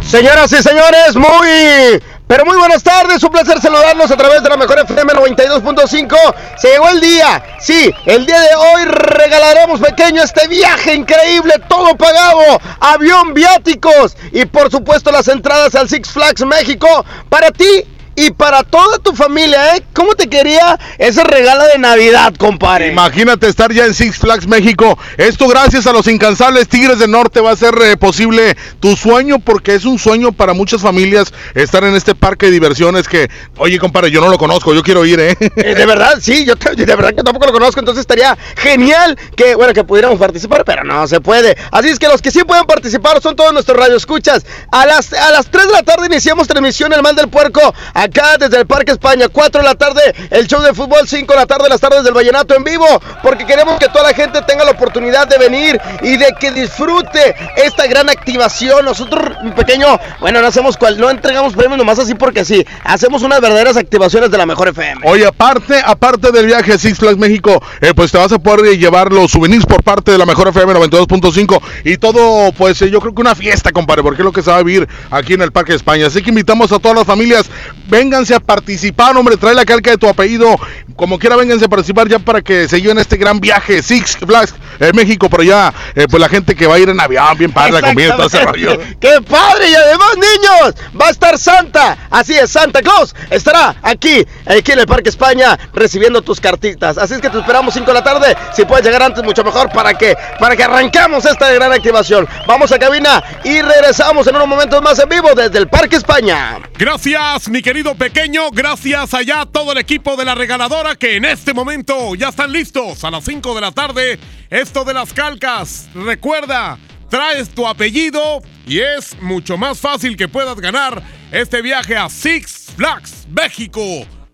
Señoras 0.00 0.50
y 0.52 0.62
señores, 0.62 1.14
muy, 1.14 2.02
pero 2.26 2.46
muy 2.46 2.56
buenas 2.56 2.82
tardes. 2.82 3.22
Un 3.22 3.30
placer 3.30 3.60
saludarlos 3.60 4.10
a 4.10 4.16
través 4.16 4.42
de 4.42 4.48
la 4.48 4.56
mejor 4.56 4.78
FM 4.78 5.12
92.5. 5.12 6.16
Se 6.56 6.68
llegó 6.68 6.88
el 6.88 7.00
día. 7.00 7.42
Sí, 7.60 7.92
el 8.06 8.24
día 8.24 8.40
de 8.40 8.54
hoy 8.54 8.84
regalaremos 8.86 9.78
pequeño 9.80 10.22
este 10.22 10.48
viaje 10.48 10.94
increíble, 10.94 11.54
todo 11.68 11.94
pagado, 11.96 12.58
avión, 12.80 13.34
viáticos 13.34 14.16
y 14.32 14.46
por 14.46 14.70
supuesto 14.70 15.12
las 15.12 15.28
entradas 15.28 15.74
al 15.74 15.86
Six 15.86 16.08
Flags 16.10 16.46
México 16.46 17.04
para 17.28 17.50
ti 17.50 17.84
y 18.16 18.30
para 18.30 18.62
toda 18.62 18.98
tu 18.98 19.12
familia, 19.14 19.76
¿eh? 19.76 19.82
¿Cómo 19.92 20.14
te 20.14 20.28
quería 20.28 20.78
ese 20.98 21.24
regalo 21.24 21.64
de 21.72 21.78
Navidad, 21.78 22.32
compadre? 22.36 22.88
Imagínate 22.88 23.48
estar 23.48 23.72
ya 23.72 23.84
en 23.84 23.94
Six 23.94 24.18
Flags 24.18 24.46
México. 24.46 24.98
Esto 25.16 25.48
gracias 25.48 25.86
a 25.86 25.92
los 25.92 26.06
incansables 26.06 26.68
Tigres 26.68 26.98
del 26.98 27.10
Norte 27.10 27.40
va 27.40 27.52
a 27.52 27.56
ser 27.56 27.74
eh, 27.82 27.96
posible 27.96 28.56
tu 28.80 28.96
sueño 28.96 29.38
porque 29.38 29.74
es 29.74 29.84
un 29.84 29.98
sueño 29.98 30.32
para 30.32 30.52
muchas 30.52 30.80
familias 30.82 31.32
estar 31.54 31.84
en 31.84 31.94
este 31.94 32.14
parque 32.14 32.46
de 32.46 32.52
diversiones 32.52 33.08
que, 33.08 33.28
oye, 33.56 33.78
compadre, 33.78 34.10
yo 34.10 34.20
no 34.20 34.28
lo 34.28 34.38
conozco, 34.38 34.74
yo 34.74 34.82
quiero 34.82 35.04
ir, 35.04 35.18
¿eh? 35.20 35.36
Eh, 35.56 35.74
de 35.74 35.86
verdad, 35.86 36.14
sí, 36.20 36.44
yo 36.44 36.56
te- 36.56 36.74
de 36.74 36.84
verdad 36.86 37.14
que 37.14 37.22
tampoco 37.22 37.46
lo 37.46 37.52
conozco, 37.52 37.80
entonces 37.80 38.00
estaría 38.02 38.36
genial 38.56 39.18
que, 39.36 39.54
bueno, 39.54 39.72
que 39.72 39.84
pudiéramos 39.84 40.18
participar, 40.18 40.64
pero 40.64 40.84
no 40.84 41.06
se 41.06 41.20
puede. 41.20 41.56
Así 41.70 41.88
es 41.88 41.98
que 41.98 42.08
los 42.08 42.20
que 42.22 42.30
sí 42.30 42.44
pueden 42.44 42.64
participar 42.64 43.20
son 43.22 43.36
todos 43.36 43.52
nuestros 43.52 43.76
radioescuchas. 43.78 44.44
A 44.70 44.86
las, 44.86 45.12
a 45.12 45.30
las 45.30 45.46
3 45.50 45.66
de 45.66 45.72
la 45.72 45.82
tarde 45.82 46.06
iniciamos 46.06 46.46
transmisión 46.48 46.92
El 46.92 47.02
Mal 47.02 47.14
del 47.16 47.28
Puerco, 47.28 47.74
acá 48.04 48.36
desde 48.38 48.58
el 48.58 48.66
Parque 48.66 48.92
España. 48.92 49.28
4 49.28 49.60
de 49.60 49.66
la 49.66 49.74
tarde 49.74 50.00
el 50.30 50.46
show 50.46 50.62
de 50.62 50.74
fútbol, 50.74 51.06
5 51.06 51.32
de 51.32 51.38
la 51.38 51.46
tarde 51.46 51.68
las 51.68 51.80
tardes 51.80 52.04
del 52.04 52.14
Vallenato 52.14 52.54
en 52.54 52.64
vivo, 52.64 52.86
porque 53.22 53.46
queremos 53.46 53.78
que 53.78 53.88
toda 53.88 54.04
la 54.04 54.14
gente 54.14 54.40
tenga 54.42 54.64
la 54.64 54.72
oportunidad 54.72 55.26
de 55.26 55.38
venir 55.38 55.80
y 56.02 56.16
de 56.16 56.34
que 56.38 56.50
disfrute 56.50 57.34
esta 57.56 57.86
gran 57.86 58.08
activación. 58.08 58.84
Nosotros, 58.84 59.36
mi 59.42 59.50
pequeño, 59.52 59.98
bueno, 60.20 60.40
no 60.40 60.46
hacemos 60.46 60.76
cual, 60.76 60.98
no 60.98 61.10
entregamos 61.10 61.54
premios 61.54 61.78
nomás 61.78 61.98
así 61.98 62.14
porque 62.14 62.44
sí, 62.44 62.64
hacemos 62.84 63.22
unas 63.22 63.40
verdaderas 63.40 63.76
activaciones 63.76 64.30
de 64.30 64.38
la 64.38 64.46
mejor 64.46 64.68
FM. 64.68 65.02
Oye, 65.04 65.26
aparte, 65.26 65.80
aparte 65.84 66.32
del 66.32 66.46
viaje 66.46 66.78
Six 66.78 66.98
Flags 66.98 67.18
México, 67.18 67.62
eh, 67.80 67.92
pues 67.94 68.12
te 68.12 68.18
vas 68.18 68.32
a 68.32 68.38
poder 68.38 68.78
llevar 68.78 69.12
los 69.12 69.32
souvenirs 69.32 69.66
por 69.66 69.82
parte 69.82 70.12
de 70.12 70.18
la 70.18 70.26
mejor 70.26 70.48
FM 70.48 70.74
92.5 70.74 71.60
y 71.84 71.96
todo, 71.96 72.52
pues 72.52 72.80
eh, 72.82 72.90
yo 72.90 73.00
creo 73.00 73.14
que 73.14 73.20
una 73.20 73.34
fiesta, 73.34 73.72
compadre, 73.72 74.02
porque 74.02 74.22
es 74.22 74.24
lo 74.24 74.32
que 74.32 74.42
se 74.42 74.50
va 74.50 74.58
a 74.58 74.62
vivir 74.62 74.88
aquí 75.10 75.34
en 75.34 75.42
el 75.42 75.52
Parque 75.52 75.74
España. 75.74 76.06
Así 76.06 76.22
que 76.22 76.30
invitamos 76.30 76.72
a 76.72 76.78
todas 76.78 76.96
las 76.96 77.06
familias, 77.06 77.50
vénganse 77.94 78.34
a 78.34 78.40
participar, 78.40 79.16
hombre, 79.16 79.36
trae 79.36 79.54
la 79.54 79.64
calca 79.64 79.90
de 79.90 79.98
tu 79.98 80.08
apellido, 80.08 80.58
como 80.96 81.16
quiera, 81.16 81.36
vénganse 81.36 81.66
a 81.66 81.68
participar 81.68 82.08
ya 82.08 82.18
para 82.18 82.42
que 82.42 82.68
se 82.68 82.80
lleven 82.80 82.98
este 82.98 83.16
gran 83.16 83.38
viaje 83.38 83.82
Six 83.82 84.16
Flags 84.16 84.52
eh, 84.80 84.90
México, 84.92 85.30
pero 85.30 85.44
ya, 85.44 85.72
eh, 85.94 86.06
pues 86.10 86.20
la 86.20 86.28
gente 86.28 86.56
que 86.56 86.66
va 86.66 86.74
a 86.74 86.78
ir 86.80 86.88
en 86.88 87.00
avión, 87.00 87.38
bien 87.38 87.52
padre, 87.52 87.72
la 87.72 87.82
comida 87.82 88.16
todo 88.16 88.26
ese 88.26 88.44
rollo. 88.44 88.78
¡Qué 89.00 89.20
padre! 89.28 89.70
Y 89.70 89.74
además, 89.76 90.10
niños, 90.16 90.74
va 91.00 91.06
a 91.06 91.10
estar 91.10 91.38
Santa. 91.38 91.96
Así 92.10 92.34
es, 92.34 92.50
Santa 92.50 92.82
Claus 92.82 93.14
estará 93.30 93.76
aquí, 93.82 94.26
aquí 94.44 94.72
en 94.72 94.80
el 94.80 94.86
Parque 94.86 95.10
España, 95.10 95.56
recibiendo 95.72 96.20
tus 96.22 96.40
cartitas. 96.40 96.98
Así 96.98 97.14
es 97.14 97.20
que 97.20 97.30
te 97.30 97.38
esperamos 97.38 97.74
5 97.74 97.86
de 97.86 97.94
la 97.94 98.02
tarde. 98.02 98.36
Si 98.54 98.64
puedes 98.64 98.84
llegar 98.84 99.04
antes, 99.04 99.22
mucho 99.22 99.44
mejor 99.44 99.70
para 99.70 99.94
que, 99.94 100.16
para 100.40 100.56
que 100.56 100.64
arrancamos 100.64 101.24
esta 101.26 101.52
gran 101.52 101.72
activación. 101.72 102.26
Vamos 102.48 102.72
a 102.72 102.78
cabina 102.78 103.22
y 103.44 103.60
regresamos 103.62 104.26
en 104.26 104.34
unos 104.34 104.48
momentos 104.48 104.82
más 104.82 104.98
en 104.98 105.08
vivo 105.08 105.32
desde 105.36 105.58
el 105.58 105.68
Parque 105.68 105.94
España. 105.94 106.58
Gracias, 106.76 107.48
mi 107.48 107.62
querido 107.62 107.83
pequeño. 107.92 108.50
Gracias 108.50 109.12
allá 109.12 109.42
a 109.42 109.46
todo 109.46 109.72
el 109.72 109.78
equipo 109.78 110.16
de 110.16 110.24
la 110.24 110.34
regaladora 110.34 110.96
que 110.96 111.16
en 111.16 111.26
este 111.26 111.52
momento 111.52 112.14
ya 112.14 112.30
están 112.30 112.50
listos 112.52 113.04
a 113.04 113.10
las 113.10 113.24
5 113.24 113.54
de 113.54 113.60
la 113.60 113.72
tarde. 113.72 114.18
Esto 114.48 114.84
de 114.84 114.94
las 114.94 115.12
calcas. 115.12 115.90
Recuerda, 115.94 116.78
traes 117.10 117.50
tu 117.50 117.66
apellido 117.66 118.40
y 118.66 118.80
es 118.80 119.20
mucho 119.20 119.58
más 119.58 119.78
fácil 119.78 120.16
que 120.16 120.28
puedas 120.28 120.58
ganar 120.58 121.02
este 121.30 121.60
viaje 121.60 121.94
a 121.96 122.08
Six 122.08 122.72
Flags 122.76 123.26
México. 123.28 123.82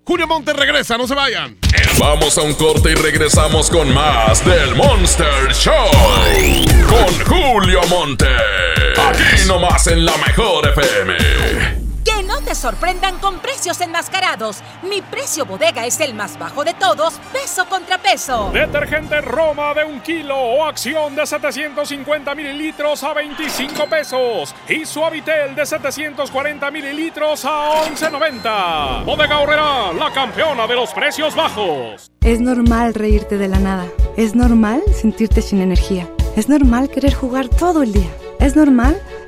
Julio 0.04 0.28
Monte 0.28 0.52
regresa, 0.52 0.96
no 0.96 1.08
se 1.08 1.14
vayan. 1.14 1.58
Vamos 1.98 2.38
a 2.38 2.42
un 2.42 2.54
corte 2.54 2.92
y 2.92 2.94
regresamos 2.94 3.68
con 3.68 3.92
más 3.92 4.44
del 4.44 4.74
Monster 4.74 5.52
Show. 5.52 5.90
Con 6.88 7.26
Julio 7.26 7.80
Monte. 7.88 8.26
Aquí 8.96 9.46
nomás 9.46 9.86
en 9.88 10.04
la 10.04 10.16
mejor 10.18 10.68
FM. 10.68 11.79
Te 12.50 12.56
sorprendan 12.56 13.16
con 13.20 13.38
precios 13.38 13.80
enmascarados. 13.80 14.60
Mi 14.82 15.02
precio 15.02 15.46
bodega 15.46 15.86
es 15.86 16.00
el 16.00 16.14
más 16.14 16.36
bajo 16.36 16.64
de 16.64 16.74
todos, 16.74 17.20
peso 17.32 17.64
contra 17.68 17.96
peso. 17.96 18.50
Detergente 18.52 19.20
Roma 19.20 19.72
de 19.72 19.84
un 19.84 20.00
kilo 20.00 20.36
o 20.36 20.64
acción 20.64 21.14
de 21.14 21.24
750 21.24 22.34
mililitros 22.34 23.04
a 23.04 23.14
25 23.14 23.86
pesos. 23.86 24.52
Y 24.68 24.84
Suavitel 24.84 25.54
de 25.54 25.64
740 25.64 26.72
mililitros 26.72 27.44
a 27.44 27.84
11.90. 27.84 29.04
Bodega 29.04 29.38
Horrera, 29.38 29.92
la 29.92 30.12
campeona 30.12 30.66
de 30.66 30.74
los 30.74 30.90
precios 30.92 31.36
bajos. 31.36 32.10
Es 32.20 32.40
normal 32.40 32.94
reírte 32.94 33.38
de 33.38 33.46
la 33.46 33.60
nada. 33.60 33.86
Es 34.16 34.34
normal 34.34 34.82
sentirte 34.92 35.40
sin 35.40 35.60
energía. 35.60 36.08
Es 36.34 36.48
normal 36.48 36.90
querer 36.90 37.14
jugar 37.14 37.46
todo 37.46 37.84
el 37.84 37.92
día. 37.92 38.10
Es 38.40 38.56
normal 38.56 39.00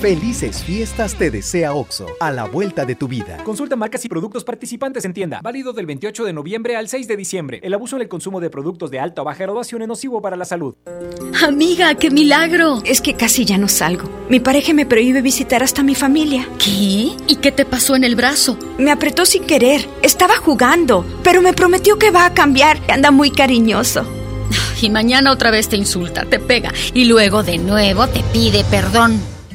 Felices 0.00 0.64
fiestas 0.64 1.14
te 1.14 1.30
desea 1.30 1.74
OXO, 1.74 2.06
a 2.20 2.30
la 2.30 2.44
vuelta 2.46 2.86
de 2.86 2.94
tu 2.94 3.06
vida. 3.06 3.36
Consulta 3.44 3.76
marcas 3.76 4.02
y 4.02 4.08
productos 4.08 4.44
participantes 4.44 5.04
en 5.04 5.12
tienda. 5.12 5.40
Válido 5.42 5.74
del 5.74 5.84
28 5.84 6.24
de 6.24 6.32
noviembre 6.32 6.74
al 6.74 6.88
6 6.88 7.06
de 7.06 7.18
diciembre. 7.18 7.60
El 7.62 7.74
abuso 7.74 7.96
en 7.96 8.02
el 8.02 8.08
consumo 8.08 8.40
de 8.40 8.48
productos 8.48 8.90
de 8.90 8.98
alta 8.98 9.20
o 9.20 9.26
baja 9.26 9.42
graduación 9.42 9.82
es 9.82 9.88
nocivo 9.88 10.22
para 10.22 10.36
la 10.36 10.46
salud. 10.46 10.74
Amiga, 11.46 11.94
qué 11.96 12.10
milagro. 12.10 12.80
Es 12.86 13.02
que 13.02 13.12
casi 13.12 13.44
ya 13.44 13.58
no 13.58 13.68
salgo. 13.68 14.08
Mi 14.30 14.40
pareja 14.40 14.72
me 14.72 14.86
prohíbe 14.86 15.20
visitar 15.20 15.62
hasta 15.62 15.82
mi 15.82 15.94
familia. 15.94 16.48
¿Qué? 16.58 17.14
¿Y 17.26 17.36
qué 17.42 17.52
te 17.52 17.66
pasó 17.66 17.94
en 17.94 18.04
el 18.04 18.16
brazo? 18.16 18.56
Me 18.78 18.92
apretó 18.92 19.26
sin 19.26 19.44
querer. 19.44 19.86
Estaba 20.00 20.36
jugando, 20.36 21.04
pero 21.22 21.42
me 21.42 21.52
prometió 21.52 21.98
que 21.98 22.10
va 22.10 22.24
a 22.24 22.32
cambiar. 22.32 22.80
Anda 22.90 23.10
muy 23.10 23.30
cariñoso. 23.30 24.06
Y 24.80 24.88
mañana 24.88 25.30
otra 25.30 25.50
vez 25.50 25.68
te 25.68 25.76
insulta, 25.76 26.24
te 26.24 26.38
pega 26.38 26.72
y 26.94 27.04
luego 27.04 27.42
de 27.42 27.58
nuevo 27.58 28.06
te 28.06 28.22
pide 28.32 28.64
perdón. 28.64 29.20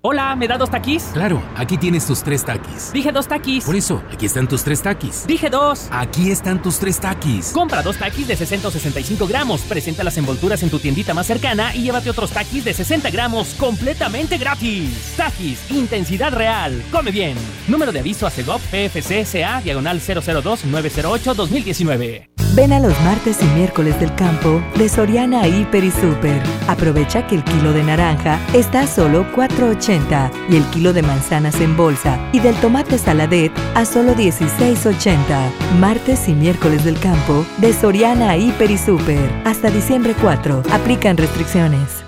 Hola, 0.00 0.36
¿me 0.36 0.46
da 0.46 0.56
dos 0.56 0.70
taquis? 0.70 1.10
Claro, 1.12 1.42
aquí 1.56 1.76
tienes 1.76 2.06
tus 2.06 2.22
tres 2.22 2.44
taquis. 2.44 2.92
Dije 2.92 3.10
dos 3.10 3.26
taquis. 3.26 3.64
Por 3.64 3.74
eso, 3.74 4.00
aquí 4.12 4.26
están 4.26 4.46
tus 4.46 4.62
tres 4.62 4.80
taquis. 4.80 5.26
Dije 5.26 5.50
dos. 5.50 5.88
Aquí 5.90 6.30
están 6.30 6.62
tus 6.62 6.78
tres 6.78 7.00
taquis. 7.00 7.50
Compra 7.50 7.82
dos 7.82 7.98
taquis 7.98 8.28
de 8.28 8.36
665 8.36 9.26
gramos, 9.26 9.62
presenta 9.62 10.04
las 10.04 10.16
envolturas 10.16 10.62
en 10.62 10.70
tu 10.70 10.78
tiendita 10.78 11.14
más 11.14 11.26
cercana 11.26 11.74
y 11.74 11.82
llévate 11.82 12.10
otros 12.10 12.30
taquis 12.30 12.64
de 12.64 12.74
60 12.74 13.10
gramos 13.10 13.54
completamente 13.54 14.38
gratis. 14.38 15.14
Taquis, 15.16 15.68
intensidad 15.68 16.32
real. 16.32 16.80
Come 16.92 17.10
bien. 17.10 17.36
Número 17.66 17.90
de 17.90 17.98
aviso 17.98 18.24
a 18.24 18.30
CEGOP 18.30 18.60
PFC 18.70 19.24
CA 19.24 19.60
diagonal 19.60 20.00
002-908-2019. 20.00 22.28
Ven 22.54 22.72
a 22.72 22.80
los 22.80 22.98
martes 23.02 23.42
y 23.42 23.44
miércoles 23.56 24.00
del 24.00 24.14
campo 24.14 24.62
de 24.76 24.88
Soriana 24.88 25.46
Hiper 25.46 25.84
y 25.84 25.90
Super. 25.90 26.42
Aprovecha 26.66 27.26
que 27.26 27.34
el 27.34 27.44
kilo 27.44 27.74
de 27.74 27.82
naranja 27.82 28.40
está 28.54 28.80
a 28.82 28.86
solo 28.86 29.26
4.80 29.34 29.87
y 29.88 30.56
el 30.56 30.64
kilo 30.66 30.92
de 30.92 31.00
manzanas 31.00 31.58
en 31.62 31.74
bolsa 31.74 32.18
y 32.32 32.40
del 32.40 32.54
tomate 32.56 32.98
saladet 32.98 33.52
a 33.74 33.86
solo 33.86 34.14
16.80. 34.14 35.50
Martes 35.78 36.28
y 36.28 36.34
miércoles 36.34 36.84
del 36.84 37.00
campo 37.00 37.46
de 37.56 37.72
Soriana 37.72 38.36
Hiper 38.36 38.70
y 38.70 38.76
Super. 38.76 39.30
Hasta 39.46 39.70
diciembre 39.70 40.14
4. 40.20 40.64
Aplican 40.72 41.16
restricciones. 41.16 42.07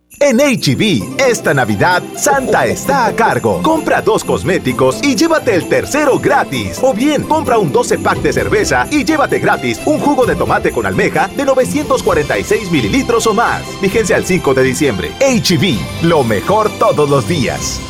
En 0.23 0.37
HB, 0.37 1.19
esta 1.19 1.51
Navidad, 1.51 2.03
Santa 2.15 2.67
está 2.67 3.07
a 3.07 3.15
cargo. 3.15 3.59
Compra 3.63 4.03
dos 4.03 4.23
cosméticos 4.23 5.01
y 5.01 5.15
llévate 5.15 5.55
el 5.55 5.67
tercero 5.67 6.19
gratis. 6.19 6.77
O 6.83 6.93
bien, 6.93 7.23
compra 7.23 7.57
un 7.57 7.71
12 7.71 7.97
pack 7.97 8.19
de 8.19 8.31
cerveza 8.31 8.85
y 8.91 9.03
llévate 9.03 9.39
gratis 9.39 9.79
un 9.83 9.99
jugo 9.99 10.27
de 10.27 10.35
tomate 10.35 10.71
con 10.71 10.85
almeja 10.85 11.27
de 11.29 11.43
946 11.43 12.69
mililitros 12.69 13.25
o 13.25 13.33
más. 13.33 13.63
Vigencia 13.81 14.15
al 14.15 14.23
5 14.23 14.53
de 14.53 14.61
diciembre. 14.61 15.11
HB, 15.21 16.03
lo 16.05 16.23
mejor 16.23 16.69
todos 16.77 17.09
los 17.09 17.27
días. 17.27 17.81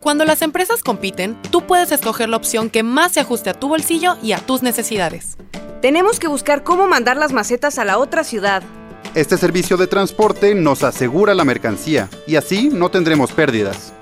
Cuando 0.00 0.24
las 0.24 0.42
empresas 0.42 0.82
compiten, 0.82 1.40
tú 1.52 1.68
puedes 1.68 1.92
escoger 1.92 2.28
la 2.28 2.36
opción 2.36 2.68
que 2.68 2.82
más 2.82 3.12
se 3.12 3.20
ajuste 3.20 3.50
a 3.50 3.54
tu 3.54 3.68
bolsillo 3.68 4.16
y 4.24 4.32
a 4.32 4.38
tus 4.38 4.60
necesidades. 4.64 5.36
Tenemos 5.80 6.18
que 6.18 6.26
buscar 6.26 6.64
cómo 6.64 6.88
mandar 6.88 7.16
las 7.16 7.32
macetas 7.32 7.78
a 7.78 7.84
la 7.84 7.98
otra 7.98 8.24
ciudad. 8.24 8.64
Este 9.14 9.36
servicio 9.36 9.76
de 9.76 9.86
transporte 9.86 10.54
nos 10.54 10.82
asegura 10.82 11.34
la 11.34 11.44
mercancía 11.44 12.08
y 12.26 12.36
así 12.36 12.68
no 12.72 12.90
tendremos 12.90 13.30
pérdidas. 13.32 13.92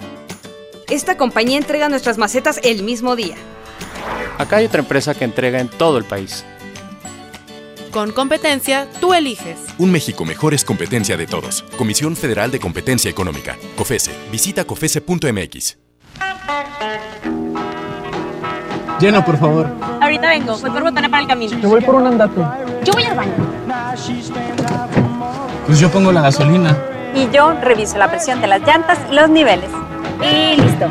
Esta 0.89 1.17
compañía 1.17 1.59
entrega 1.59 1.89
nuestras 1.89 2.19
macetas 2.19 2.61
el 2.63 2.83
mismo 2.83 3.17
día. 3.17 3.37
Acá 4.39 4.57
hay 4.57 4.67
otra 4.67 4.81
empresa 4.81 5.15
que 5.15 5.25
entrega 5.25 5.61
en 5.61 5.69
todo 5.69 5.99
el 5.99 6.05
país. 6.05 6.45
Con 7.93 8.11
competencia, 8.13 8.89
tú 9.01 9.13
eliges. 9.13 9.59
Un 9.77 9.93
México 9.93 10.25
mejor 10.25 10.55
es 10.55 10.65
competencia 10.65 11.19
de 11.19 11.27
todos. 11.27 11.63
Comisión 11.77 12.17
Federal 12.17 12.51
de 12.51 12.59
Competencia 12.59 13.11
Económica. 13.11 13.57
COFESE. 13.77 14.13
Visita 14.31 14.65
COFESE.mx. 14.65 15.77
Llena, 18.99 19.25
por 19.25 19.37
favor. 19.39 19.69
Ahorita 20.01 20.29
vengo, 20.29 20.57
voy 20.59 20.71
por 20.71 20.83
botana 20.83 21.11
para 21.11 21.23
el 21.23 21.29
camino. 21.29 21.59
Yo 21.59 21.69
voy 21.69 21.81
por 21.83 21.97
un 21.97 22.07
andate. 22.07 22.41
Yo 22.85 22.93
voy 22.95 23.03
al 23.03 23.17
baño. 23.17 23.35
Pues 25.67 25.79
yo 25.79 25.91
pongo 25.91 26.13
la 26.13 26.23
gasolina. 26.23 26.77
Y 27.15 27.31
yo 27.31 27.53
reviso 27.61 27.99
la 27.99 28.11
presión 28.11 28.41
de 28.41 28.47
las 28.49 28.63
llantas 28.63 28.99
y 29.11 29.15
los 29.15 29.29
niveles. 29.29 29.71
Y 30.21 30.61
listo. 30.61 30.87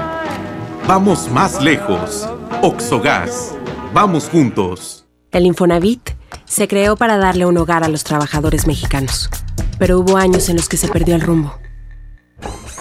Vamos 0.88 1.30
más 1.30 1.62
lejos. 1.62 2.30
Oxogas. 2.62 3.54
Vamos 3.94 4.30
juntos. 4.30 5.06
El 5.32 5.46
Infonavit 5.46 6.12
se 6.46 6.68
creó 6.68 6.96
para 6.96 7.18
darle 7.18 7.46
un 7.46 7.58
hogar 7.58 7.84
a 7.84 7.90
los 7.90 8.04
trabajadores 8.04 8.68
mexicanos. 8.68 9.30
Pero 9.78 10.00
hubo 10.00 10.18
años 10.18 10.48
en 10.50 10.58
los 10.58 10.70
que 10.70 10.78
se 10.78 10.88
perdió 10.88 11.16
el 11.16 11.22
rumbo. 11.22 11.58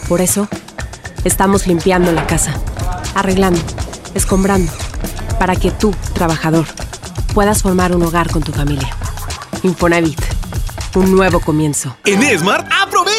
Por 0.09 0.20
eso, 0.20 0.49
estamos 1.24 1.66
limpiando 1.66 2.12
la 2.12 2.26
casa, 2.26 2.55
arreglando, 3.14 3.61
escombrando, 4.14 4.72
para 5.38 5.57
que 5.57 5.70
tú, 5.70 5.95
trabajador, 6.14 6.66
puedas 7.34 7.62
formar 7.62 7.95
un 7.95 8.03
hogar 8.03 8.30
con 8.30 8.43
tu 8.43 8.53
familia. 8.53 8.88
Infonavit, 9.62 10.20
un 10.95 11.14
nuevo 11.14 11.41
comienzo. 11.41 11.97
En 12.05 12.22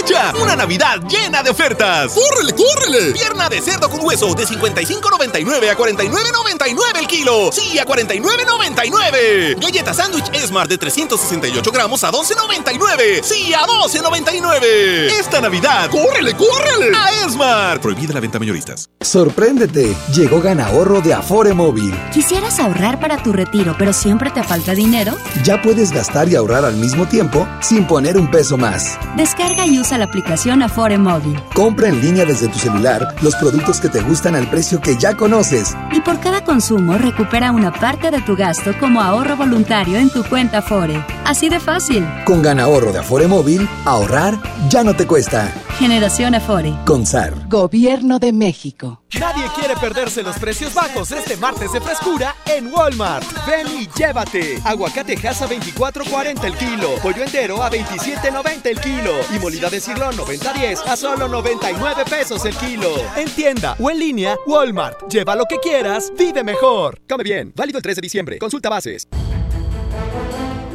aprovecha 0.01 0.33
una 0.41 0.55
Navidad 0.55 1.01
llena 1.07 1.43
de 1.43 1.49
ofertas. 1.49 2.13
¡Córrele, 2.13 2.53
córrele! 2.53 3.11
Pierna 3.11 3.49
de 3.49 3.61
cerdo 3.61 3.89
con 3.89 4.03
hueso 4.03 4.33
de 4.33 4.45
55.99 4.45 5.69
a 5.69 5.77
49.99 5.77 6.99
el 6.99 7.07
kilo. 7.07 7.51
Sí, 7.51 7.77
a 7.79 7.85
49.99. 7.85 9.59
Galleta 9.61 9.93
sándwich 9.93 10.29
Esmart 10.33 10.69
de 10.69 10.77
368 10.77 11.71
gramos 11.71 12.03
a 12.03 12.11
12.99. 12.11 13.23
Sí, 13.23 13.53
a 13.53 13.65
12.99. 13.65 15.11
Esta 15.19 15.41
Navidad, 15.41 15.89
¡córrele, 15.89 16.35
córrele! 16.35 16.95
A 16.95 17.25
Esmart. 17.25 17.81
Prohibida 17.81 18.13
la 18.13 18.19
venta 18.19 18.39
mayoristas. 18.39 18.89
Sorpréndete, 19.01 19.95
llegó 20.13 20.41
Ganahorro 20.41 21.01
de 21.01 21.13
Afore 21.13 21.53
Móvil. 21.53 21.93
¿Quisieras 22.13 22.59
ahorrar 22.59 22.99
para 22.99 23.21
tu 23.21 23.31
retiro, 23.33 23.75
pero 23.77 23.93
siempre 23.93 24.31
te 24.31 24.43
falta 24.43 24.73
dinero? 24.73 25.13
Ya 25.43 25.61
puedes 25.61 25.91
gastar 25.91 26.29
y 26.29 26.35
ahorrar 26.35 26.65
al 26.65 26.75
mismo 26.75 27.07
tiempo 27.07 27.47
sin 27.61 27.85
poner 27.85 28.17
un 28.17 28.29
peso 28.29 28.57
más. 28.57 28.97
Descarga 29.15 29.65
y 29.65 29.79
usa 29.79 29.90
la 29.97 30.05
aplicación 30.05 30.61
Afore 30.61 30.97
Móvil. 30.97 31.39
Compra 31.53 31.89
en 31.89 32.01
línea 32.01 32.25
desde 32.25 32.47
tu 32.47 32.59
celular 32.59 33.15
los 33.21 33.35
productos 33.35 33.79
que 33.79 33.89
te 33.89 34.01
gustan 34.01 34.35
al 34.35 34.49
precio 34.49 34.81
que 34.81 34.97
ya 34.97 35.15
conoces. 35.15 35.75
Y 35.91 36.01
por 36.01 36.19
cada 36.19 36.43
consumo 36.43 36.97
recupera 36.97 37.51
una 37.51 37.71
parte 37.71 38.11
de 38.11 38.21
tu 38.21 38.35
gasto 38.35 38.73
como 38.79 39.01
ahorro 39.01 39.35
voluntario 39.35 39.97
en 39.97 40.09
tu 40.09 40.23
cuenta 40.23 40.59
Afore. 40.59 41.03
Así 41.25 41.49
de 41.49 41.59
fácil. 41.59 42.05
Con 42.25 42.41
Ganahorro 42.41 42.91
de 42.91 42.99
Afore 42.99 43.27
Móvil, 43.27 43.67
ahorrar 43.85 44.37
ya 44.69 44.83
no 44.83 44.95
te 44.95 45.05
cuesta. 45.07 45.51
Generación 45.81 46.35
Afore. 46.35 46.75
Con 46.85 47.07
SAR. 47.07 47.33
Gobierno 47.49 48.19
de 48.19 48.31
México. 48.31 49.01
Nadie 49.19 49.45
quiere 49.55 49.75
perderse 49.77 50.21
los 50.21 50.37
precios 50.37 50.75
bajos 50.75 51.11
este 51.11 51.35
martes 51.37 51.73
de 51.73 51.81
frescura 51.81 52.35
en 52.45 52.71
Walmart. 52.71 53.25
Ven 53.47 53.65
y 53.67 53.87
llévate. 53.97 54.59
Aguacate 54.63 55.13
a 55.13 55.33
24.40 55.33 56.43
el 56.43 56.53
kilo. 56.53 56.89
Pollo 57.01 57.23
entero 57.23 57.63
a 57.63 57.71
27.90 57.71 58.67
el 58.67 58.79
kilo. 58.79 59.11
Y 59.35 59.39
molida 59.39 59.71
de 59.71 59.81
cirlón 59.81 60.15
90.10 60.17 60.85
a 60.85 60.95
solo 60.95 61.27
99 61.27 62.03
pesos 62.07 62.45
el 62.45 62.55
kilo. 62.57 62.89
En 63.17 63.27
tienda 63.31 63.75
o 63.79 63.89
en 63.89 63.97
línea, 63.97 64.37
Walmart. 64.45 65.11
Lleva 65.11 65.35
lo 65.35 65.45
que 65.45 65.57
quieras, 65.57 66.13
vive 66.15 66.43
mejor. 66.43 67.01
Come 67.09 67.23
bien. 67.23 67.53
Válido 67.55 67.79
el 67.79 67.83
3 67.83 67.95
de 67.95 68.01
diciembre. 68.03 68.37
Consulta 68.37 68.69
bases. 68.69 69.07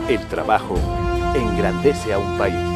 El 0.08 0.26
trabajo 0.26 0.74
engrandece 1.36 2.12
a 2.12 2.18
un 2.18 2.36
país. 2.36 2.75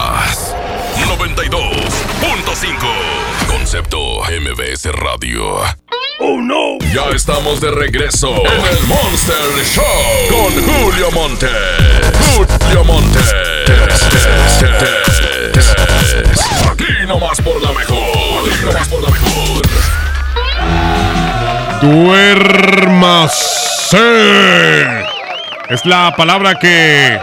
Concepto 3.47 4.21
MBS 4.23 4.91
Radio. 4.91 5.59
¡Oh 6.19 6.41
no! 6.41 6.77
Ya 6.93 7.09
estamos 7.15 7.61
de 7.61 7.71
regreso 7.71 8.35
en 8.45 8.65
el 8.65 8.83
Monster 8.85 9.37
Show 9.65 9.83
con 10.29 10.51
Julio 10.63 11.09
Monte. 11.11 11.47
Julio 12.35 12.83
Monte. 12.83 13.19
Aquí 16.69 17.07
nomás 17.07 17.41
por 17.41 17.61
la 17.61 17.71
mejor. 17.71 18.49
Aquí 18.49 18.65
nomás 18.65 18.87
por 18.89 19.01
la 19.01 19.09
mejor. 19.09 19.61
Duérmase. 21.81 23.31
Es 25.69 25.85
la 25.85 26.13
palabra 26.17 26.55
que 26.55 27.19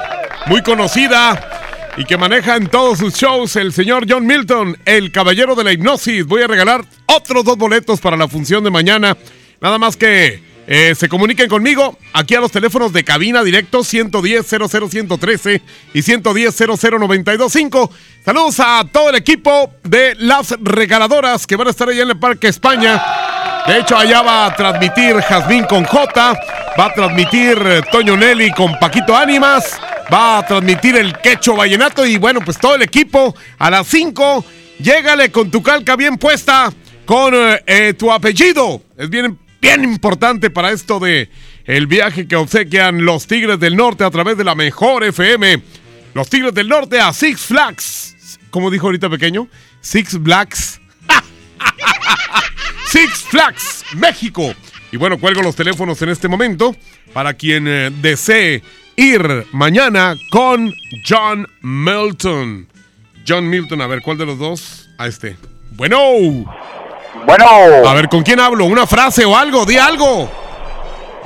muy 0.47 0.63
conocida 0.63 1.58
y 1.99 2.05
que 2.05 2.17
maneja 2.17 2.55
en 2.55 2.69
todos 2.69 3.01
sus 3.01 3.15
shows 3.15 3.57
el 3.57 3.73
señor 3.73 4.07
John 4.09 4.25
Milton, 4.25 4.79
el 4.85 5.11
caballero 5.11 5.57
de 5.57 5.65
la 5.65 5.73
hipnosis. 5.73 6.25
Voy 6.27 6.43
a 6.43 6.47
regalar 6.47 6.85
otros 7.07 7.45
dos 7.45 7.59
boletos 7.59 8.01
para 8.01 8.17
la 8.17 8.29
función 8.29 8.63
de 8.63 8.71
mañana. 8.71 9.17
Nada 9.61 9.79
más 9.79 9.97
que 9.97 10.41
eh, 10.69 10.95
se 10.95 11.09
comuniquen 11.09 11.49
conmigo 11.49 11.99
aquí 12.13 12.37
a 12.37 12.41
los 12.41 12.53
teléfonos 12.53 12.93
de 12.93 13.03
cabina 13.03 13.43
directo 13.43 13.81
110-00113 13.81 15.61
y 15.93 15.99
110-00925. 15.99 17.91
Saludos 18.25 18.61
a 18.61 18.85
todo 18.93 19.11
el 19.11 19.17
equipo 19.17 19.73
de 19.83 20.15
las 20.21 20.55
regaladoras 20.61 21.49
que 21.49 21.57
van 21.57 21.67
a 21.67 21.71
estar 21.71 21.89
allá 21.89 22.05
en 22.05 22.11
el 22.11 22.19
Parque 22.19 22.47
España. 22.47 23.03
De 23.67 23.81
hecho, 23.81 23.97
allá 23.97 24.23
va 24.23 24.47
a 24.47 24.55
transmitir 24.55 25.17
Jazmín 25.17 25.65
con 25.65 25.83
J, 25.85 26.39
va 26.79 26.87
a 26.87 26.95
transmitir 26.95 27.59
Toño 27.91 28.17
Nelly 28.17 28.53
con 28.53 28.79
Paquito 28.79 29.17
Ánimas, 29.17 29.81
va 30.13 30.39
a 30.39 30.47
transmitir 30.47 30.97
el 30.97 31.13
Quecho 31.19 31.57
Vallenato 31.57 32.07
y 32.07 32.19
bueno, 32.19 32.41
pues 32.45 32.59
todo 32.59 32.77
el 32.77 32.83
equipo 32.83 33.35
a 33.59 33.71
las 33.71 33.87
5, 33.89 34.45
llégale 34.79 35.33
con 35.33 35.51
tu 35.51 35.63
calca 35.63 35.97
bien 35.97 36.19
puesta 36.19 36.73
con 37.05 37.35
eh, 37.35 37.63
eh, 37.67 37.95
tu 37.95 38.13
apellido. 38.13 38.83
Es 38.97 39.11
bien, 39.11 39.39
bien 39.61 39.83
importante 39.83 40.51
para 40.51 40.71
esto 40.71 41.01
de 41.01 41.31
el 41.65 41.87
viaje 41.87 42.29
que 42.29 42.37
obsequian 42.37 43.05
los 43.05 43.27
Tigres 43.27 43.59
del 43.59 43.77
Norte 43.77 44.05
a 44.05 44.11
través 44.11 44.37
de 44.37 44.45
la 44.45 44.55
mejor 44.55 45.03
FM. 45.03 45.63
Los 46.15 46.31
Tigres 46.31 46.55
del 46.55 46.69
Norte 46.69 47.01
a 47.01 47.13
Six 47.13 47.41
Flags. 47.41 48.39
¿Cómo 48.51 48.71
dijo 48.71 48.87
ahorita 48.87 49.11
pequeño? 49.11 49.49
Six 49.81 50.23
Blacks. 50.23 50.81
Six 52.87 53.11
Flags, 53.31 53.85
México. 53.95 54.55
Y 54.91 54.97
bueno, 54.97 55.19
cuelgo 55.19 55.43
los 55.43 55.55
teléfonos 55.55 56.01
en 56.03 56.09
este 56.09 56.29
momento 56.29 56.75
para 57.13 57.35
quien 57.35 57.67
eh, 57.69 57.91
desee 58.01 58.63
ir 58.97 59.47
mañana 59.53 60.15
con 60.31 60.73
John 61.07 61.47
Milton. 61.61 62.67
John 63.27 63.49
Milton, 63.49 63.83
a 63.83 63.87
ver, 63.87 64.01
¿cuál 64.01 64.17
de 64.17 64.27
los 64.27 64.39
dos? 64.39 64.89
A 64.99 65.07
este. 65.07 65.37
Bueno. 65.73 66.01
Bueno. 67.27 67.47
A 67.87 67.95
ver, 67.95 68.09
¿con 68.09 68.23
quién 68.23 68.41
hablo? 68.41 68.65
¿Una 68.65 68.87
frase 68.87 69.25
o 69.25 69.37
algo? 69.37 69.67
Di 69.67 69.77
algo. 69.77 70.31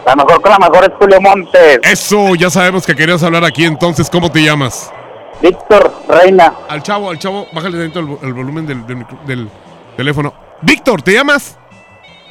La 0.05 0.17
mejor 0.17 0.43
con 0.43 0.51
la 0.51 0.59
mejor 0.59 0.83
es 0.85 0.91
Julio 0.99 1.21
Montes. 1.21 1.79
Eso, 1.85 2.35
ya 2.35 2.51
sabemos 2.51 2.85
que 2.85 2.97
querías 2.97 3.23
hablar 3.23 3.45
aquí, 3.45 3.65
entonces, 3.65 4.11
¿cómo 4.11 4.33
te 4.33 4.43
llamas? 4.43 4.91
Víctor 5.41 5.95
Reina. 6.09 6.53
Al 6.69 6.83
chavo, 6.83 7.11
al 7.11 7.19
chavo, 7.21 7.47
bájale 7.53 7.79
dentro 7.79 8.19
el, 8.21 8.29
el 8.29 8.35
volumen 8.35 8.67
del, 8.67 8.85
del, 8.85 9.07
del 9.27 9.49
teléfono. 9.97 10.35
Víctor, 10.61 11.03
¿te 11.03 11.13
llamas? 11.13 11.57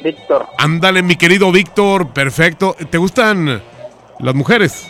Víctor. 0.02 0.46
Ándale, 0.58 1.02
mi 1.02 1.16
querido 1.16 1.50
Víctor, 1.52 2.12
perfecto. 2.12 2.76
¿Te 2.90 2.98
gustan 2.98 3.62
las 4.18 4.34
mujeres? 4.34 4.88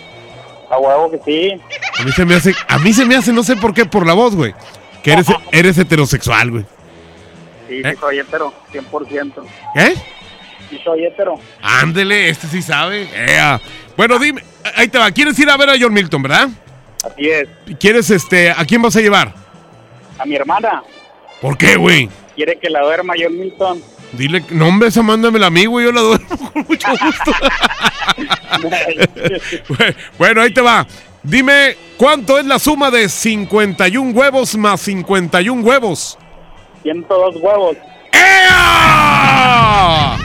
A 0.70 0.78
huevo 0.78 1.10
que 1.10 1.20
sí. 1.24 1.60
A 2.00 2.04
mí 2.04 2.12
se 2.12 2.24
me 2.24 2.34
hace, 2.34 2.54
a 2.68 2.78
mí 2.78 2.92
se 2.92 3.04
me 3.04 3.14
hace, 3.14 3.32
no 3.32 3.42
sé 3.42 3.56
por 3.56 3.74
qué, 3.74 3.84
por 3.84 4.06
la 4.06 4.14
voz, 4.14 4.34
güey. 4.34 4.54
Que 5.02 5.12
eres, 5.12 5.26
eres 5.50 5.76
heterosexual, 5.78 6.50
güey. 6.50 6.64
Sí, 7.68 7.82
sí, 7.82 7.90
soy 7.98 8.18
hetero, 8.18 8.52
100%. 8.72 9.32
¿Eh? 9.76 9.94
Sí, 10.70 10.80
soy 10.82 11.04
hetero. 11.04 11.38
Ándele, 11.60 12.28
este 12.28 12.46
sí 12.46 12.62
sabe. 12.62 13.08
Ea. 13.14 13.60
Bueno, 13.96 14.18
dime, 14.18 14.42
ahí 14.74 14.88
te 14.88 14.98
va. 14.98 15.10
¿Quieres 15.10 15.38
ir 15.38 15.50
a 15.50 15.56
ver 15.56 15.70
a 15.70 15.74
John 15.78 15.92
Milton, 15.92 16.22
verdad? 16.22 16.48
Así 17.04 17.28
es. 17.28 17.48
¿Quieres, 17.78 18.10
este, 18.10 18.50
a 18.50 18.64
quién 18.64 18.80
vas 18.80 18.96
a 18.96 19.00
llevar? 19.00 19.34
A 20.18 20.24
mi 20.24 20.36
hermana. 20.36 20.82
¿Por 21.40 21.58
qué, 21.58 21.76
güey? 21.76 22.08
Quiere 22.34 22.58
que 22.58 22.70
la 22.70 22.80
duerma 22.80 23.14
John 23.18 23.38
Milton. 23.38 23.82
Dile, 24.12 24.44
no, 24.50 24.68
hombre, 24.68 24.88
esa 24.88 25.02
mándamela 25.02 25.46
a 25.46 25.50
mí, 25.50 25.66
güey, 25.66 25.86
yo 25.86 25.92
la 25.92 26.02
duermo 26.02 26.36
con 26.52 26.66
mucho 26.68 26.88
gusto. 26.90 27.32
bueno, 30.18 30.42
ahí 30.42 30.52
te 30.52 30.60
va. 30.60 30.86
Dime, 31.22 31.76
¿cuánto 31.96 32.38
es 32.38 32.44
la 32.44 32.58
suma 32.58 32.90
de 32.90 33.08
51 33.08 34.10
huevos 34.10 34.56
más 34.56 34.80
51 34.80 35.62
huevos? 35.62 36.18
102 36.82 37.36
huevos. 37.36 37.76
¡Ea! 38.12 40.16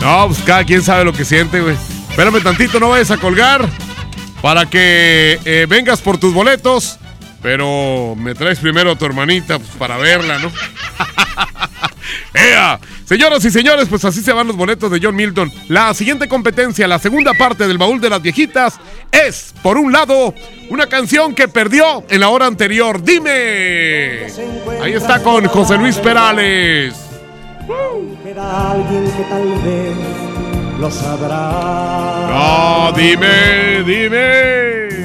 no, 0.00 0.26
pues 0.26 0.42
cada 0.44 0.64
quien 0.64 0.82
sabe 0.82 1.04
lo 1.04 1.12
que 1.12 1.24
siente, 1.24 1.60
güey. 1.60 1.76
Espérame 2.10 2.42
tantito, 2.42 2.78
no 2.78 2.90
vayas 2.90 3.10
a 3.10 3.16
colgar 3.16 3.66
para 4.42 4.66
que 4.66 5.40
eh, 5.44 5.66
vengas 5.68 6.00
por 6.00 6.18
tus 6.18 6.32
boletos. 6.32 6.98
Pero 7.46 8.16
me 8.16 8.34
traes 8.34 8.58
primero 8.58 8.90
a 8.90 8.98
tu 8.98 9.04
hermanita 9.04 9.60
pues, 9.60 9.70
para 9.78 9.96
verla, 9.96 10.40
¿no? 10.40 10.50
¡Ea! 12.34 12.80
Señoras 13.04 13.44
y 13.44 13.52
señores, 13.52 13.86
pues 13.88 14.04
así 14.04 14.20
se 14.20 14.32
van 14.32 14.48
los 14.48 14.56
boletos 14.56 14.90
de 14.90 14.98
John 15.00 15.14
Milton. 15.14 15.52
La 15.68 15.94
siguiente 15.94 16.26
competencia, 16.26 16.88
la 16.88 16.98
segunda 16.98 17.34
parte 17.34 17.68
del 17.68 17.78
baúl 17.78 18.00
de 18.00 18.10
las 18.10 18.20
viejitas, 18.20 18.80
es, 19.12 19.54
por 19.62 19.78
un 19.78 19.92
lado, 19.92 20.34
una 20.70 20.88
canción 20.88 21.36
que 21.36 21.46
perdió 21.46 22.04
en 22.10 22.18
la 22.18 22.30
hora 22.30 22.46
anterior. 22.46 23.00
¡Dime! 23.00 24.26
Ahí 24.82 24.94
está 24.94 25.22
con 25.22 25.46
José 25.46 25.78
Luis 25.78 25.98
Perales. 25.98 26.96
Alguien 28.36 29.04
que 29.04 29.22
tal 29.30 29.48
vez 29.62 29.96
lo 30.80 30.90
sabrá. 30.90 32.26
No, 32.28 32.92
dime, 32.96 33.84
dime. 33.84 34.95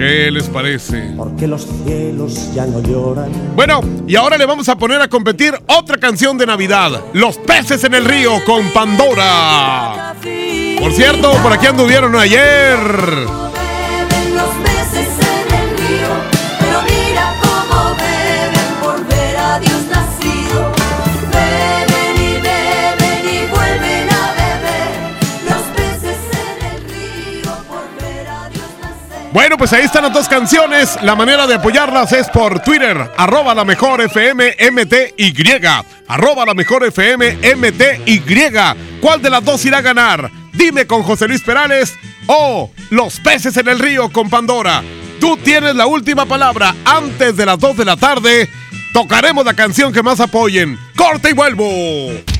¿Qué 0.00 0.30
les 0.30 0.48
parece? 0.48 1.12
Porque 1.14 1.46
los 1.46 1.66
cielos 1.84 2.54
ya 2.54 2.64
no 2.64 2.80
lloran. 2.80 3.30
Bueno, 3.54 3.82
y 4.06 4.16
ahora 4.16 4.38
le 4.38 4.46
vamos 4.46 4.66
a 4.70 4.78
poner 4.78 4.98
a 4.98 5.08
competir 5.08 5.52
otra 5.66 5.98
canción 5.98 6.38
de 6.38 6.46
Navidad. 6.46 7.02
Los 7.12 7.36
peces 7.36 7.84
en 7.84 7.92
el 7.92 8.06
río 8.06 8.42
con 8.46 8.70
Pandora. 8.70 10.14
Por 10.80 10.92
cierto, 10.92 11.30
por 11.42 11.52
aquí 11.52 11.66
anduvieron 11.66 12.16
ayer. 12.16 13.49
Bueno, 29.32 29.56
pues 29.56 29.72
ahí 29.72 29.84
están 29.84 30.02
las 30.02 30.12
dos 30.12 30.28
canciones. 30.28 30.98
La 31.02 31.14
manera 31.14 31.46
de 31.46 31.54
apoyarlas 31.54 32.12
es 32.12 32.28
por 32.28 32.60
Twitter, 32.60 33.10
arroba 33.16 33.54
la 33.54 33.64
mejor 33.64 34.00
FM 34.00 34.56
MTY. 34.72 35.32
Arroba 36.08 36.44
la 36.44 36.54
mejor 36.54 36.84
FM 36.84 37.38
MTY. 37.56 38.22
¿Cuál 39.00 39.22
de 39.22 39.30
las 39.30 39.44
dos 39.44 39.64
irá 39.64 39.78
a 39.78 39.82
ganar? 39.82 40.30
Dime 40.52 40.86
con 40.86 41.04
José 41.04 41.28
Luis 41.28 41.42
Perales 41.42 41.94
o 42.26 42.70
Los 42.90 43.20
peces 43.20 43.56
en 43.56 43.68
el 43.68 43.78
río 43.78 44.10
con 44.10 44.28
Pandora. 44.28 44.82
Tú 45.20 45.36
tienes 45.36 45.76
la 45.76 45.86
última 45.86 46.26
palabra. 46.26 46.74
Antes 46.84 47.36
de 47.36 47.46
las 47.46 47.58
2 47.58 47.76
de 47.76 47.84
la 47.84 47.96
tarde, 47.96 48.48
tocaremos 48.92 49.44
la 49.44 49.54
canción 49.54 49.92
que 49.92 50.02
más 50.02 50.18
apoyen. 50.18 50.78
¡Corte 50.96 51.30
y 51.30 51.34
vuelvo! 51.34 52.39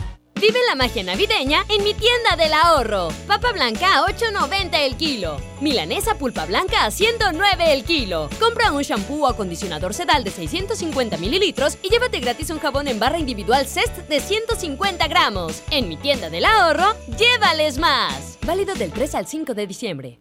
Vive 0.41 0.57
la 0.67 0.73
magia 0.73 1.03
navideña 1.03 1.63
en 1.69 1.83
mi 1.83 1.93
tienda 1.93 2.35
del 2.35 2.51
ahorro. 2.53 3.09
Papa 3.27 3.51
blanca 3.51 3.99
a 3.99 4.07
8.90 4.07 4.69
el 4.87 4.95
kilo. 4.95 5.37
Milanesa 5.61 6.15
pulpa 6.15 6.47
blanca 6.47 6.83
a 6.83 6.89
109 6.89 7.71
el 7.71 7.83
kilo. 7.83 8.27
Compra 8.39 8.71
un 8.71 8.81
shampoo 8.81 9.25
o 9.25 9.27
acondicionador 9.27 9.93
sedal 9.93 10.23
de 10.23 10.31
650 10.31 11.17
mililitros 11.17 11.77
y 11.83 11.89
llévate 11.89 12.19
gratis 12.21 12.49
un 12.49 12.57
jabón 12.57 12.87
en 12.87 12.97
barra 12.97 13.19
individual 13.19 13.67
Cest 13.67 13.95
de 14.09 14.19
150 14.19 15.07
gramos. 15.09 15.61
En 15.69 15.87
mi 15.87 15.95
tienda 15.95 16.31
del 16.31 16.45
ahorro, 16.45 16.95
llévales 17.19 17.77
más. 17.77 18.39
Válido 18.43 18.73
del 18.73 18.91
3 18.91 19.13
al 19.13 19.27
5 19.27 19.53
de 19.53 19.67
diciembre. 19.67 20.19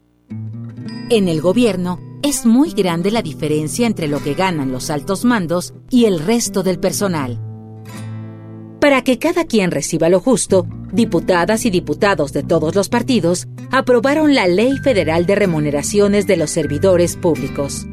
En 1.09 1.29
el 1.29 1.41
gobierno 1.41 1.99
es 2.23 2.45
muy 2.45 2.73
grande 2.73 3.11
la 3.11 3.23
diferencia 3.23 3.87
entre 3.87 4.07
lo 4.07 4.23
que 4.23 4.35
ganan 4.35 4.71
los 4.71 4.91
altos 4.91 5.25
mandos 5.25 5.73
y 5.89 6.05
el 6.05 6.21
resto 6.21 6.63
del 6.63 6.79
personal. 6.79 7.50
Para 8.81 9.05
que 9.05 9.19
cada 9.19 9.45
quien 9.45 9.71
reciba 9.71 10.09
lo 10.09 10.21
justo, 10.21 10.67
diputadas 10.91 11.67
y 11.67 11.71
diputados 11.71 12.33
de 12.33 12.43
todos 12.43 12.75
los 12.75 12.89
partidos 12.89 13.47
aprobaron 13.71 14.35
la 14.35 14.49
Ley 14.49 14.79
Federal 14.83 15.27
de 15.27 15.35
Remuneraciones 15.35 16.27
de 16.27 16.39
los 16.39 16.51
Servidores 16.51 17.17
Públicos. 17.17 17.87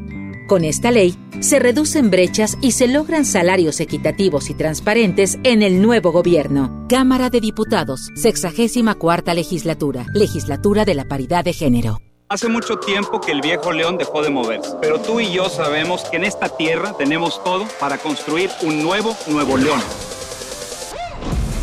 Con 0.48 0.64
esta 0.64 0.90
ley, 0.90 1.14
se 1.40 1.58
reducen 1.58 2.10
brechas 2.10 2.56
y 2.62 2.72
se 2.72 2.88
logran 2.88 3.26
salarios 3.26 3.80
equitativos 3.80 4.48
y 4.48 4.54
transparentes 4.54 5.38
en 5.44 5.62
el 5.62 5.82
nuevo 5.82 6.10
gobierno. 6.10 6.86
Cámara 6.88 7.28
de 7.28 7.42
Diputados, 7.42 8.08
64 8.14 9.34
legislatura, 9.34 10.06
legislatura 10.14 10.86
de 10.86 10.94
la 10.94 11.04
paridad 11.04 11.44
de 11.44 11.52
género. 11.52 11.98
Hace 12.30 12.48
mucho 12.48 12.78
tiempo 12.78 13.20
que 13.20 13.32
el 13.32 13.42
viejo 13.42 13.72
león 13.72 13.98
dejó 13.98 14.22
de 14.22 14.30
moverse, 14.30 14.70
pero 14.80 14.98
tú 14.98 15.20
y 15.20 15.30
yo 15.32 15.50
sabemos 15.50 16.04
que 16.04 16.16
en 16.16 16.24
esta 16.24 16.48
tierra 16.48 16.94
tenemos 16.96 17.44
todo 17.44 17.66
para 17.78 17.98
construir 17.98 18.48
un 18.62 18.82
nuevo 18.82 19.14
Nuevo 19.26 19.58
León. 19.58 19.80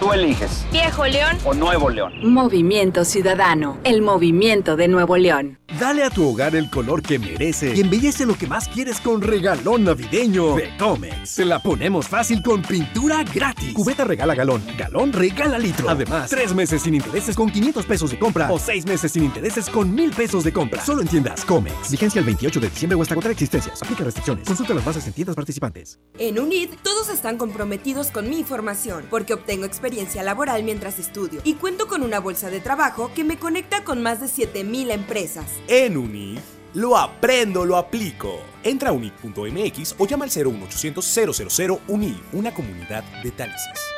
Tú 0.00 0.12
eliges. 0.12 0.64
Viejo 0.70 1.06
León 1.06 1.36
o 1.44 1.54
Nuevo 1.54 1.90
León. 1.90 2.12
Movimiento 2.22 3.04
Ciudadano, 3.04 3.78
el 3.82 4.00
movimiento 4.00 4.76
de 4.76 4.86
Nuevo 4.86 5.16
León. 5.16 5.58
Dale 5.78 6.02
a 6.04 6.10
tu 6.10 6.26
hogar 6.26 6.54
el 6.54 6.70
color 6.70 7.02
que 7.02 7.18
merece 7.18 7.74
y 7.74 7.80
embellece 7.80 8.24
lo 8.24 8.36
que 8.36 8.46
más 8.46 8.68
quieres 8.68 9.00
con 9.00 9.20
regalón 9.20 9.84
navideño 9.84 10.54
de 10.54 10.70
Comex. 10.78 11.28
Se 11.28 11.44
la 11.44 11.60
ponemos 11.60 12.08
fácil 12.08 12.42
con 12.42 12.62
pintura 12.62 13.24
gratis. 13.24 13.74
Cubeta 13.74 14.04
regala 14.04 14.34
galón, 14.34 14.62
galón 14.78 15.12
regala 15.12 15.58
litro. 15.58 15.90
Además, 15.90 16.30
tres 16.30 16.54
meses 16.54 16.82
sin 16.82 16.94
intereses 16.94 17.34
con 17.34 17.50
500 17.50 17.84
pesos 17.84 18.10
de 18.10 18.18
compra 18.18 18.50
o 18.50 18.58
seis 18.58 18.86
meses 18.86 19.12
sin 19.12 19.24
intereses 19.24 19.68
con 19.68 19.92
1000 19.92 20.12
pesos 20.12 20.44
de 20.44 20.52
compra. 20.52 20.82
Solo 20.84 21.02
en 21.02 21.08
tiendas 21.08 21.44
Comex. 21.44 21.90
Vigencia 21.90 22.20
el 22.20 22.24
28 22.24 22.60
de 22.60 22.70
diciembre 22.70 22.96
o 22.96 23.02
hasta 23.02 23.14
agotar 23.14 23.32
existencias. 23.32 23.82
Aplica 23.82 24.04
restricciones. 24.04 24.46
Consulta 24.46 24.74
las 24.74 24.84
bases 24.84 25.06
en 25.06 25.12
tiendas 25.12 25.34
participantes. 25.34 25.98
En 26.18 26.38
UNID, 26.38 26.70
todos 26.82 27.08
están 27.08 27.36
comprometidos 27.36 28.10
con 28.10 28.30
mi 28.30 28.42
formación 28.44 29.04
porque 29.10 29.34
obtengo 29.34 29.64
experiencia 29.64 29.87
laboral 30.22 30.62
mientras 30.62 30.98
estudio 30.98 31.40
y 31.44 31.54
cuento 31.54 31.86
con 31.86 32.02
una 32.02 32.20
bolsa 32.20 32.50
de 32.50 32.60
trabajo 32.60 33.10
que 33.14 33.24
me 33.24 33.38
conecta 33.38 33.84
con 33.84 34.02
más 34.02 34.20
de 34.20 34.28
7000 34.28 34.90
empresas. 34.90 35.46
En 35.66 35.96
UNID, 35.96 36.38
lo 36.74 36.96
aprendo, 36.96 37.64
lo 37.64 37.76
aplico. 37.76 38.40
Entra 38.62 38.90
a 38.90 38.92
unid.mx 38.92 39.94
o 39.98 40.06
llama 40.06 40.24
al 40.24 40.30
01800 40.30 41.04
000 41.04 41.80
UNID, 41.88 42.16
una 42.32 42.52
comunidad 42.52 43.04
de 43.22 43.30
talices. 43.30 43.97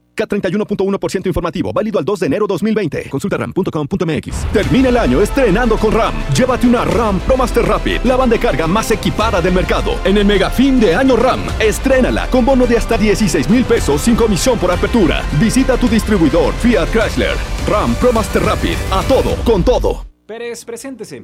K31.1% 0.21 1.27
informativo, 1.27 1.73
válido 1.73 1.99
al 1.99 2.05
2 2.05 2.19
de 2.19 2.25
enero 2.27 2.47
2020. 2.47 3.09
Consulta 3.09 3.37
ram.com.mx. 3.37 4.51
Termina 4.51 4.89
el 4.89 4.97
año 4.97 5.21
estrenando 5.21 5.77
con 5.77 5.91
RAM. 5.93 6.13
Llévate 6.35 6.67
una 6.67 6.85
RAM 6.85 7.19
Pro 7.21 7.37
Master 7.37 7.65
Rapid, 7.65 8.01
la 8.03 8.15
banda 8.15 8.35
de 8.35 8.39
carga 8.39 8.67
más 8.67 8.91
equipada 8.91 9.41
del 9.41 9.53
mercado. 9.53 9.99
En 10.05 10.17
el 10.17 10.25
mega 10.25 10.49
fin 10.49 10.79
de 10.79 10.95
año 10.95 11.15
RAM, 11.15 11.41
estrénala 11.59 12.27
con 12.27 12.45
bono 12.45 12.65
de 12.65 12.77
hasta 12.77 12.97
16 12.97 13.49
mil 13.49 13.65
pesos 13.65 14.01
sin 14.01 14.15
comisión 14.15 14.57
por 14.57 14.71
apertura. 14.71 15.23
Visita 15.39 15.77
tu 15.77 15.87
distribuidor 15.87 16.53
Fiat 16.55 16.89
Chrysler. 16.89 17.35
RAM 17.67 17.93
Pro 17.95 18.11
Master 18.13 18.43
Rapid, 18.43 18.75
a 18.91 19.01
todo, 19.03 19.35
con 19.43 19.63
todo. 19.63 20.05
Pérez, 20.25 20.63
preséntese. 20.63 21.23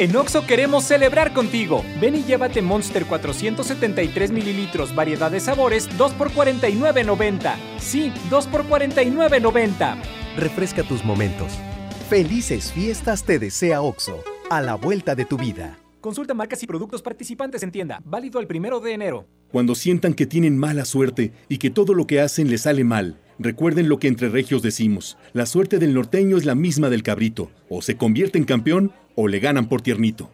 En 0.00 0.14
Oxo 0.14 0.46
queremos 0.46 0.84
celebrar 0.84 1.32
contigo. 1.32 1.84
Ven 2.00 2.14
y 2.14 2.22
llévate 2.22 2.62
Monster 2.62 3.04
473 3.04 4.30
mililitros, 4.30 4.94
variedad 4.94 5.28
de 5.28 5.40
sabores, 5.40 5.88
2 5.98 6.12
por 6.12 6.30
49.90. 6.30 7.56
Sí, 7.80 8.12
2 8.30 8.46
por 8.46 8.64
49.90. 8.68 9.96
Refresca 10.36 10.84
tus 10.84 11.04
momentos. 11.04 11.52
Felices 12.08 12.70
fiestas 12.70 13.24
te 13.24 13.40
desea 13.40 13.82
OXO, 13.82 14.22
a 14.50 14.60
la 14.60 14.76
vuelta 14.76 15.16
de 15.16 15.24
tu 15.24 15.36
vida. 15.36 15.80
Consulta 16.00 16.32
marcas 16.32 16.62
y 16.62 16.68
productos 16.68 17.02
participantes 17.02 17.64
en 17.64 17.72
tienda. 17.72 18.00
Válido 18.04 18.38
el 18.38 18.46
primero 18.46 18.78
de 18.78 18.92
enero. 18.92 19.26
Cuando 19.50 19.74
sientan 19.74 20.14
que 20.14 20.26
tienen 20.26 20.56
mala 20.56 20.84
suerte 20.84 21.32
y 21.48 21.58
que 21.58 21.70
todo 21.70 21.92
lo 21.92 22.06
que 22.06 22.20
hacen 22.20 22.48
les 22.50 22.62
sale 22.62 22.84
mal, 22.84 23.18
recuerden 23.40 23.88
lo 23.88 23.98
que 23.98 24.06
entre 24.06 24.28
regios 24.28 24.62
decimos. 24.62 25.18
La 25.32 25.44
suerte 25.44 25.80
del 25.80 25.92
norteño 25.92 26.36
es 26.36 26.44
la 26.44 26.54
misma 26.54 26.88
del 26.88 27.02
cabrito. 27.02 27.50
O 27.68 27.82
se 27.82 27.96
convierte 27.96 28.38
en 28.38 28.44
campeón 28.44 28.92
o 29.20 29.26
le 29.26 29.40
ganan 29.40 29.66
por 29.66 29.82
tiernito. 29.82 30.30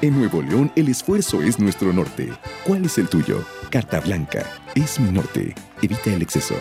En 0.00 0.18
Nuevo 0.18 0.40
León 0.40 0.72
el 0.74 0.88
esfuerzo 0.88 1.42
es 1.42 1.58
nuestro 1.58 1.92
norte. 1.92 2.32
¿Cuál 2.64 2.86
es 2.86 2.96
el 2.96 3.08
tuyo? 3.08 3.44
Carta 3.70 4.00
Blanca. 4.00 4.42
Es 4.74 4.98
mi 4.98 5.12
norte. 5.12 5.54
Evita 5.82 6.14
el 6.14 6.22
exceso. 6.22 6.54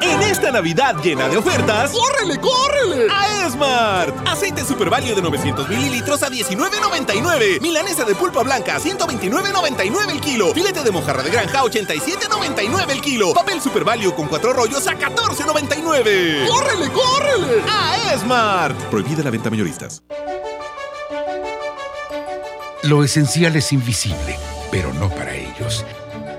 En 0.00 0.22
esta 0.22 0.50
Navidad 0.50 0.96
llena 1.02 1.28
de 1.28 1.36
ofertas, 1.36 1.92
¡córrele, 1.92 2.38
córrele! 2.40 3.06
A 3.10 3.46
Esmart. 3.46 4.28
Aceite 4.28 4.64
Super 4.64 4.90
Value 4.90 5.14
de 5.14 5.22
900 5.22 5.68
mililitros 5.68 6.22
a 6.22 6.28
19.99. 6.28 7.60
Milanesa 7.60 8.04
de 8.04 8.14
pulpa 8.14 8.42
blanca 8.42 8.76
a 8.76 8.80
129.99 8.80 10.10
el 10.10 10.20
kilo. 10.20 10.52
Filete 10.52 10.82
de 10.82 10.90
mojarra 10.90 11.22
de 11.22 11.30
granja 11.30 11.60
a 11.60 11.64
87.99 11.64 12.90
el 12.90 13.00
kilo. 13.00 13.32
Papel 13.34 13.60
Super 13.60 13.84
Value 13.84 14.14
con 14.14 14.26
cuatro 14.26 14.52
rollos 14.52 14.86
a 14.86 14.98
14.99. 14.98 16.48
¡Córrele, 16.48 16.90
córrele! 16.90 17.62
A 17.70 18.12
Esmart. 18.14 18.76
Prohibida 18.90 19.22
la 19.22 19.30
venta 19.30 19.48
mayoristas. 19.48 20.02
Lo 22.82 23.02
esencial 23.02 23.56
es 23.56 23.72
invisible, 23.72 24.38
pero 24.70 24.92
no 24.92 25.08
para 25.08 25.34
ellos. 25.34 25.86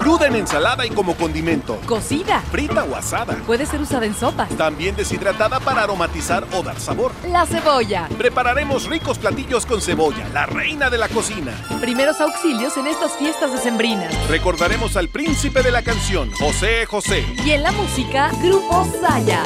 Cruda 0.00 0.28
en 0.28 0.36
ensalada 0.36 0.86
y 0.86 0.90
como 0.90 1.14
condimento. 1.14 1.78
Cocida. 1.86 2.40
Frita 2.50 2.84
o 2.84 2.96
asada. 2.96 3.36
Puede 3.46 3.66
ser 3.66 3.82
usada 3.82 4.06
en 4.06 4.14
sopas. 4.14 4.48
También 4.56 4.96
deshidratada 4.96 5.60
para 5.60 5.82
aromatizar 5.82 6.46
o 6.54 6.62
dar 6.62 6.80
sabor. 6.80 7.12
La 7.28 7.44
cebolla. 7.44 8.08
Prepararemos 8.16 8.86
ricos 8.86 9.18
platillos 9.18 9.66
con 9.66 9.82
cebolla, 9.82 10.26
la 10.32 10.46
reina 10.46 10.88
de 10.88 10.96
la 10.96 11.08
cocina. 11.08 11.52
Primeros 11.82 12.18
auxilios 12.22 12.78
en 12.78 12.86
estas 12.86 13.12
fiestas 13.12 13.52
decembrinas. 13.52 14.12
Recordaremos 14.28 14.96
al 14.96 15.10
príncipe 15.10 15.62
de 15.62 15.70
la 15.70 15.82
canción, 15.82 16.30
José 16.32 16.86
José. 16.86 17.26
Y 17.44 17.50
en 17.50 17.62
la 17.62 17.72
música, 17.72 18.30
Grupo 18.42 18.88
Saya. 19.02 19.44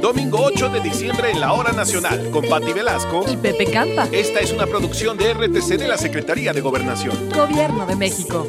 Domingo 0.00 0.38
8 0.44 0.70
de 0.70 0.80
diciembre 0.80 1.30
en 1.30 1.40
la 1.40 1.52
Hora 1.52 1.72
Nacional, 1.72 2.30
con 2.30 2.48
Patti 2.48 2.72
Velasco 2.72 3.24
y 3.30 3.36
Pepe 3.36 3.70
Campa. 3.70 4.08
Esta 4.10 4.40
es 4.40 4.50
una 4.50 4.66
producción 4.66 5.18
de 5.18 5.34
RTC 5.34 5.78
de 5.78 5.88
la 5.88 5.98
Secretaría 5.98 6.54
de 6.54 6.60
Gobernación. 6.62 7.28
Gobierno 7.28 7.86
de 7.86 7.96
México. 7.96 8.48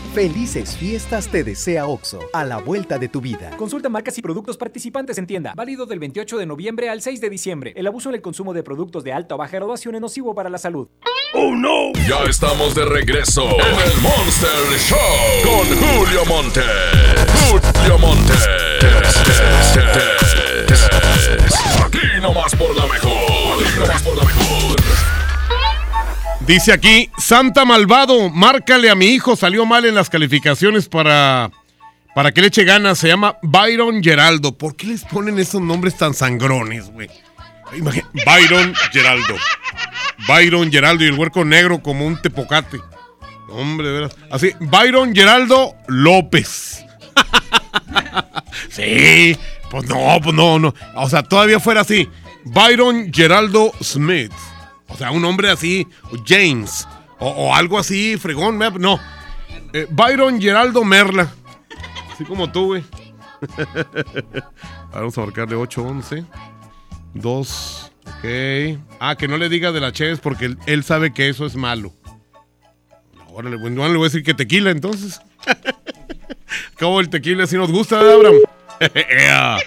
Felices 0.13 0.75
fiestas 0.75 1.29
te 1.29 1.41
desea 1.41 1.87
Oxo, 1.87 2.19
a 2.33 2.43
la 2.43 2.57
vuelta 2.57 2.99
de 2.99 3.07
tu 3.07 3.21
vida. 3.21 3.51
Consulta 3.55 3.87
marcas 3.87 4.17
y 4.17 4.21
productos 4.21 4.57
participantes 4.57 5.17
en 5.17 5.25
tienda. 5.25 5.53
Válido 5.55 5.85
del 5.85 5.99
28 5.99 6.37
de 6.37 6.45
noviembre 6.45 6.89
al 6.89 7.01
6 7.01 7.21
de 7.21 7.29
diciembre. 7.29 7.71
El 7.77 7.87
abuso 7.87 8.09
en 8.09 8.15
el 8.15 8.21
consumo 8.21 8.53
de 8.53 8.61
productos 8.61 9.05
de 9.05 9.13
alta 9.13 9.35
o 9.35 9.37
baja 9.37 9.55
graduación 9.55 9.95
es 9.95 10.01
nocivo 10.01 10.35
para 10.35 10.49
la 10.49 10.57
salud. 10.57 10.89
¡Oh, 11.33 11.55
no! 11.55 11.93
Ya 12.09 12.29
estamos 12.29 12.75
de 12.75 12.83
regreso 12.83 13.43
en 13.43 13.91
el 13.91 14.01
Monster 14.01 14.79
Show 14.79 14.97
con 15.45 15.65
Julio 15.77 16.25
Monte. 16.25 16.61
Julio 17.49 17.97
Monte. 17.97 18.33
Aquí 21.85 22.21
nomás 22.21 22.53
por 22.57 22.75
la 22.75 22.85
mejor. 22.85 23.63
Aquí 23.63 23.79
nomás 23.79 24.03
por 24.03 24.17
la 24.17 24.23
mejor. 24.25 25.20
Dice 26.45 26.73
aquí, 26.73 27.09
Santa 27.17 27.65
Malvado, 27.65 28.29
márcale 28.29 28.89
a 28.89 28.95
mi 28.95 29.05
hijo, 29.07 29.35
salió 29.35 29.65
mal 29.65 29.85
en 29.85 29.95
las 29.95 30.09
calificaciones 30.09 30.89
para, 30.89 31.51
para 32.15 32.31
que 32.31 32.41
le 32.41 32.47
eche 32.47 32.63
ganas. 32.63 32.97
Se 32.97 33.07
llama 33.07 33.37
Byron 33.43 34.03
Geraldo. 34.03 34.57
¿Por 34.57 34.75
qué 34.75 34.87
les 34.87 35.03
ponen 35.05 35.39
esos 35.39 35.61
nombres 35.61 35.95
tan 35.97 36.13
sangrones, 36.13 36.91
güey? 36.91 37.09
Byron 38.25 38.73
Geraldo. 38.91 39.35
Byron 40.27 40.71
Geraldo 40.71 41.03
y 41.03 41.07
el 41.07 41.17
huerco 41.17 41.45
negro 41.45 41.81
como 41.81 42.05
un 42.05 42.21
tepocate. 42.21 42.81
Hombre, 43.49 43.89
de. 43.89 44.09
Así, 44.29 44.51
Byron 44.59 45.13
Geraldo 45.13 45.75
López. 45.87 46.83
sí, 48.69 49.37
pues 49.69 49.85
no, 49.85 50.19
pues 50.21 50.35
no, 50.35 50.59
no. 50.59 50.73
O 50.95 51.09
sea, 51.09 51.23
todavía 51.23 51.59
fuera 51.59 51.81
así. 51.81 52.09
Byron 52.45 53.11
Geraldo 53.13 53.71
Smith. 53.81 54.33
O 54.91 54.97
sea, 54.97 55.11
un 55.11 55.23
hombre 55.25 55.49
así, 55.49 55.87
James, 56.25 56.87
o, 57.19 57.55
algo 57.55 57.79
así, 57.79 58.17
fregón, 58.17 58.59
no. 58.79 58.99
Eh, 59.73 59.87
Byron 59.89 60.41
Geraldo 60.41 60.83
Merla. 60.83 61.31
Así 62.11 62.25
como 62.25 62.51
tú, 62.51 62.65
güey. 62.67 62.83
Vamos 64.93 65.17
a 65.17 65.21
marcarle 65.21 65.55
8, 65.55 65.81
11. 65.81 66.25
2, 67.13 67.91
ok. 68.05 68.79
Ah, 68.99 69.15
que 69.17 69.27
no 69.27 69.37
le 69.37 69.49
diga 69.49 69.71
de 69.71 69.79
la 69.79 69.91
Cheves 69.91 70.19
porque 70.19 70.55
él, 70.65 70.83
sabe 70.83 71.13
que 71.13 71.29
eso 71.29 71.45
es 71.45 71.55
malo. 71.55 71.93
Órale, 73.33 73.55
bueno, 73.55 73.83
no 73.83 73.87
le 73.87 73.95
voy 73.95 74.05
a 74.05 74.09
decir 74.09 74.23
que 74.23 74.33
tequila 74.33 74.71
entonces. 74.71 75.21
Acabo 76.73 76.99
el 76.99 77.09
tequila 77.09 77.47
si 77.47 77.55
nos 77.55 77.71
gusta, 77.71 77.97
¿verdad, 77.97 78.15
Abraham? 78.15 78.35
Ea. 79.09 79.57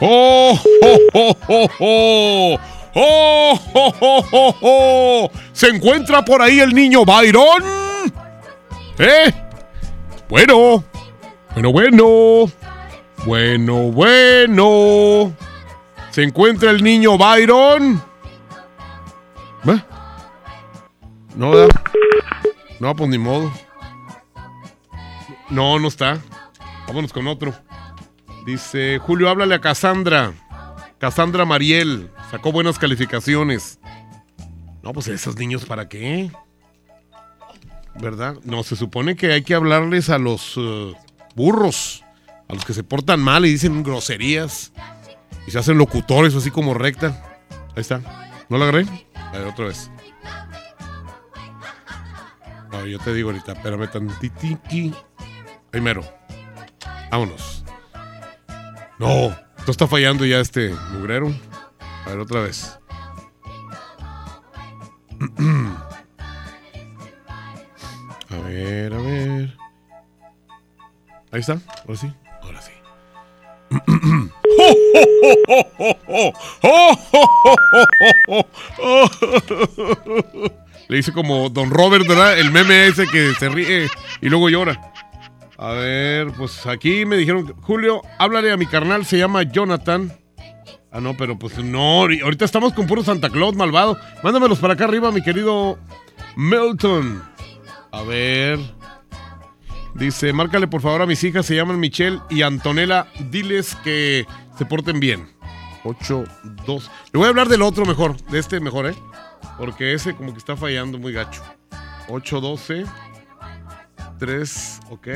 ¡Oh, 0.00 0.58
oh, 0.82 1.36
oh, 1.48 1.70
oh, 1.78 2.60
oh! 2.94 3.60
¡Oh, 3.74 3.94
oh, 4.32 4.56
oh! 4.60 5.30
¿Se 5.52 5.68
encuentra 5.68 6.24
por 6.24 6.42
ahí 6.42 6.60
el 6.60 6.74
niño 6.74 7.04
Byron? 7.04 7.62
¿Eh? 8.98 9.32
Bueno, 10.28 10.84
bueno, 11.54 11.72
bueno. 11.72 12.50
Bueno, 13.24 13.74
bueno. 13.92 15.32
¿Se 16.10 16.22
encuentra 16.22 16.70
el 16.70 16.82
niño 16.82 17.16
Byron? 17.16 18.02
¿Eh? 19.66 19.82
No, 21.36 21.50
¿verdad? 21.50 21.80
No, 22.80 22.96
pues 22.96 23.08
ni 23.10 23.18
modo. 23.18 23.52
No, 25.48 25.78
no 25.78 25.88
está. 25.88 26.18
Vámonos 26.86 27.12
con 27.12 27.26
otro. 27.28 27.54
Dice, 28.44 28.98
Julio, 28.98 29.28
háblale 29.28 29.54
a 29.54 29.60
Cassandra. 29.60 30.32
Cassandra 30.98 31.44
Mariel. 31.44 32.10
Sacó 32.32 32.50
buenas 32.50 32.78
calificaciones. 32.78 33.78
No, 34.82 34.94
pues 34.94 35.06
esos 35.08 35.36
niños, 35.36 35.66
¿para 35.66 35.90
qué? 35.90 36.30
¿Verdad? 38.00 38.36
No, 38.42 38.62
se 38.62 38.74
supone 38.74 39.16
que 39.16 39.32
hay 39.32 39.42
que 39.42 39.54
hablarles 39.54 40.08
a 40.08 40.16
los 40.16 40.54
eh, 40.56 40.94
burros. 41.36 42.02
A 42.48 42.54
los 42.54 42.64
que 42.64 42.72
se 42.72 42.82
portan 42.82 43.20
mal 43.20 43.44
y 43.44 43.50
dicen 43.50 43.82
groserías. 43.82 44.72
Y 45.46 45.50
se 45.50 45.58
hacen 45.58 45.76
locutores 45.76 46.34
así 46.34 46.50
como 46.50 46.72
recta. 46.72 47.22
Ahí 47.76 47.82
está. 47.82 48.00
¿No 48.48 48.56
la 48.56 48.64
agarré? 48.64 48.86
A 49.14 49.32
ver, 49.32 49.48
otra 49.48 49.66
vez. 49.66 49.90
No, 52.70 52.86
yo 52.86 52.98
te 52.98 53.12
digo 53.12 53.28
ahorita, 53.28 53.52
espérame 53.52 53.90
tantitiqui. 53.90 54.94
Primero. 55.70 56.02
Vámonos. 57.10 57.62
No, 58.98 59.36
esto 59.58 59.70
está 59.70 59.86
fallando 59.86 60.24
ya 60.24 60.40
este 60.40 60.74
mugrero. 60.94 61.30
A 62.04 62.10
ver, 62.10 62.18
otra 62.18 62.42
vez. 62.42 62.78
A 68.30 68.36
ver, 68.46 68.94
a 68.94 68.98
ver. 68.98 69.56
Ahí 71.30 71.40
está, 71.40 71.58
ahora 71.86 71.96
sí. 71.96 72.12
Ahora 72.40 72.62
sí. 72.62 72.72
Le 80.88 80.98
hice 80.98 81.12
como 81.12 81.50
Don 81.50 81.70
Robert, 81.70 82.06
¿verdad? 82.06 82.38
El 82.38 82.50
meme 82.52 82.86
ese 82.86 83.06
que 83.06 83.34
se 83.34 83.50
ríe 83.50 83.88
y 84.20 84.28
luego 84.28 84.48
llora. 84.48 84.80
A 85.58 85.72
ver, 85.72 86.32
pues 86.32 86.66
aquí 86.66 87.04
me 87.04 87.16
dijeron, 87.16 87.54
Julio, 87.60 88.00
háblale 88.18 88.50
a 88.50 88.56
mi 88.56 88.66
carnal, 88.66 89.04
se 89.04 89.18
llama 89.18 89.42
Jonathan. 89.42 90.12
Ah, 90.92 91.00
no, 91.00 91.16
pero 91.16 91.38
pues 91.38 91.56
no, 91.58 92.02
ahori- 92.04 92.22
ahorita 92.22 92.44
estamos 92.44 92.74
con 92.74 92.86
puro 92.86 93.02
Santa 93.02 93.30
Claus 93.30 93.54
malvado. 93.56 93.98
Mándamelos 94.22 94.58
para 94.58 94.74
acá 94.74 94.84
arriba, 94.84 95.10
mi 95.10 95.22
querido 95.22 95.78
Milton. 96.36 97.22
A 97.90 98.02
ver. 98.02 98.58
Dice, 99.94 100.32
márcale 100.32 100.66
por 100.68 100.80
favor 100.82 101.02
a 101.02 101.06
mis 101.06 101.22
hijas, 101.24 101.44
se 101.46 101.54
llaman 101.54 101.80
Michelle 101.80 102.18
y 102.30 102.42
Antonella. 102.42 103.06
Diles 103.30 103.74
que 103.76 104.26
se 104.58 104.66
porten 104.66 105.00
bien. 105.00 105.28
8, 105.84 106.24
2. 106.66 106.90
Le 107.12 107.18
voy 107.18 107.26
a 107.26 107.30
hablar 107.30 107.48
del 107.48 107.62
otro 107.62 107.84
mejor, 107.86 108.16
de 108.26 108.38
este 108.38 108.60
mejor, 108.60 108.86
¿eh? 108.86 108.94
Porque 109.58 109.94
ese 109.94 110.14
como 110.14 110.32
que 110.32 110.38
está 110.38 110.56
fallando 110.56 110.98
muy 110.98 111.12
gacho. 111.12 111.42
8, 112.08 112.40
12. 112.40 112.84
3, 114.18 114.80
ok. 114.90 115.08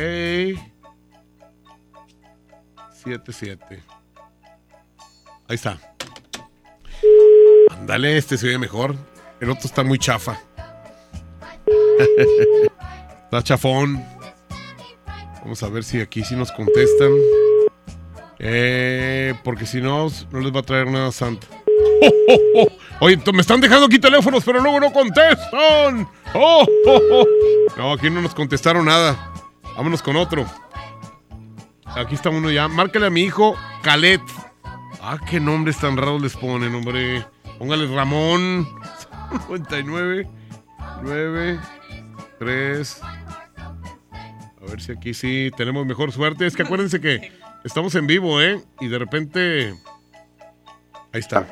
7, 2.93 3.33
7. 3.33 3.83
Ahí 5.49 5.55
está. 5.55 5.79
Ándale, 7.71 8.17
este 8.17 8.37
se 8.37 8.49
ve 8.49 8.59
mejor. 8.59 8.95
El 9.41 9.51
otro 9.51 9.67
está 9.67 9.83
muy 9.85 9.99
chafa. 9.99 10.39
está 13.25 13.43
chafón. 13.43 14.05
Vamos 15.43 15.63
a 15.63 15.69
ver 15.69 15.85
si 15.85 16.01
aquí 16.01 16.25
sí 16.25 16.35
nos 16.35 16.51
contestan. 16.53 17.11
Eh, 18.39 19.35
porque 19.45 19.67
si 19.67 19.81
no, 19.81 20.09
no 20.31 20.41
les 20.41 20.55
va 20.55 20.61
a 20.61 20.65
traer 20.65 20.91
nada 20.91 21.13
santa. 21.13 21.47
Oye, 23.01 23.17
to- 23.19 23.33
me 23.33 23.41
están 23.41 23.61
dejando 23.61 23.87
aquí 23.87 23.99
teléfonos, 23.99 24.45
pero 24.45 24.61
luego 24.61 24.81
no 24.81 24.93
contestan. 24.93 26.09
Oh, 26.35 26.67
oh, 26.87 27.01
oh. 27.13 27.27
No, 27.77 27.93
aquí 27.93 28.11
no 28.11 28.21
nos 28.21 28.35
contestaron 28.35 28.87
nada. 28.87 29.33
Vámonos 29.77 30.03
con 30.03 30.17
otro. 30.17 30.45
Aquí 31.85 32.15
está 32.15 32.31
uno 32.31 32.51
ya. 32.51 32.69
Márcale 32.69 33.07
a 33.07 33.11
mi 33.11 33.23
hijo 33.23 33.55
Calet. 33.83 34.21
Ah, 35.09 35.21
qué 35.25 35.39
nombres 35.39 35.79
tan 35.79 35.97
raros 35.97 36.21
les 36.21 36.37
ponen, 36.37 36.75
hombre. 36.75 37.25
Póngale 37.61 37.87
Ramón. 37.87 38.69
99 39.49 40.29
9 41.03 41.61
3 42.41 43.01
A 43.03 44.67
ver 44.69 44.81
si 44.81 44.91
aquí 44.91 45.15
sí 45.15 45.53
tenemos 45.57 45.87
mejor 45.87 46.11
suerte. 46.11 46.45
Es 46.45 46.57
que 46.57 46.65
acuérdense 46.65 47.01
que 47.01 47.31
estamos 47.63 47.95
en 47.95 48.09
vivo, 48.09 48.41
¿eh? 48.43 48.61
Y 48.81 48.89
de 48.89 48.99
repente... 48.99 49.77
Ahí 51.13 51.21
está. 51.21 51.47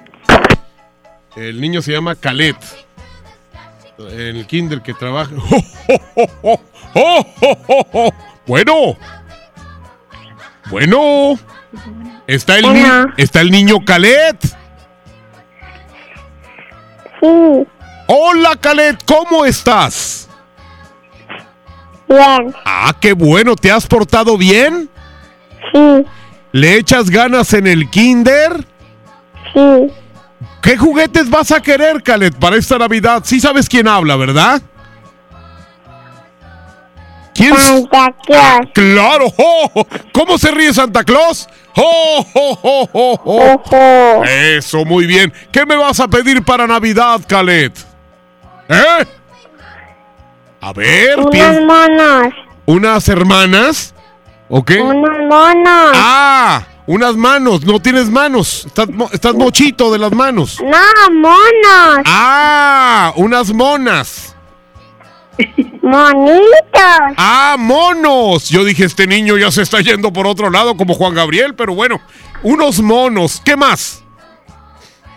El 1.37 1.61
niño 1.61 1.81
se 1.81 1.93
llama 1.93 2.17
Calet. 2.17 2.57
El 3.99 4.49
kinder 4.49 4.83
que 4.83 4.95
trabaja... 4.95 5.33
¡Oh, 5.37 6.61
oh, 6.95 7.27
oh, 7.37 7.87
oh! 7.93 8.15
Bueno. 8.49 8.97
Bueno. 10.71 11.39
Está 12.27 12.59
el, 12.59 12.65
Bueno. 12.65 13.13
está 13.17 13.41
el 13.41 13.51
niño 13.51 13.85
Calet. 13.85 14.37
Sí, 17.21 17.67
Hola, 18.07 18.57
Calet, 18.61 19.03
¿cómo 19.07 19.45
estás? 19.45 20.29
bien, 22.09 22.55
Ah, 22.67 22.95
qué 23.01 23.13
bueno, 23.15 23.57
¿te 23.57 23.71
has 23.73 23.87
portado 23.87 24.37
bien? 24.37 24.91
sí, 25.73 26.05
¿Le 26.53 26.77
echas 26.77 27.09
ganas 27.11 27.53
en 27.55 27.67
el 27.67 27.89
kinder? 27.91 28.65
sí. 29.53 29.87
¿Qué 30.63 30.79
juguetes 30.79 31.29
vas 31.29 31.51
a 31.53 31.61
querer, 31.61 32.03
Calet, 32.03 32.35
para 32.39 32.57
esta 32.57 32.79
Navidad? 32.79 33.23
Sí 33.25 33.39
sabes 33.41 33.69
quién 33.69 33.87
habla, 33.87 34.17
¿verdad? 34.17 34.63
¿Quién? 37.53 37.57
Santa 37.57 38.15
Claus. 38.27 38.67
Claro, 38.73 39.27
¡oh! 39.37 39.87
¿cómo 40.13 40.39
se 40.39 40.51
ríe 40.51 40.73
Santa 40.73 41.05
Claus? 41.05 41.49
¡Oh, 41.77 42.27
oh! 42.35 44.23
Eso, 44.25 44.85
muy 44.85 45.07
bien. 45.07 45.33
¿Qué 45.53 45.67
me 45.67 45.77
vas 45.77 46.01
a 46.01 46.09
pedir 46.09 46.43
para 46.45 46.67
Navidad, 46.67 47.21
Calet? 47.27 47.77
¿Eh? 48.69 49.07
A 50.61 50.73
ver, 50.73 51.17
piensa- 51.31 51.61
monos, 51.61 52.33
¿Unas 52.67 53.09
hermanas? 53.09 53.95
¿O 54.49 54.65
qué? 54.65 54.81
unos 54.81 55.19
monos. 55.29 55.93
Ah, 55.95 56.63
unas 56.87 57.17
manos. 57.17 57.65
No 57.65 57.81
tienes 57.81 58.09
manos. 58.09 58.65
Estás, 58.67 58.89
mo- 58.89 59.11
estás 59.13 59.35
mochito 59.35 59.93
de 59.93 59.99
las 59.99 60.13
manos. 60.13 60.59
No, 60.63 61.11
monos, 61.13 62.03
Ah, 62.07 63.13
unas 63.17 63.53
monas. 63.53 64.34
Monitos. 65.83 67.15
Ah, 67.17 67.57
monos. 67.59 68.49
Yo 68.49 68.65
dije, 68.65 68.85
este 68.85 69.07
niño 69.07 69.37
ya 69.37 69.51
se 69.51 69.63
está 69.63 69.81
yendo 69.81 70.13
por 70.13 70.27
otro 70.27 70.51
lado 70.51 70.77
como 70.77 70.95
Juan 70.95 71.15
Gabriel, 71.15 71.55
pero 71.55 71.75
bueno, 71.75 72.01
unos 72.43 72.81
monos. 72.81 73.41
¿Qué 73.45 73.57
más? 73.57 74.03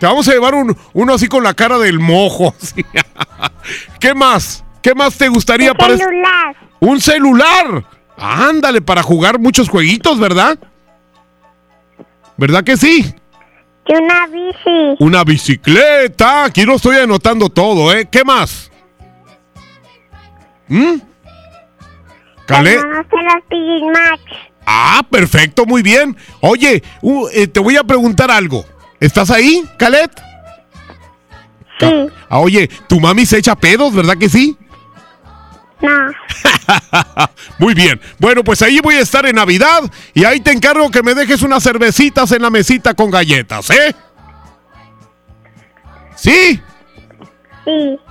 Te 0.00 0.06
vamos 0.06 0.28
a 0.28 0.32
llevar 0.32 0.54
un, 0.54 0.76
uno 0.92 1.14
así 1.14 1.26
con 1.26 1.42
la 1.42 1.54
cara 1.54 1.78
del 1.78 1.98
mojo. 1.98 2.54
así. 2.62 2.84
¿Qué 3.98 4.14
más? 4.14 4.64
¿Qué 4.82 4.94
más 4.94 5.16
te 5.18 5.28
gustaría 5.28 5.74
para 5.74 5.94
este- 5.94 6.04
celular. 6.04 6.56
un 6.80 7.00
celular? 7.00 7.84
Ándale, 8.16 8.80
para 8.80 9.02
jugar 9.02 9.38
muchos 9.38 9.68
jueguitos, 9.68 10.18
¿verdad? 10.18 10.58
¿Verdad 12.36 12.62
que 12.64 12.76
sí? 12.76 13.14
Y 13.86 13.94
una 13.94 14.26
bici. 14.26 14.96
Una 15.00 15.24
bicicleta. 15.24 16.44
Aquí 16.44 16.64
lo 16.64 16.74
estoy 16.74 16.96
anotando 16.96 17.48
todo, 17.48 17.92
¿eh? 17.92 18.06
¿Qué 18.10 18.22
más? 18.24 18.67
¿Mm? 20.68 21.00
Max. 23.92 24.22
Ah, 24.66 25.02
perfecto, 25.10 25.64
muy 25.66 25.82
bien. 25.82 26.16
Oye, 26.40 26.82
uh, 27.02 27.28
eh, 27.32 27.46
te 27.46 27.60
voy 27.60 27.76
a 27.76 27.84
preguntar 27.84 28.30
algo. 28.30 28.64
¿Estás 29.00 29.30
ahí, 29.30 29.64
Calet? 29.78 30.10
Sí, 31.80 32.06
Ah, 32.28 32.40
oye, 32.40 32.68
tu 32.88 32.98
mami 32.98 33.24
se 33.24 33.38
echa 33.38 33.54
pedos, 33.54 33.94
¿verdad 33.94 34.16
que 34.18 34.28
sí? 34.28 34.56
no. 35.80 36.10
Muy 37.58 37.72
bien. 37.74 38.00
Bueno, 38.18 38.42
pues 38.42 38.60
ahí 38.62 38.80
voy 38.80 38.96
a 38.96 39.00
estar 39.00 39.24
en 39.26 39.36
Navidad 39.36 39.82
y 40.12 40.24
ahí 40.24 40.40
te 40.40 40.50
encargo 40.52 40.90
que 40.90 41.02
me 41.04 41.14
dejes 41.14 41.42
unas 41.42 41.62
cervecitas 41.62 42.32
en 42.32 42.42
la 42.42 42.50
mesita 42.50 42.94
con 42.94 43.10
galletas, 43.10 43.70
¿eh? 43.70 43.94
¿Sí? 46.16 46.60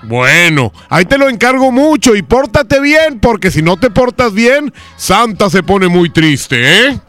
Bueno, 0.04 0.72
ahí 0.90 1.06
te 1.06 1.18
lo 1.18 1.30
encargo 1.30 1.72
mucho 1.72 2.16
y 2.16 2.22
pórtate 2.22 2.80
bien, 2.80 3.20
porque 3.20 3.52
si 3.52 3.62
no 3.62 3.78
te 3.78 3.90
portas 3.90 4.34
bien, 4.34 4.74
Santa 4.96 5.50
se 5.50 5.64
pone 5.64 5.88
muy 5.88 6.10
triste, 6.10 6.88
¿eh? 6.88 7.00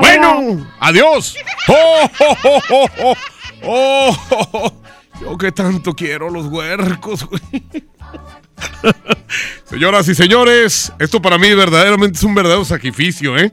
Bueno, 0.00 0.66
adiós. 0.80 1.36
¡Oh, 1.68 2.10
oh, 2.20 2.36
oh, 2.44 2.60
oh, 2.70 2.86
oh! 3.02 3.16
¡Oh, 3.64 4.16
oh, 4.30 4.48
oh! 4.52 4.82
Yo 5.20 5.38
que 5.38 5.52
tanto 5.52 5.94
quiero 5.94 6.30
los 6.30 6.46
huercos, 6.46 7.24
güey. 7.24 7.40
Señoras 9.64 10.08
y 10.08 10.14
señores, 10.14 10.92
esto 10.98 11.22
para 11.22 11.38
mí 11.38 11.52
verdaderamente 11.54 12.18
es 12.18 12.24
un 12.24 12.34
verdadero 12.34 12.64
sacrificio, 12.64 13.38
¿eh? 13.38 13.52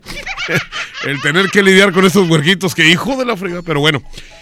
El 1.06 1.22
tener 1.22 1.50
que 1.50 1.62
lidiar 1.62 1.92
con 1.92 2.06
estos 2.06 2.28
huerquitos 2.30 2.74
que 2.74 2.90
hijo 2.90 3.16
de 3.18 3.26
la 3.26 3.38
frega, 3.38 3.62
pero 3.62 3.80
bueno. 3.80 4.02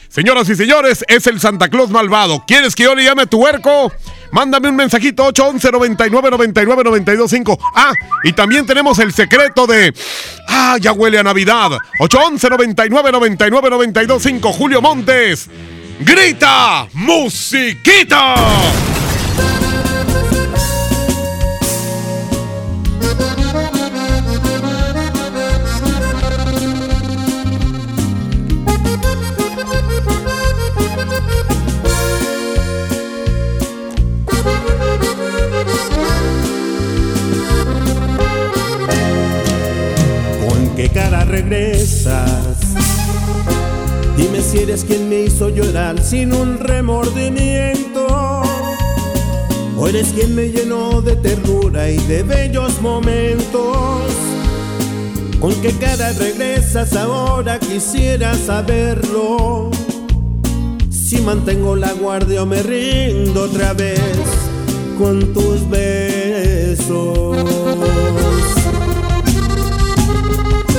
Señoras 0.10 0.50
y 0.50 0.56
señores, 0.56 1.04
es 1.08 1.28
el 1.28 1.40
Santa 1.40 1.70
Claus 1.70 1.90
malvado. 1.90 2.44
¿Quieres 2.48 2.76
que 2.76 2.84
yo 2.84 2.96
le 2.96 3.04
llame 3.04 3.24
a 3.24 3.26
tu 3.26 3.38
huerco? 3.38 3.92
Mándame 4.32 4.70
un 4.70 4.76
mensajito 4.76 5.26
811 5.26 5.72
99 5.72 6.32
99 6.32 6.84
925. 6.84 7.60
Ah, 7.76 7.94
y 8.24 8.34
también 8.34 8.66
tenemos 8.66 9.00
el 9.00 9.14
secreto 9.14 9.68
de 9.68 9.94
Ah, 10.48 10.78
ya 10.80 10.92
huele 10.92 11.20
a 11.20 11.24
Navidad. 11.24 11.72
811 12.00 12.50
99 12.50 13.12
99 13.12 13.70
925 13.70 14.54
Julio 14.54 14.82
Montes. 14.82 15.50
Grita, 16.00 16.88
musiquita. 16.94 18.36
Regresas? 41.28 42.58
Dime 44.16 44.42
si 44.42 44.60
eres 44.60 44.84
quien 44.84 45.08
me 45.10 45.24
hizo 45.24 45.50
llorar 45.50 46.02
sin 46.02 46.34
un 46.34 46.58
remordimiento. 46.60 48.08
O 49.78 49.88
eres 49.88 50.08
quien 50.08 50.34
me 50.34 50.50
llenó 50.50 51.02
de 51.02 51.16
ternura 51.16 51.90
y 51.90 51.98
de 52.08 52.24
bellos 52.24 52.82
momentos. 52.82 54.02
¿Con 55.40 55.54
qué 55.62 55.72
cara 55.74 56.12
regresas 56.14 56.96
ahora? 56.96 57.60
Quisiera 57.60 58.34
saberlo. 58.34 59.70
Si 60.90 61.22
mantengo 61.22 61.76
la 61.76 61.94
guardia 61.94 62.42
o 62.42 62.46
me 62.46 62.64
rindo 62.64 63.44
otra 63.44 63.74
vez 63.74 64.00
con 64.98 65.32
tus 65.34 65.70
besos. 65.70 67.38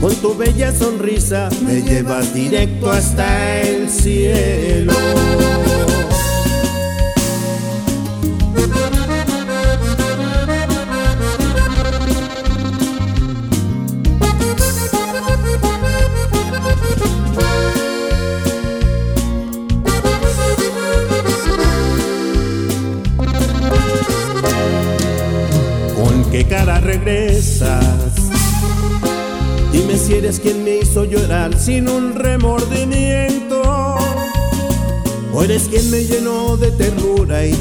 con 0.00 0.14
tu 0.16 0.34
bella 0.34 0.72
sonrisa 0.74 1.50
me 1.64 1.82
llevas 1.82 2.32
directo 2.32 2.90
hasta 2.90 3.60
el 3.60 3.89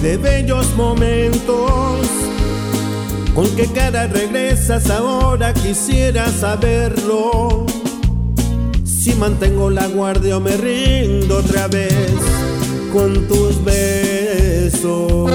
de 0.02 0.18
bellos 0.18 0.74
momentos. 0.76 2.08
¿Con 3.36 3.50
qué 3.56 3.68
cara 3.68 4.08
regresas 4.08 4.90
ahora? 4.90 5.54
Quisiera 5.54 6.28
saberlo. 6.30 7.66
Si 8.86 9.14
mantengo 9.16 9.70
la 9.70 9.88
guardia 9.88 10.38
o 10.38 10.40
me 10.40 10.56
rindo 10.56 11.38
otra 11.38 11.68
vez 11.68 12.16
con 12.94 13.28
tus 13.28 13.64
besos. 13.64 15.32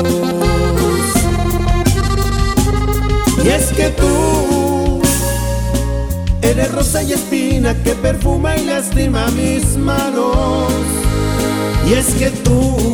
Y 3.45 3.49
es 3.49 3.73
que 3.73 3.91
tú 3.91 5.01
eres 6.43 6.73
rosa 6.73 7.03
y 7.03 7.13
espina 7.13 7.75
que 7.83 7.95
perfuma 7.95 8.57
y 8.57 8.65
lastima 8.65 9.27
mis 9.29 9.77
manos. 9.77 10.73
Y 11.89 11.93
es 11.93 12.07
que 12.15 12.31
tú 12.31 12.94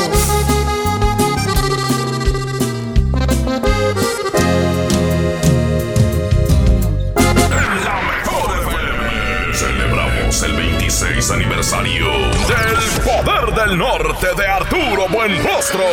26 11.31 11.33
aniversario 11.33 12.07
del 12.47 12.91
Poder 13.03 13.53
del 13.55 13.77
Norte 13.77 14.27
de 14.35 14.47
Arturo 14.47 15.07
Buenrostro. 15.07 15.85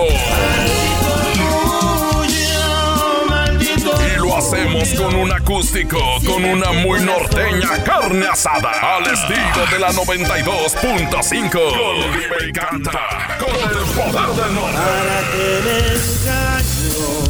Y 3.74 4.18
lo 4.18 4.38
hacemos 4.38 4.90
con 4.94 5.16
un 5.16 5.32
acústico, 5.32 6.00
con 6.26 6.44
una 6.46 6.72
muy 6.72 7.00
norteña 7.02 7.84
carne 7.84 8.28
asada, 8.28 8.98
al 8.98 9.04
estilo 9.12 9.66
de 9.72 9.80
la 9.80 9.92
92.5. 9.92 11.52
Con 11.52 12.48
y 12.48 12.52
canta, 12.52 13.33
el 13.56 13.86
poder 13.94 14.30
del 14.36 14.54
norte. 14.56 14.78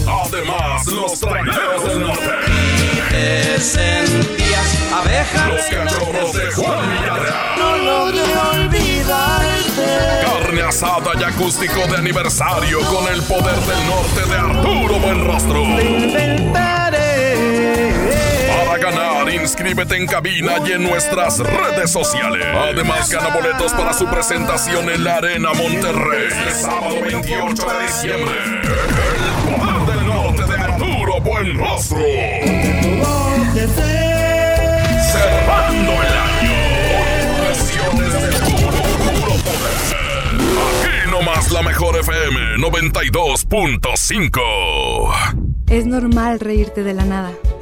Además, 0.07 0.87
los 0.87 1.19
traineros 1.19 1.83
del 1.85 1.99
norte. 2.01 2.29
Te 3.09 3.59
sentías 3.59 4.77
abeja. 4.93 5.47
Los 5.49 5.65
cachorros 5.65 6.33
de 6.33 6.51
Juan 6.51 6.89
Villarreal. 6.91 7.35
No 7.57 7.77
logré 7.77 8.23
olvidarte. 8.53 9.87
Carne 10.25 10.61
asada 10.61 11.11
y 11.19 11.23
acústico 11.23 11.87
de 11.87 11.97
aniversario 11.97 12.79
con 12.81 13.07
el 13.07 13.21
poder 13.23 13.55
del 13.55 13.85
norte 13.87 14.25
de 14.29 14.35
Arturo 14.35 14.99
Buenrostro. 14.99 15.63
Para 16.53 16.82
ganar, 18.83 19.33
inscríbete 19.33 19.95
en 19.95 20.05
cabina 20.05 20.55
y 20.67 20.73
en 20.73 20.83
nuestras 20.83 21.39
redes 21.39 21.89
sociales. 21.89 22.45
Además, 22.53 23.09
gana 23.09 23.29
boletos 23.33 23.71
para 23.71 23.93
su 23.93 24.05
presentación 24.07 24.89
en 24.89 25.05
la 25.05 25.15
Arena 25.17 25.53
Monterrey. 25.53 26.27
El 26.47 26.53
sábado 26.53 27.01
28 27.01 27.65
de 27.65 27.81
diciembre. 27.87 28.35
El 28.43 29.33
poder 29.55 29.85
del 29.95 30.05
norte 30.05 30.43
de 30.43 30.55
Arturo 30.59 31.21
Buenrostro. 31.21 31.97
Cerrando 35.11 35.91
el 35.93 36.17
año. 36.17 36.55
Presiones 37.45 38.11
de 38.11 38.19
puro, 38.41 38.81
puro 39.21 39.33
poder. 39.43 39.77
Aquí 40.81 41.09
nomás 41.09 41.51
la 41.51 41.61
mejor 41.61 41.95
FM 41.95 42.57
92.5. 42.57 44.41
Es 45.69 45.85
normal 45.85 46.41
reírte 46.41 46.83
de 46.83 46.93
la 46.93 47.05
nada. 47.05 47.31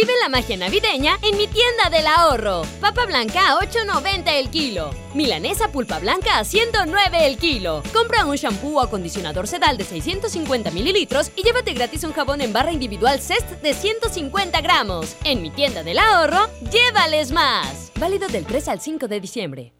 Vive 0.00 0.12
la 0.22 0.28
magia 0.28 0.56
navideña 0.56 1.18
en 1.22 1.36
mi 1.36 1.48
tienda 1.48 1.90
del 1.90 2.06
ahorro. 2.06 2.62
Papa 2.80 3.04
blanca 3.04 3.48
a 3.48 3.58
8.90 3.58 4.32
el 4.34 4.48
kilo. 4.48 4.90
Milanesa 5.12 5.72
pulpa 5.72 5.98
blanca 5.98 6.38
a 6.38 6.44
109 6.44 7.26
el 7.26 7.36
kilo. 7.36 7.82
Compra 7.92 8.24
un 8.24 8.36
shampoo 8.36 8.76
o 8.76 8.80
acondicionador 8.80 9.48
sedal 9.48 9.76
de 9.76 9.82
650 9.82 10.70
mililitros 10.70 11.32
y 11.34 11.42
llévate 11.42 11.72
gratis 11.72 12.04
un 12.04 12.12
jabón 12.12 12.42
en 12.42 12.52
barra 12.52 12.70
individual 12.70 13.20
Cest 13.20 13.50
de 13.60 13.74
150 13.74 14.60
gramos. 14.60 15.16
En 15.24 15.42
mi 15.42 15.50
tienda 15.50 15.82
del 15.82 15.98
ahorro, 15.98 16.46
llévales 16.70 17.32
más. 17.32 17.90
Válido 17.98 18.28
del 18.28 18.46
3 18.46 18.68
al 18.68 18.80
5 18.80 19.08
de 19.08 19.18
diciembre. 19.18 19.72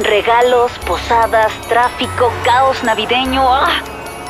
Regalos, 0.00 0.72
posadas, 0.88 1.52
tráfico, 1.68 2.32
caos 2.44 2.82
navideño. 2.82 3.44
¡Ah! 3.46 3.99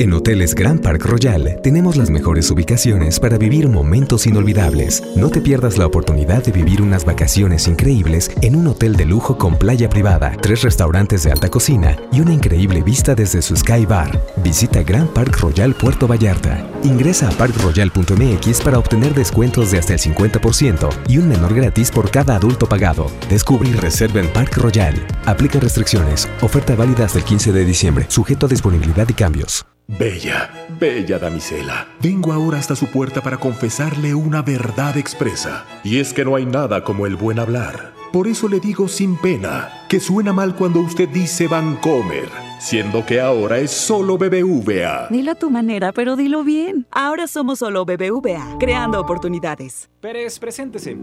En 0.00 0.14
Hoteles 0.14 0.54
Grand 0.54 0.80
Park 0.80 1.04
Royal 1.04 1.60
tenemos 1.62 1.98
las 1.98 2.08
mejores 2.08 2.50
ubicaciones 2.50 3.20
para 3.20 3.36
vivir 3.36 3.68
momentos 3.68 4.26
inolvidables. 4.26 5.02
No 5.14 5.28
te 5.28 5.42
pierdas 5.42 5.76
la 5.76 5.84
oportunidad 5.84 6.42
de 6.42 6.52
vivir 6.52 6.80
unas 6.80 7.04
vacaciones 7.04 7.68
increíbles 7.68 8.30
en 8.40 8.56
un 8.56 8.66
hotel 8.68 8.96
de 8.96 9.04
lujo 9.04 9.36
con 9.36 9.58
playa 9.58 9.90
privada, 9.90 10.34
tres 10.40 10.62
restaurantes 10.62 11.24
de 11.24 11.32
alta 11.32 11.50
cocina 11.50 11.98
y 12.12 12.22
una 12.22 12.32
increíble 12.32 12.82
vista 12.82 13.14
desde 13.14 13.42
su 13.42 13.54
Sky 13.54 13.84
Bar. 13.84 14.18
Visita 14.42 14.82
Grand 14.82 15.10
Park 15.10 15.36
Royal 15.38 15.74
Puerto 15.74 16.08
Vallarta. 16.08 16.66
Ingresa 16.84 17.28
a 17.28 17.32
parkroyal.mx 17.32 18.60
para 18.60 18.78
obtener 18.78 19.14
descuentos 19.14 19.70
de 19.70 19.78
hasta 19.78 19.92
el 19.92 19.98
50% 19.98 20.88
y 21.08 21.18
un 21.18 21.28
menor 21.28 21.54
gratis 21.54 21.90
por 21.90 22.10
cada 22.10 22.36
adulto 22.36 22.68
pagado. 22.68 23.10
Descubre 23.28 23.68
y 23.68 23.72
reserva 23.72 24.20
en 24.20 24.28
Park 24.28 24.56
Royal. 24.56 24.94
Aplica 25.26 25.60
restricciones. 25.60 26.28
Oferta 26.40 26.74
válida 26.74 27.04
hasta 27.04 27.18
el 27.18 27.24
15 27.24 27.52
de 27.52 27.64
diciembre. 27.64 28.06
Sujeto 28.08 28.46
a 28.46 28.48
disponibilidad 28.48 29.08
y 29.08 29.14
cambios. 29.14 29.66
Bella, 29.98 30.50
bella 30.78 31.18
damisela, 31.18 31.88
vengo 32.00 32.32
ahora 32.32 32.58
hasta 32.58 32.76
su 32.76 32.86
puerta 32.86 33.22
para 33.22 33.38
confesarle 33.38 34.14
una 34.14 34.40
verdad 34.40 34.96
expresa. 34.96 35.64
Y 35.82 35.98
es 35.98 36.14
que 36.14 36.24
no 36.24 36.36
hay 36.36 36.46
nada 36.46 36.84
como 36.84 37.06
el 37.06 37.16
buen 37.16 37.40
hablar. 37.40 37.99
Por 38.12 38.26
eso 38.26 38.48
le 38.48 38.58
digo 38.58 38.88
sin 38.88 39.16
pena, 39.16 39.84
que 39.88 40.00
suena 40.00 40.32
mal 40.32 40.56
cuando 40.56 40.80
usted 40.80 41.08
dice 41.08 41.46
Vancomer, 41.46 42.28
siendo 42.58 43.06
que 43.06 43.20
ahora 43.20 43.60
es 43.60 43.70
solo 43.70 44.18
BBVA. 44.18 45.06
Dilo 45.10 45.30
a 45.30 45.34
tu 45.36 45.48
manera, 45.48 45.92
pero 45.92 46.16
dilo 46.16 46.42
bien. 46.42 46.88
Ahora 46.90 47.28
somos 47.28 47.60
solo 47.60 47.84
BBVA, 47.84 48.56
creando 48.58 49.00
oportunidades. 49.00 49.88
Pérez, 50.00 50.40
preséntese. 50.40 50.96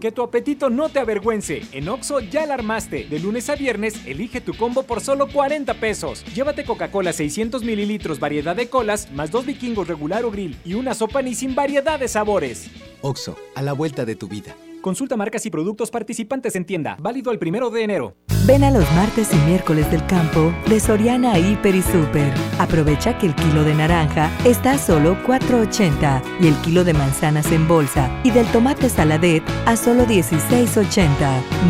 Que 0.00 0.12
tu 0.12 0.22
apetito 0.22 0.70
no 0.70 0.88
te 0.88 1.00
avergüence. 1.00 1.62
En 1.72 1.88
Oxo 1.88 2.20
ya 2.20 2.46
la 2.46 2.54
armaste. 2.54 3.08
De 3.10 3.18
lunes 3.18 3.50
a 3.50 3.56
viernes, 3.56 4.06
elige 4.06 4.40
tu 4.40 4.56
combo 4.56 4.84
por 4.84 5.00
solo 5.00 5.26
40 5.26 5.74
pesos. 5.74 6.24
Llévate 6.32 6.64
Coca-Cola 6.64 7.12
600 7.12 7.64
mililitros, 7.64 8.20
variedad 8.20 8.54
de 8.54 8.68
colas, 8.68 9.10
más 9.10 9.32
dos 9.32 9.46
vikingos 9.46 9.88
regular 9.88 10.24
o 10.24 10.30
grill 10.30 10.56
y 10.64 10.74
una 10.74 10.94
sopa 10.94 11.22
ni 11.22 11.34
sin 11.34 11.56
variedad 11.56 11.98
de 11.98 12.06
sabores. 12.06 12.70
Oxo, 13.00 13.36
a 13.56 13.62
la 13.62 13.72
vuelta 13.72 14.04
de 14.04 14.14
tu 14.14 14.28
vida. 14.28 14.54
Consulta 14.84 15.16
marcas 15.16 15.46
y 15.46 15.50
productos 15.50 15.90
participantes 15.90 16.54
en 16.56 16.66
tienda. 16.66 16.98
Válido 17.00 17.32
el 17.32 17.38
primero 17.38 17.70
de 17.70 17.84
enero. 17.84 18.16
Ven 18.44 18.64
a 18.64 18.70
los 18.70 18.84
martes 18.92 19.32
y 19.32 19.36
miércoles 19.46 19.90
del 19.90 20.04
campo 20.04 20.52
de 20.68 20.78
Soriana 20.78 21.38
Hiper 21.38 21.74
y 21.74 21.80
Super. 21.80 22.34
Aprovecha 22.58 23.16
que 23.16 23.24
el 23.24 23.34
kilo 23.34 23.64
de 23.64 23.74
naranja 23.74 24.30
está 24.44 24.72
a 24.72 24.78
solo 24.78 25.16
4.80 25.26 26.22
y 26.38 26.48
el 26.48 26.54
kilo 26.56 26.84
de 26.84 26.92
manzanas 26.92 27.50
en 27.50 27.66
bolsa 27.66 28.10
y 28.24 28.30
del 28.30 28.44
tomate 28.48 28.90
saladet 28.90 29.42
a 29.64 29.74
solo 29.74 30.04
16.80. 30.04 31.08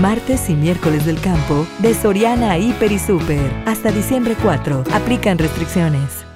Martes 0.00 0.50
y 0.50 0.54
miércoles 0.54 1.06
del 1.06 1.20
campo 1.20 1.68
de 1.78 1.94
Soriana 1.94 2.58
Hiper 2.58 2.90
y 2.90 2.98
Super. 2.98 3.48
Hasta 3.64 3.92
diciembre 3.92 4.34
4. 4.42 4.82
Aplican 4.92 5.38
restricciones. 5.38 6.23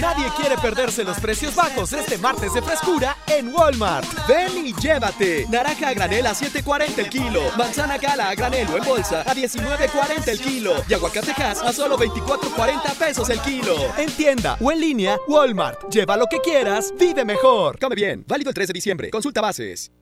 Nadie 0.00 0.26
quiere 0.36 0.56
perderse 0.56 1.04
los 1.04 1.18
precios 1.20 1.54
bajos 1.54 1.92
este 1.92 2.16
martes 2.18 2.54
de 2.54 2.62
frescura 2.62 3.16
en 3.26 3.54
Walmart. 3.54 4.06
Ven 4.26 4.66
y 4.66 4.74
llévate. 4.74 5.46
Naranja 5.48 5.88
a 5.88 5.94
granel 5.94 6.26
a 6.26 6.32
7.40 6.32 6.98
el 6.98 7.08
kilo. 7.10 7.40
Manzana 7.56 7.98
gala 7.98 8.30
a 8.30 8.34
granel 8.34 8.68
o 8.68 8.78
en 8.78 8.84
bolsa 8.84 9.22
a 9.22 9.34
19.40 9.34 10.28
el 10.28 10.40
kilo. 10.40 10.72
Y 10.88 10.94
aguacatejas 10.94 11.62
a 11.62 11.72
solo 11.72 11.98
24.40 11.98 12.94
pesos 12.96 13.28
el 13.28 13.40
kilo. 13.40 13.76
En 13.98 14.10
tienda 14.10 14.56
o 14.60 14.72
en 14.72 14.80
línea, 14.80 15.18
Walmart. 15.28 15.88
Lleva 15.90 16.16
lo 16.16 16.26
que 16.26 16.38
quieras, 16.40 16.92
vive 16.98 17.24
mejor. 17.24 17.78
Come 17.78 17.94
bien. 17.94 18.24
Válido 18.26 18.50
el 18.50 18.54
3 18.54 18.68
de 18.68 18.72
diciembre. 18.72 19.10
Consulta 19.10 19.40
bases. 19.40 19.92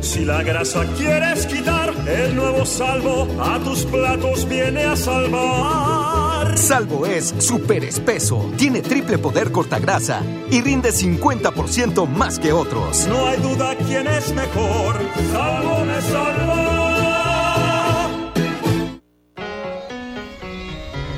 Si 0.00 0.24
la 0.24 0.42
grasa 0.42 0.84
quieres 0.96 1.46
quitar, 1.46 1.92
el 2.06 2.36
nuevo 2.36 2.64
salvo 2.64 3.26
a 3.42 3.58
tus 3.58 3.84
platos 3.86 4.48
viene 4.48 4.84
a 4.84 4.94
salvar. 4.94 6.15
Salvo 6.54 7.06
es 7.06 7.34
súper 7.38 7.84
espeso, 7.84 8.50
tiene 8.56 8.82
triple 8.82 9.18
poder 9.18 9.52
cortagrasa 9.52 10.22
y 10.50 10.60
rinde 10.62 10.90
50% 10.90 12.06
más 12.08 12.38
que 12.38 12.52
otros. 12.52 13.06
No 13.06 13.26
hay 13.26 13.40
duda 13.40 13.74
quién 13.86 14.06
es 14.06 14.34
mejor. 14.34 14.98
Salvo 15.32 15.84
me 15.84 16.00
salva. 16.02 16.76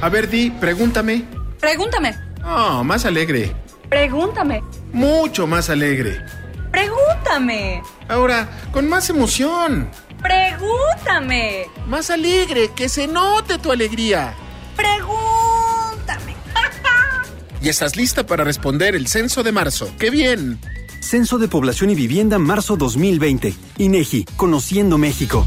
A 0.01 0.09
ver, 0.09 0.28
Di, 0.28 0.51
pregúntame. 0.51 1.24
Pregúntame. 1.59 2.15
Oh, 2.45 2.85
más 2.85 3.05
alegre. 3.05 3.53
Pregúntame. 3.89 4.62
Mucho 4.93 5.47
más 5.47 5.70
alegre. 5.70 6.24
Pregúntame. 6.70 7.82
Ahora, 8.09 8.49
con 8.73 8.89
más 8.89 9.11
emoción. 9.11 9.89
Pregúntame. 10.23 11.66
Más 11.86 12.11
alegre, 12.11 12.70
que 12.77 12.89
se 12.89 13.07
note 13.09 13.59
tu 13.59 13.73
alegría. 13.73 14.35
Pregúntame. 14.79 16.35
Y 17.61 17.69
estás 17.69 17.97
lista 17.97 18.25
para 18.25 18.45
responder 18.45 18.95
el 18.95 19.09
censo 19.09 19.43
de 19.43 19.53
marzo. 19.53 19.91
¡Qué 19.99 20.11
bien! 20.11 20.61
Censo 21.01 21.39
de 21.39 21.49
Población 21.49 21.91
y 21.91 21.95
Vivienda 21.95 22.39
marzo 22.39 22.77
2020. 22.77 23.55
INEGI, 23.79 24.25
Conociendo 24.37 24.97
México. 24.97 25.45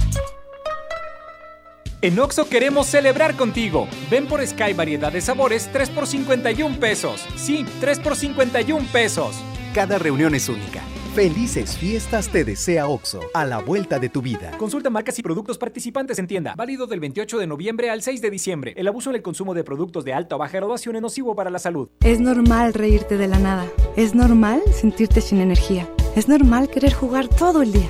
En 2.01 2.19
Oxo 2.19 2.49
queremos 2.49 2.87
celebrar 2.87 3.37
contigo. 3.37 3.87
Ven 4.09 4.25
por 4.25 4.45
Sky 4.45 4.73
variedad 4.73 5.11
de 5.11 5.21
sabores 5.21 5.69
3 5.71 5.89
por 5.91 6.07
51 6.07 6.79
pesos. 6.79 7.21
Sí, 7.35 7.63
3 7.79 7.99
por 7.99 8.15
51 8.15 8.87
pesos. 8.91 9.35
Cada 9.73 9.99
reunión 9.99 10.33
es 10.33 10.49
única. 10.49 10.81
Felices 11.15 11.77
fiestas 11.77 12.29
te 12.29 12.45
desea 12.45 12.87
Oxo, 12.87 13.19
a 13.33 13.43
la 13.43 13.57
vuelta 13.57 13.99
de 13.99 14.07
tu 14.07 14.21
vida. 14.21 14.51
Consulta 14.57 14.89
marcas 14.89 15.19
y 15.19 15.21
productos 15.21 15.57
participantes 15.57 16.17
en 16.19 16.27
tienda. 16.27 16.55
Válido 16.55 16.87
del 16.87 17.01
28 17.01 17.37
de 17.37 17.47
noviembre 17.47 17.89
al 17.89 18.01
6 18.01 18.21
de 18.21 18.29
diciembre. 18.29 18.73
El 18.77 18.87
abuso 18.87 19.09
en 19.09 19.17
el 19.17 19.21
consumo 19.21 19.53
de 19.53 19.65
productos 19.65 20.05
de 20.05 20.13
alta 20.13 20.37
o 20.37 20.39
baja 20.39 20.55
graduación 20.55 20.95
es 20.95 21.01
nocivo 21.01 21.35
para 21.35 21.49
la 21.49 21.59
salud. 21.59 21.89
Es 21.99 22.21
normal 22.21 22.73
reírte 22.73 23.17
de 23.17 23.27
la 23.27 23.39
nada. 23.39 23.67
Es 23.97 24.15
normal 24.15 24.61
sentirte 24.71 25.19
sin 25.19 25.41
energía. 25.41 25.85
Es 26.15 26.29
normal 26.29 26.69
querer 26.69 26.93
jugar 26.93 27.27
todo 27.27 27.61
el 27.61 27.73
día. 27.73 27.89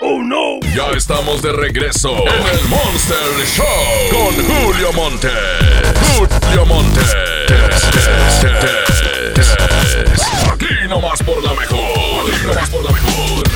¡Oh 0.00 0.22
no! 0.22 0.60
Ya 0.76 0.96
estamos 0.96 1.42
de 1.42 1.52
regreso 1.52 2.10
en 2.10 2.58
el 2.58 2.68
Monster 2.68 3.18
Show 3.46 3.64
con 4.12 4.32
Julio 4.46 4.92
Monte. 4.92 5.28
Julio 6.16 6.66
Monte. 6.66 7.00
Aquí 10.52 10.88
nomás 10.88 11.20
por 11.24 11.42
la 11.42 11.52
mejor. 11.54 12.32
Aquí 12.32 12.46
nomás 12.46 12.70
por 12.70 12.84
la 12.84 12.92
mejor. 12.92 13.48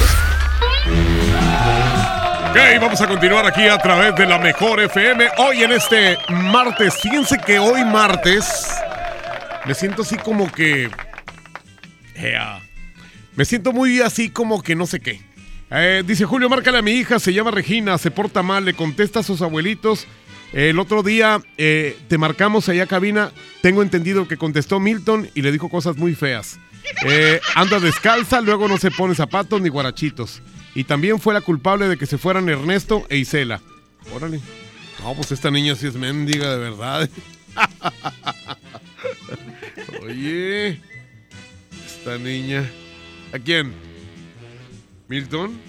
Ok, 2.50 2.56
vamos 2.80 3.00
a 3.00 3.06
continuar 3.06 3.46
aquí 3.46 3.68
a 3.68 3.78
través 3.78 4.16
de 4.16 4.26
la 4.26 4.38
mejor 4.38 4.80
FM. 4.80 5.28
Hoy 5.38 5.62
en 5.62 5.72
este 5.72 6.18
martes, 6.28 6.94
fíjense 7.00 7.38
que 7.38 7.60
hoy 7.60 7.84
martes 7.84 8.68
me 9.64 9.74
siento 9.74 10.02
así 10.02 10.16
como 10.16 10.50
que. 10.50 10.90
Ea, 12.16 12.60
me 13.36 13.44
siento 13.44 13.72
muy 13.72 14.00
así 14.00 14.28
como 14.28 14.60
que 14.60 14.74
no 14.74 14.86
sé 14.86 14.98
qué. 14.98 15.31
Eh, 15.74 16.02
dice 16.06 16.26
Julio, 16.26 16.50
márcale 16.50 16.78
a 16.78 16.82
mi 16.82 16.92
hija, 16.92 17.18
se 17.18 17.32
llama 17.32 17.50
Regina, 17.50 17.96
se 17.96 18.10
porta 18.10 18.42
mal, 18.42 18.66
le 18.66 18.74
contesta 18.74 19.20
a 19.20 19.22
sus 19.22 19.40
abuelitos. 19.40 20.06
El 20.52 20.78
otro 20.78 21.02
día 21.02 21.40
eh, 21.56 21.96
te 22.08 22.18
marcamos 22.18 22.68
allá 22.68 22.86
cabina, 22.86 23.32
tengo 23.62 23.82
entendido 23.82 24.28
que 24.28 24.36
contestó 24.36 24.80
Milton 24.80 25.30
y 25.34 25.40
le 25.40 25.50
dijo 25.50 25.70
cosas 25.70 25.96
muy 25.96 26.14
feas. 26.14 26.58
Eh, 27.06 27.40
anda 27.54 27.80
descalza, 27.80 28.42
luego 28.42 28.68
no 28.68 28.76
se 28.76 28.90
pone 28.90 29.14
zapatos 29.14 29.62
ni 29.62 29.70
guarachitos. 29.70 30.42
Y 30.74 30.84
también 30.84 31.18
fue 31.18 31.32
la 31.32 31.40
culpable 31.40 31.88
de 31.88 31.96
que 31.96 32.04
se 32.04 32.18
fueran 32.18 32.50
Ernesto 32.50 33.06
e 33.08 33.16
Isela. 33.16 33.62
Órale. 34.14 34.40
No, 35.02 35.14
pues 35.14 35.32
esta 35.32 35.50
niña 35.50 35.74
sí 35.74 35.86
es 35.86 35.94
mendiga 35.94 36.50
de 36.50 36.58
verdad. 36.58 37.08
Oye, 40.02 40.80
esta 41.86 42.18
niña. 42.18 42.70
¿A 43.32 43.38
quién? 43.38 43.72
¿Milton? 45.12 45.60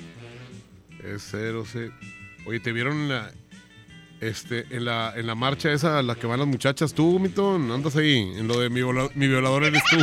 Es 1.04 1.28
cero, 1.30 1.66
C. 1.70 1.92
Oye, 2.46 2.62
¿te 2.62 2.72
vieron 2.72 2.94
en 2.94 3.10
la, 3.10 3.30
este, 4.22 4.66
en 4.70 4.86
la, 4.86 5.12
en 5.18 5.28
la 5.28 5.36
marcha 5.36 5.70
esa 5.74 6.00
a 6.00 6.02
la 6.02 6.16
que 6.16 6.28
van 6.28 6.40
las 6.40 6.48
muchachas? 6.48 6.94
¿Tú, 6.94 7.20
Milton? 7.20 7.70
¿Andas 7.70 7.98
ahí? 7.98 8.20
En 8.38 8.48
lo 8.48 8.62
de 8.62 8.70
mi 8.70 9.28
violador 9.28 9.66
eres 9.66 9.84
tú. 9.90 9.98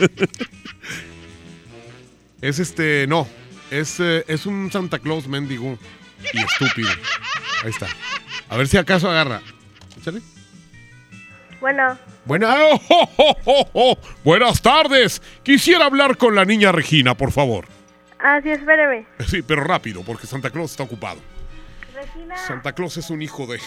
es 2.40 2.58
este, 2.58 3.06
no. 3.06 3.28
Es, 3.70 4.00
eh, 4.00 4.24
es 4.28 4.46
un 4.46 4.72
Santa 4.72 4.98
Claus 4.98 5.28
mendigo 5.28 5.78
y 6.32 6.38
estúpido. 6.38 6.88
Ahí 7.64 7.70
está. 7.70 7.88
A 8.48 8.56
ver 8.56 8.66
si 8.66 8.78
acaso 8.78 9.10
agarra. 9.10 9.42
Échale. 10.00 10.22
Bueno, 11.62 11.96
¡Oh, 12.58 12.80
oh, 12.88 13.08
oh, 13.16 13.36
oh, 13.44 13.68
oh! 13.72 13.98
Buenas 14.24 14.60
tardes. 14.60 15.22
Quisiera 15.44 15.84
hablar 15.86 16.16
con 16.16 16.34
la 16.34 16.44
niña 16.44 16.72
Regina, 16.72 17.14
por 17.16 17.30
favor. 17.30 17.66
ah, 18.18 18.40
sí, 18.42 18.50
espéreme. 18.50 19.06
Sí, 19.28 19.42
pero 19.42 19.62
rápido, 19.62 20.02
porque 20.02 20.26
Santa 20.26 20.50
Claus 20.50 20.72
está 20.72 20.82
ocupado. 20.82 21.20
Regina. 21.94 22.36
Santa 22.36 22.72
Claus 22.72 22.96
es 22.96 23.10
un 23.10 23.22
hijo 23.22 23.46
de... 23.46 23.60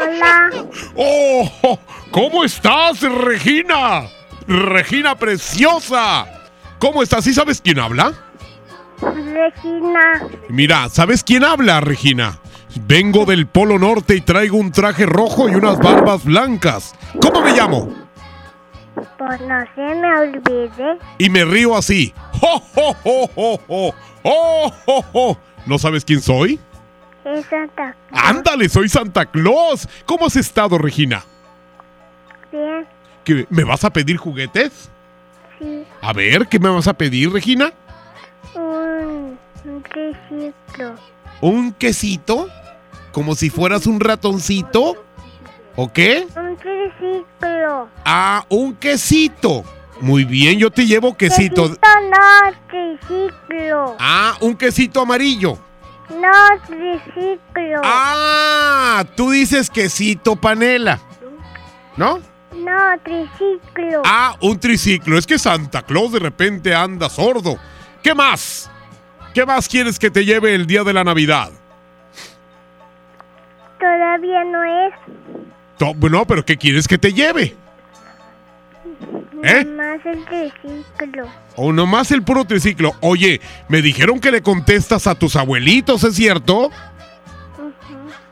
Hola. 0.00 0.50
¡Oh! 0.96 1.78
¿Cómo 2.10 2.44
estás, 2.44 3.00
Regina? 3.02 4.08
Regina 4.46 5.16
preciosa. 5.16 6.26
¿Cómo 6.78 7.02
estás? 7.02 7.24
¿Sí 7.24 7.32
sabes 7.34 7.60
quién 7.60 7.78
habla? 7.78 8.12
Regina. 9.00 10.22
Mira, 10.48 10.88
¿sabes 10.88 11.24
quién 11.24 11.44
habla, 11.44 11.80
Regina? 11.80 12.38
Vengo 12.86 13.24
del 13.24 13.46
Polo 13.46 13.78
Norte 13.78 14.16
y 14.16 14.20
traigo 14.20 14.56
un 14.56 14.72
traje 14.72 15.06
rojo 15.06 15.48
y 15.48 15.54
unas 15.54 15.78
barbas 15.78 16.24
blancas. 16.24 16.94
¿Cómo 17.20 17.40
me 17.40 17.52
llamo? 17.52 17.88
Pues 19.18 19.40
no 19.40 19.64
se 19.74 19.94
me 19.94 20.18
olvide. 20.18 20.98
Y 21.18 21.30
me 21.30 21.44
río 21.44 21.76
así. 21.76 22.12
¡Oh, 22.42 22.62
oh, 22.76 22.96
oh, 23.04 23.30
oh, 23.36 23.60
oh! 23.68 23.94
¡Oh, 24.22 24.72
oh, 24.86 25.04
oh! 25.12 25.38
¿No 25.66 25.78
sabes 25.78 26.04
quién 26.04 26.20
soy? 26.20 26.58
Es 27.24 27.46
Santa 27.46 27.96
¡Ándale, 28.10 28.68
soy 28.68 28.88
Santa 28.88 29.24
Claus! 29.26 29.88
¿Cómo 30.04 30.26
has 30.26 30.36
estado, 30.36 30.76
Regina? 30.76 31.24
Bien. 32.52 32.86
¿Que 33.24 33.46
¿Me 33.48 33.64
vas 33.64 33.84
a 33.84 33.90
pedir 33.90 34.18
juguetes? 34.18 34.90
Sí. 35.58 35.84
A 36.02 36.12
ver, 36.12 36.46
¿qué 36.48 36.58
me 36.58 36.68
vas 36.68 36.86
a 36.86 36.92
pedir, 36.92 37.32
Regina? 37.32 37.72
Un, 38.54 39.38
un 39.64 39.82
triciclo. 39.82 40.96
¿Un 41.40 41.72
quesito? 41.72 42.48
¿Como 43.12 43.34
si 43.34 43.48
fueras 43.48 43.86
un 43.86 44.00
ratoncito? 44.00 45.04
¿O 45.76 45.92
qué? 45.92 46.26
Un 46.36 46.56
triciclo. 46.56 47.88
Ah, 48.04 48.44
un 48.48 48.74
quesito. 48.74 49.64
Muy 50.00 50.24
bien, 50.24 50.58
yo 50.58 50.70
te 50.70 50.86
llevo 50.86 51.16
quesito. 51.16 51.68
Quesito 51.68 51.86
no, 52.10 52.52
triciclo. 52.68 53.96
Ah, 53.98 54.36
un 54.40 54.56
quesito 54.56 55.00
amarillo. 55.00 55.58
No, 56.10 56.60
triciclo. 56.66 57.80
Ah, 57.84 59.04
tú 59.16 59.30
dices 59.30 59.70
quesito 59.70 60.36
panela. 60.36 61.00
¿No? 61.96 62.20
No, 62.52 62.98
triciclo. 63.02 64.02
Ah, 64.04 64.36
un 64.40 64.58
triciclo. 64.58 65.18
Es 65.18 65.26
que 65.26 65.38
Santa 65.38 65.82
Claus 65.82 66.12
de 66.12 66.18
repente 66.18 66.74
anda 66.74 67.08
sordo. 67.08 67.58
¿Qué 68.02 68.14
más? 68.14 68.70
¿Qué 69.32 69.44
más 69.44 69.68
quieres 69.68 69.98
que 69.98 70.10
te 70.10 70.24
lleve 70.24 70.54
el 70.54 70.66
día 70.66 70.84
de 70.84 70.92
la 70.92 71.04
Navidad? 71.04 71.50
Todavía 73.78 74.44
no 74.44 74.62
es. 74.64 74.94
No, 76.10 76.24
pero 76.26 76.44
¿qué 76.44 76.56
quieres 76.56 76.86
que 76.86 76.98
te 76.98 77.12
lleve? 77.12 77.56
¿Eh? 79.44 79.64
Más 79.64 80.00
el 80.06 80.24
triciclo. 80.24 81.28
O 81.56 81.72
nomás 81.72 82.10
el 82.10 82.22
puro 82.22 82.46
triciclo. 82.46 82.92
Oye, 83.00 83.40
me 83.68 83.82
dijeron 83.82 84.18
que 84.18 84.30
le 84.30 84.42
contestas 84.42 85.06
a 85.06 85.14
tus 85.14 85.36
abuelitos, 85.36 86.02
¿es 86.02 86.14
cierto? 86.14 86.70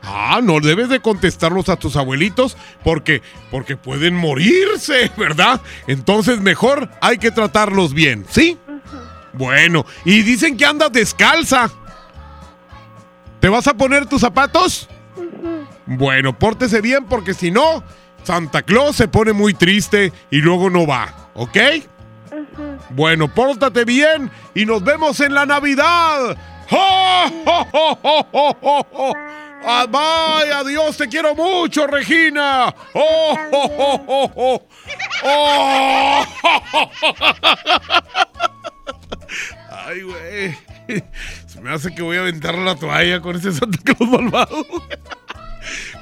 Ah, 0.01 0.41
no 0.43 0.59
debes 0.59 0.89
de 0.89 0.99
contestarlos 0.99 1.69
a 1.69 1.77
tus 1.77 1.95
abuelitos 1.95 2.57
porque 2.83 3.21
porque 3.51 3.77
pueden 3.77 4.15
morirse, 4.15 5.11
¿verdad? 5.17 5.61
Entonces 5.87 6.41
mejor 6.41 6.89
hay 6.99 7.17
que 7.17 7.31
tratarlos 7.31 7.93
bien, 7.93 8.25
¿sí? 8.29 8.57
Bueno, 9.33 9.85
y 10.05 10.21
dicen 10.23 10.57
que 10.57 10.65
andas 10.65 10.91
descalza. 10.91 11.69
¿Te 13.39 13.49
vas 13.49 13.67
a 13.67 13.73
poner 13.75 14.05
tus 14.05 14.21
zapatos? 14.21 14.89
Bueno, 15.85 16.37
pórtese 16.37 16.81
bien 16.81 17.05
porque 17.05 17.33
si 17.33 17.51
no, 17.51 17.83
Santa 18.23 18.61
Claus 18.61 18.95
se 18.95 19.07
pone 19.07 19.33
muy 19.33 19.53
triste 19.53 20.11
y 20.31 20.37
luego 20.37 20.69
no 20.69 20.87
va, 20.87 21.29
¿ok? 21.33 21.57
Bueno, 22.89 23.33
pórtate 23.33 23.85
bien 23.85 24.31
y 24.55 24.65
nos 24.65 24.83
vemos 24.83 25.19
en 25.19 25.33
la 25.33 25.45
Navidad. 25.45 26.37
¡Oh, 26.71 27.25
oh! 27.71 29.13
Ah, 29.65 29.85
bye, 29.87 30.51
adiós, 30.51 30.97
te 30.97 31.07
quiero 31.07 31.35
mucho, 31.35 31.87
Regina. 31.87 32.73
¡Oh, 32.93 33.37
oh, 33.51 33.71
oh, 33.77 34.03
oh, 34.07 34.31
oh! 34.35 34.67
¡Oh! 35.23 36.25
Ay, 39.85 40.01
güey. 40.01 40.57
Se 41.47 41.61
me 41.61 41.71
hace 41.71 41.95
que 41.95 42.01
voy 42.01 42.17
a 42.17 42.21
aventar 42.21 42.55
la 42.55 42.75
toalla 42.75 43.21
con 43.21 43.37
ese 43.37 43.53
Santa 43.53 43.77
Claus 43.83 44.09
malvado. 44.09 44.65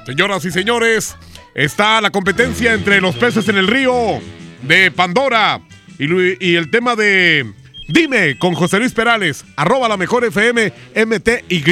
Señoras 0.06 0.44
y 0.44 0.50
señores, 0.50 1.16
está 1.54 2.00
la 2.00 2.10
competencia 2.10 2.72
entre 2.72 3.00
los 3.00 3.14
peces 3.16 3.48
en 3.48 3.56
el 3.56 3.66
río 3.66 4.20
de 4.62 4.90
Pandora 4.90 5.60
y, 5.98 6.56
el 6.56 6.70
tema 6.70 6.96
de 6.96 7.52
Dime 7.88 8.38
con 8.38 8.54
José 8.54 8.78
Luis 8.78 8.92
Perales, 8.92 9.44
arroba 9.56 9.88
la 9.88 9.96
mejor 9.96 10.24
FM 10.24 10.72
MTY. 10.94 11.62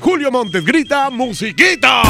Julio 0.00 0.30
Montes 0.30 0.64
grita 0.64 1.08
musiquita. 1.10 2.02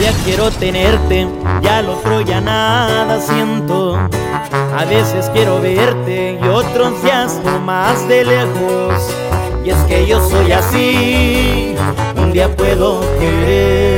Ya 0.00 0.12
quiero 0.24 0.50
tenerte, 0.52 1.26
ya 1.60 1.82
lo 1.82 1.98
otro 1.98 2.20
ya 2.20 2.40
nada 2.40 3.20
siento. 3.20 3.96
A 3.96 4.84
veces 4.84 5.28
quiero 5.34 5.60
verte 5.60 6.38
y 6.40 6.46
otros 6.46 7.02
ya 7.02 7.26
más 7.64 8.08
de 8.08 8.24
lejos. 8.24 8.94
Y 9.64 9.70
es 9.70 9.76
que 9.88 10.06
yo 10.06 10.26
soy 10.26 10.52
así, 10.52 11.74
un 12.16 12.32
día 12.32 12.54
puedo 12.54 13.00
querer, 13.18 13.97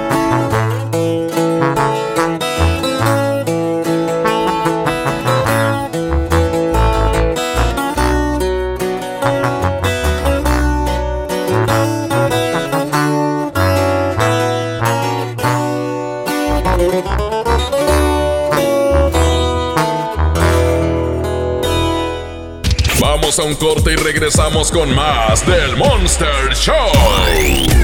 Un 23.51 23.57
corte 23.57 23.93
y 23.93 23.95
regresamos 23.95 24.71
con 24.71 24.93
más 24.95 25.45
del 25.45 25.75
Monster 25.75 26.53
Show. 26.53 26.75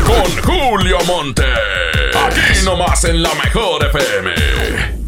Con 0.06 0.44
Julio 0.44 0.98
Monte. 1.06 1.44
Aquí 2.16 2.64
nomás 2.64 3.04
en 3.04 3.22
la 3.22 3.34
mejor 3.36 3.86
FM. 3.86 4.32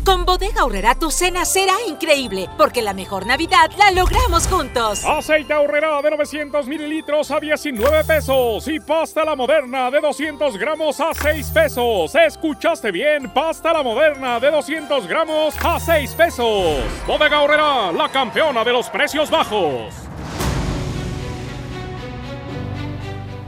Con 0.04 0.26
Bodega 0.26 0.62
Aurrera 0.62 0.96
tu 0.96 1.12
cena 1.12 1.46
será 1.46 1.76
increíble, 1.88 2.50
porque 2.58 2.82
la 2.82 2.94
mejor 2.94 3.26
Navidad 3.26 3.70
la 3.78 3.92
logramos 3.92 4.48
juntos. 4.48 5.06
Aceite 5.06 5.54
Aurrera 5.54 6.02
de 6.02 6.12
900 6.12 6.68
mililitros 6.68 7.32
a 7.32 7.40
19 7.40 8.04
pesos 8.04 8.68
y 8.68 8.80
pasta 8.80 9.24
la 9.24 9.36
moderna 9.36 9.92
de 9.92 10.02
200 10.02 10.58
gramos 10.58 11.00
a 11.00 11.14
6 11.14 11.52
pesos. 11.52 12.16
¿Escuchaste 12.16 12.92
bien? 12.92 13.30
Pasta 13.30 13.72
la 13.72 13.84
moderna 13.84 14.40
de 14.40 14.52
200 14.52 15.08
gramos 15.08 15.56
a 15.64 15.80
6 15.80 16.14
pesos. 16.16 16.80
Bodega 17.08 17.38
Aurrera, 17.38 17.92
la 17.92 18.10
campeona 18.10 18.64
de 18.64 18.74
los 18.74 18.90
precios 18.90 19.30
bajos. 19.30 20.09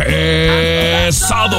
Pesado. 0.00 1.58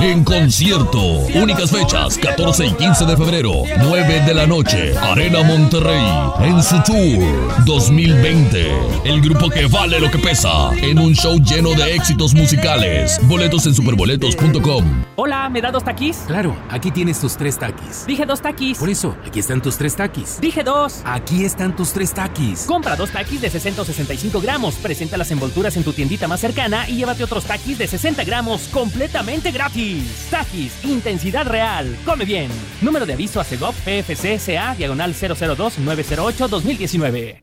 En 0.00 0.24
concierto. 0.24 1.00
Únicas 1.34 1.70
fechas, 1.70 2.18
14 2.18 2.66
y 2.66 2.72
15 2.72 3.04
de 3.04 3.16
febrero, 3.16 3.62
9 3.78 4.22
de 4.26 4.34
la 4.34 4.46
noche. 4.46 4.96
Arena 4.98 5.44
Monterrey. 5.44 6.04
En 6.40 6.60
su 6.62 6.82
tour 6.82 7.64
2020. 7.64 8.72
El 9.04 9.20
grupo 9.20 9.48
que 9.50 9.66
vale 9.66 10.00
lo 10.00 10.10
que 10.10 10.18
pesa. 10.18 10.70
En 10.82 10.98
un 10.98 11.14
show 11.14 11.38
lleno 11.38 11.70
de 11.74 11.94
éxitos 11.94 12.34
musicales. 12.34 13.20
Boletos 13.24 13.66
en 13.66 13.74
superboletos.com. 13.74 15.04
Hola, 15.16 15.48
¿me 15.48 15.60
da 15.60 15.70
dos 15.70 15.84
taquis? 15.84 16.16
Claro, 16.26 16.56
aquí 16.70 16.90
tienes 16.90 17.20
tus 17.20 17.36
tres 17.36 17.58
taquis. 17.58 18.04
Dije 18.06 18.26
dos 18.26 18.40
taquis. 18.40 18.78
Por 18.78 18.90
eso, 18.90 19.14
aquí 19.26 19.38
están 19.38 19.62
tus 19.62 19.76
tres 19.76 19.94
taquis. 19.94 20.40
Dije 20.40 20.64
dos. 20.64 21.02
Aquí 21.04 21.44
están 21.44 21.76
tus 21.76 21.92
tres 21.92 22.12
taquis. 22.12 22.64
Compra 22.64 22.96
dos 22.96 23.10
taquis 23.10 23.40
de 23.40 23.50
60 23.50 23.82
o 23.82 23.84
65 23.84 24.40
gramos. 24.40 24.74
Presenta 24.76 25.16
las 25.16 25.30
envolturas 25.30 25.76
en 25.76 25.84
tu 25.84 25.92
tiendita 25.92 26.26
más 26.26 26.40
cercana 26.40 26.88
y 26.88 26.96
llévate 26.96 27.22
otros 27.22 27.44
taquis 27.44 27.59
de 27.66 27.86
60 27.86 28.24
gramos 28.24 28.68
completamente 28.68 29.50
gratis. 29.50 30.28
Taquis, 30.30 30.72
intensidad 30.84 31.46
real. 31.46 31.94
Come 32.04 32.24
bien. 32.24 32.48
Número 32.80 33.04
de 33.06 33.12
aviso 33.12 33.40
a 33.40 33.44
CEGOP 33.44 33.74
PFC 33.76 34.40
CA 34.44 34.74
diagonal 34.74 35.14
002-908-2019. 35.14 37.42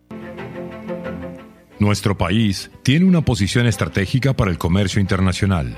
Nuestro 1.79 2.17
país 2.17 2.71
tiene 2.83 3.05
una 3.05 3.21
posición 3.21 3.67
estratégica 3.67 4.33
para 4.33 4.49
el 4.49 4.57
comercio 4.57 4.99
internacional. 4.99 5.77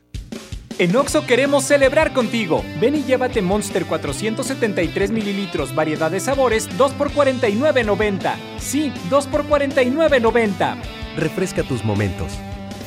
En 0.81 0.95
Oxo 0.95 1.27
queremos 1.27 1.65
celebrar 1.65 2.11
contigo. 2.11 2.65
Ven 2.79 2.95
y 2.95 3.03
llévate 3.03 3.43
Monster 3.43 3.85
473 3.85 5.11
mililitros, 5.11 5.75
variedad 5.75 6.09
de 6.09 6.19
sabores, 6.19 6.67
2 6.75 6.93
por 6.93 7.11
49.90. 7.11 8.33
Sí, 8.57 8.91
2 9.07 9.27
por 9.27 9.43
49.90. 9.45 10.81
Refresca 11.17 11.61
tus 11.61 11.85
momentos. 11.85 12.31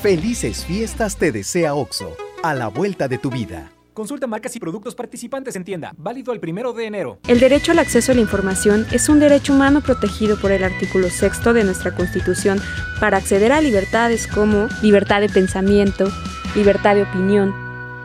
Felices 0.03 0.65
fiestas 0.65 1.17
te 1.17 1.31
desea 1.31 1.77
OXO, 1.77 2.17
a 2.43 2.53
la 2.55 2.67
vuelta 2.67 3.07
de 3.07 3.19
tu 3.19 3.31
vida. 3.31 3.71
Consulta 3.93 4.27
marcas 4.27 4.57
y 4.57 4.59
productos 4.59 4.97
participantes 4.97 5.55
en 5.55 5.63
tienda. 5.63 5.93
Válido 5.97 6.33
el 6.33 6.41
primero 6.41 6.73
de 6.73 6.87
enero. 6.87 7.21
El 7.29 7.39
derecho 7.39 7.71
al 7.71 7.79
acceso 7.79 8.11
a 8.11 8.17
la 8.17 8.23
información 8.23 8.89
es 8.91 9.09
un 9.09 9.21
derecho 9.21 9.53
humano 9.53 9.83
protegido 9.83 10.37
por 10.41 10.51
el 10.51 10.65
artículo 10.65 11.11
sexto 11.11 11.53
de 11.53 11.63
nuestra 11.63 11.95
Constitución 11.95 12.61
para 12.99 13.19
acceder 13.19 13.53
a 13.53 13.61
libertades 13.61 14.27
como 14.27 14.67
libertad 14.83 15.21
de 15.21 15.29
pensamiento, 15.29 16.11
libertad 16.57 16.97
de 16.97 17.05
opinión, 17.05 17.64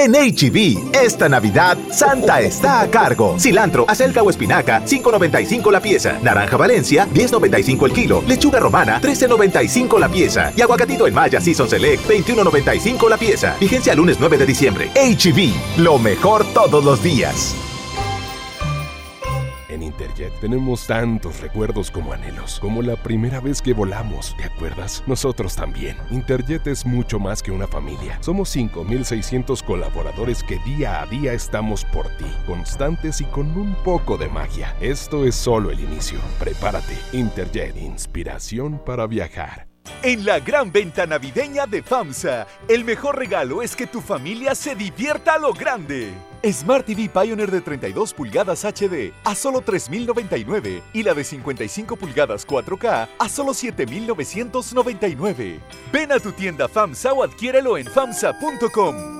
En 0.00 0.12
HB, 0.12 0.94
esta 0.94 1.28
Navidad, 1.28 1.76
Santa 1.90 2.40
está 2.40 2.80
a 2.80 2.90
cargo. 2.90 3.38
Cilantro, 3.38 3.84
acelga 3.86 4.22
o 4.22 4.30
espinaca, 4.30 4.82
5.95 4.86 5.70
la 5.70 5.82
pieza. 5.82 6.18
Naranja 6.22 6.56
Valencia, 6.56 7.06
10.95 7.12 7.84
el 7.84 7.92
kilo. 7.92 8.24
Lechuga 8.26 8.60
romana, 8.60 8.98
13.95 9.02 9.98
la 9.98 10.08
pieza. 10.08 10.54
Y 10.56 10.62
aguacatito 10.62 11.06
en 11.06 11.12
Maya 11.12 11.38
Season 11.38 11.68
Select, 11.68 12.08
21.95 12.08 13.10
la 13.10 13.18
pieza. 13.18 13.56
Vigencia 13.60 13.94
lunes 13.94 14.16
9 14.18 14.38
de 14.38 14.46
diciembre. 14.46 14.90
HB, 14.94 15.82
lo 15.82 15.98
mejor 15.98 16.46
todos 16.54 16.82
los 16.82 17.02
días. 17.02 17.54
Tenemos 20.40 20.86
tantos 20.86 21.40
recuerdos 21.40 21.90
como 21.90 22.14
anhelos, 22.14 22.58
como 22.60 22.80
la 22.80 22.96
primera 22.96 23.40
vez 23.40 23.60
que 23.60 23.74
volamos, 23.74 24.34
¿te 24.38 24.44
acuerdas? 24.44 25.02
Nosotros 25.06 25.54
también. 25.54 25.98
Interjet 26.10 26.66
es 26.66 26.86
mucho 26.86 27.18
más 27.18 27.42
que 27.42 27.52
una 27.52 27.66
familia. 27.66 28.16
Somos 28.22 28.56
5.600 28.56 29.62
colaboradores 29.62 30.42
que 30.42 30.58
día 30.60 31.02
a 31.02 31.06
día 31.06 31.34
estamos 31.34 31.84
por 31.84 32.08
ti, 32.16 32.24
constantes 32.46 33.20
y 33.20 33.24
con 33.24 33.48
un 33.56 33.74
poco 33.84 34.16
de 34.16 34.28
magia. 34.28 34.74
Esto 34.80 35.26
es 35.26 35.34
solo 35.34 35.70
el 35.70 35.80
inicio. 35.80 36.18
Prepárate. 36.38 36.96
Interjet, 37.12 37.76
inspiración 37.76 38.80
para 38.84 39.06
viajar. 39.06 39.66
En 40.02 40.24
la 40.24 40.40
gran 40.40 40.72
venta 40.72 41.06
navideña 41.06 41.66
de 41.66 41.82
FAMSA, 41.82 42.46
el 42.68 42.84
mejor 42.84 43.18
regalo 43.18 43.60
es 43.60 43.76
que 43.76 43.86
tu 43.86 44.00
familia 44.00 44.54
se 44.54 44.74
divierta 44.74 45.34
a 45.34 45.38
lo 45.38 45.52
grande. 45.52 46.29
Smart 46.44 46.86
TV 46.86 47.08
Pioneer 47.08 47.50
de 47.50 47.60
32 47.60 48.14
pulgadas 48.14 48.64
HD 48.64 49.12
a 49.24 49.34
solo 49.34 49.62
3.099 49.62 50.82
y 50.92 51.02
la 51.02 51.14
de 51.14 51.24
55 51.24 51.96
pulgadas 51.96 52.46
4K 52.46 53.08
a 53.18 53.28
solo 53.28 53.52
7.999. 53.52 55.58
Ven 55.92 56.12
a 56.12 56.18
tu 56.18 56.32
tienda 56.32 56.68
FAMSA 56.68 57.12
o 57.12 57.22
adquiérelo 57.22 57.76
en 57.76 57.86
FAMSA.com. 57.86 59.19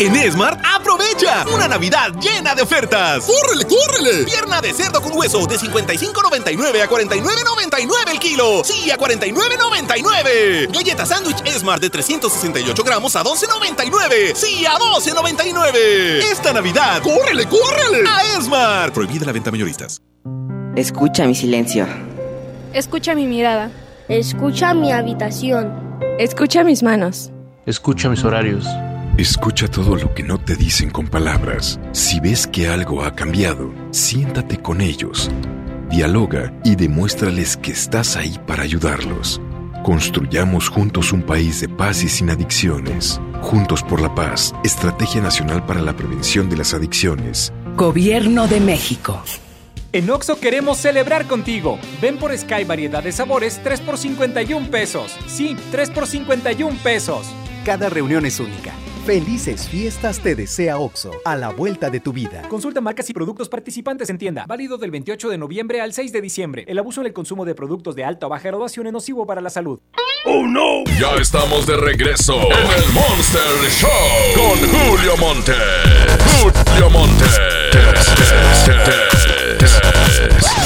En 0.00 0.14
Esmart, 0.14 0.60
aprovecha 0.64 1.44
una 1.52 1.66
Navidad 1.66 2.12
llena 2.20 2.54
de 2.54 2.62
ofertas. 2.62 3.24
¡Córrele, 3.24 3.64
córrele! 3.66 4.24
Pierna 4.24 4.60
de 4.60 4.72
cerdo 4.72 5.02
con 5.02 5.16
hueso 5.18 5.44
de 5.46 5.56
55.99 5.56 6.82
a 6.82 6.88
49.99 6.88 8.12
el 8.12 8.18
kilo. 8.20 8.62
Sí, 8.62 8.92
a 8.92 8.96
49.99. 8.96 10.72
Galleta 10.72 11.04
sándwich 11.04 11.42
Esmart 11.44 11.82
de 11.82 11.90
368 11.90 12.84
gramos 12.84 13.16
a 13.16 13.24
12.99. 13.24 14.34
Sí, 14.36 14.64
a 14.66 14.78
12.99. 14.78 15.74
Esta 16.30 16.52
Navidad, 16.52 17.02
¡córrele, 17.02 17.46
córrele! 17.48 18.08
A 18.08 18.38
Esmart. 18.38 18.94
Prohibida 18.94 19.26
la 19.26 19.32
venta 19.32 19.50
mayoristas. 19.50 20.00
Escucha 20.76 21.26
mi 21.26 21.34
silencio. 21.34 21.88
Escucha 22.72 23.16
mi 23.16 23.26
mirada. 23.26 23.72
Escucha 24.08 24.74
mi 24.74 24.92
habitación. 24.92 25.98
Escucha 26.20 26.62
mis 26.62 26.84
manos. 26.84 27.32
Escucha 27.66 28.08
mis 28.08 28.22
horarios. 28.22 28.64
Escucha 29.18 29.66
todo 29.66 29.96
lo 29.96 30.14
que 30.14 30.22
no 30.22 30.38
te 30.38 30.54
dicen 30.54 30.90
con 30.90 31.08
palabras. 31.08 31.80
Si 31.90 32.20
ves 32.20 32.46
que 32.46 32.68
algo 32.68 33.02
ha 33.02 33.16
cambiado, 33.16 33.74
siéntate 33.90 34.58
con 34.58 34.80
ellos. 34.80 35.28
Dialoga 35.90 36.52
y 36.64 36.76
demuéstrales 36.76 37.56
que 37.56 37.72
estás 37.72 38.16
ahí 38.16 38.38
para 38.46 38.62
ayudarlos. 38.62 39.40
Construyamos 39.82 40.68
juntos 40.68 41.12
un 41.12 41.22
país 41.22 41.60
de 41.60 41.68
paz 41.68 42.04
y 42.04 42.08
sin 42.08 42.30
adicciones. 42.30 43.20
Juntos 43.40 43.82
por 43.82 44.00
la 44.00 44.14
paz, 44.14 44.54
Estrategia 44.62 45.20
Nacional 45.20 45.66
para 45.66 45.82
la 45.82 45.96
Prevención 45.96 46.48
de 46.48 46.58
las 46.58 46.72
Adicciones. 46.72 47.52
Gobierno 47.74 48.46
de 48.46 48.60
México. 48.60 49.20
En 49.90 50.10
Oxo 50.10 50.38
queremos 50.38 50.78
celebrar 50.78 51.26
contigo. 51.26 51.80
Ven 52.00 52.18
por 52.18 52.38
Sky 52.38 52.62
variedad 52.62 53.02
de 53.02 53.10
sabores 53.10 53.60
3 53.64 53.80
por 53.80 53.98
51 53.98 54.70
pesos. 54.70 55.16
Sí, 55.26 55.56
3 55.72 55.90
por 55.90 56.06
51 56.06 56.78
pesos. 56.84 57.26
Cada 57.68 57.90
reunión 57.90 58.24
es 58.24 58.40
única. 58.40 58.72
Felices 59.04 59.68
fiestas 59.68 60.20
te 60.20 60.34
desea 60.34 60.78
OXO, 60.78 61.12
a 61.22 61.36
la 61.36 61.50
vuelta 61.50 61.90
de 61.90 62.00
tu 62.00 62.14
vida. 62.14 62.40
Consulta 62.48 62.80
marcas 62.80 63.10
y 63.10 63.12
productos 63.12 63.50
participantes 63.50 64.08
en 64.08 64.16
tienda. 64.16 64.46
Válido 64.48 64.78
del 64.78 64.90
28 64.90 65.28
de 65.28 65.36
noviembre 65.36 65.82
al 65.82 65.92
6 65.92 66.10
de 66.10 66.22
diciembre. 66.22 66.64
El 66.66 66.78
abuso 66.78 67.02
en 67.02 67.08
el 67.08 67.12
consumo 67.12 67.44
de 67.44 67.54
productos 67.54 67.94
de 67.94 68.04
alta 68.04 68.24
o 68.24 68.30
baja 68.30 68.48
graduación 68.48 68.86
es 68.86 68.94
nocivo 68.94 69.26
para 69.26 69.42
la 69.42 69.50
salud. 69.50 69.80
¡Oh, 70.24 70.46
no! 70.46 70.82
Ya 70.98 71.14
estamos 71.20 71.66
de 71.66 71.76
regreso 71.76 72.40
en 72.40 72.82
el 72.82 72.92
Monster 72.94 73.42
Show 73.68 73.90
con 74.34 74.58
Julio 74.70 75.16
Monte. 75.18 75.52
Julio 76.40 76.88
Monte. 76.88 77.24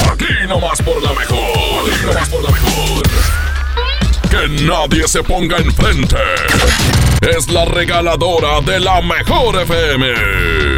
Aquí 0.09 0.47
nomás 0.47 0.81
por 0.81 1.03
la 1.03 1.11
mejor. 1.11 1.91
Aquí 1.91 2.05
nomás 2.05 2.29
por 2.29 2.43
la 2.43 2.51
mejor. 2.51 3.03
Que 4.29 4.63
nadie 4.63 5.05
se 5.05 5.21
ponga 5.21 5.57
enfrente. 5.57 6.15
Es 7.29 7.49
la 7.49 7.63
regaladora 7.63 8.59
de 8.61 8.79
la 8.81 9.01
mejor 9.01 9.61
FM. 9.61 10.72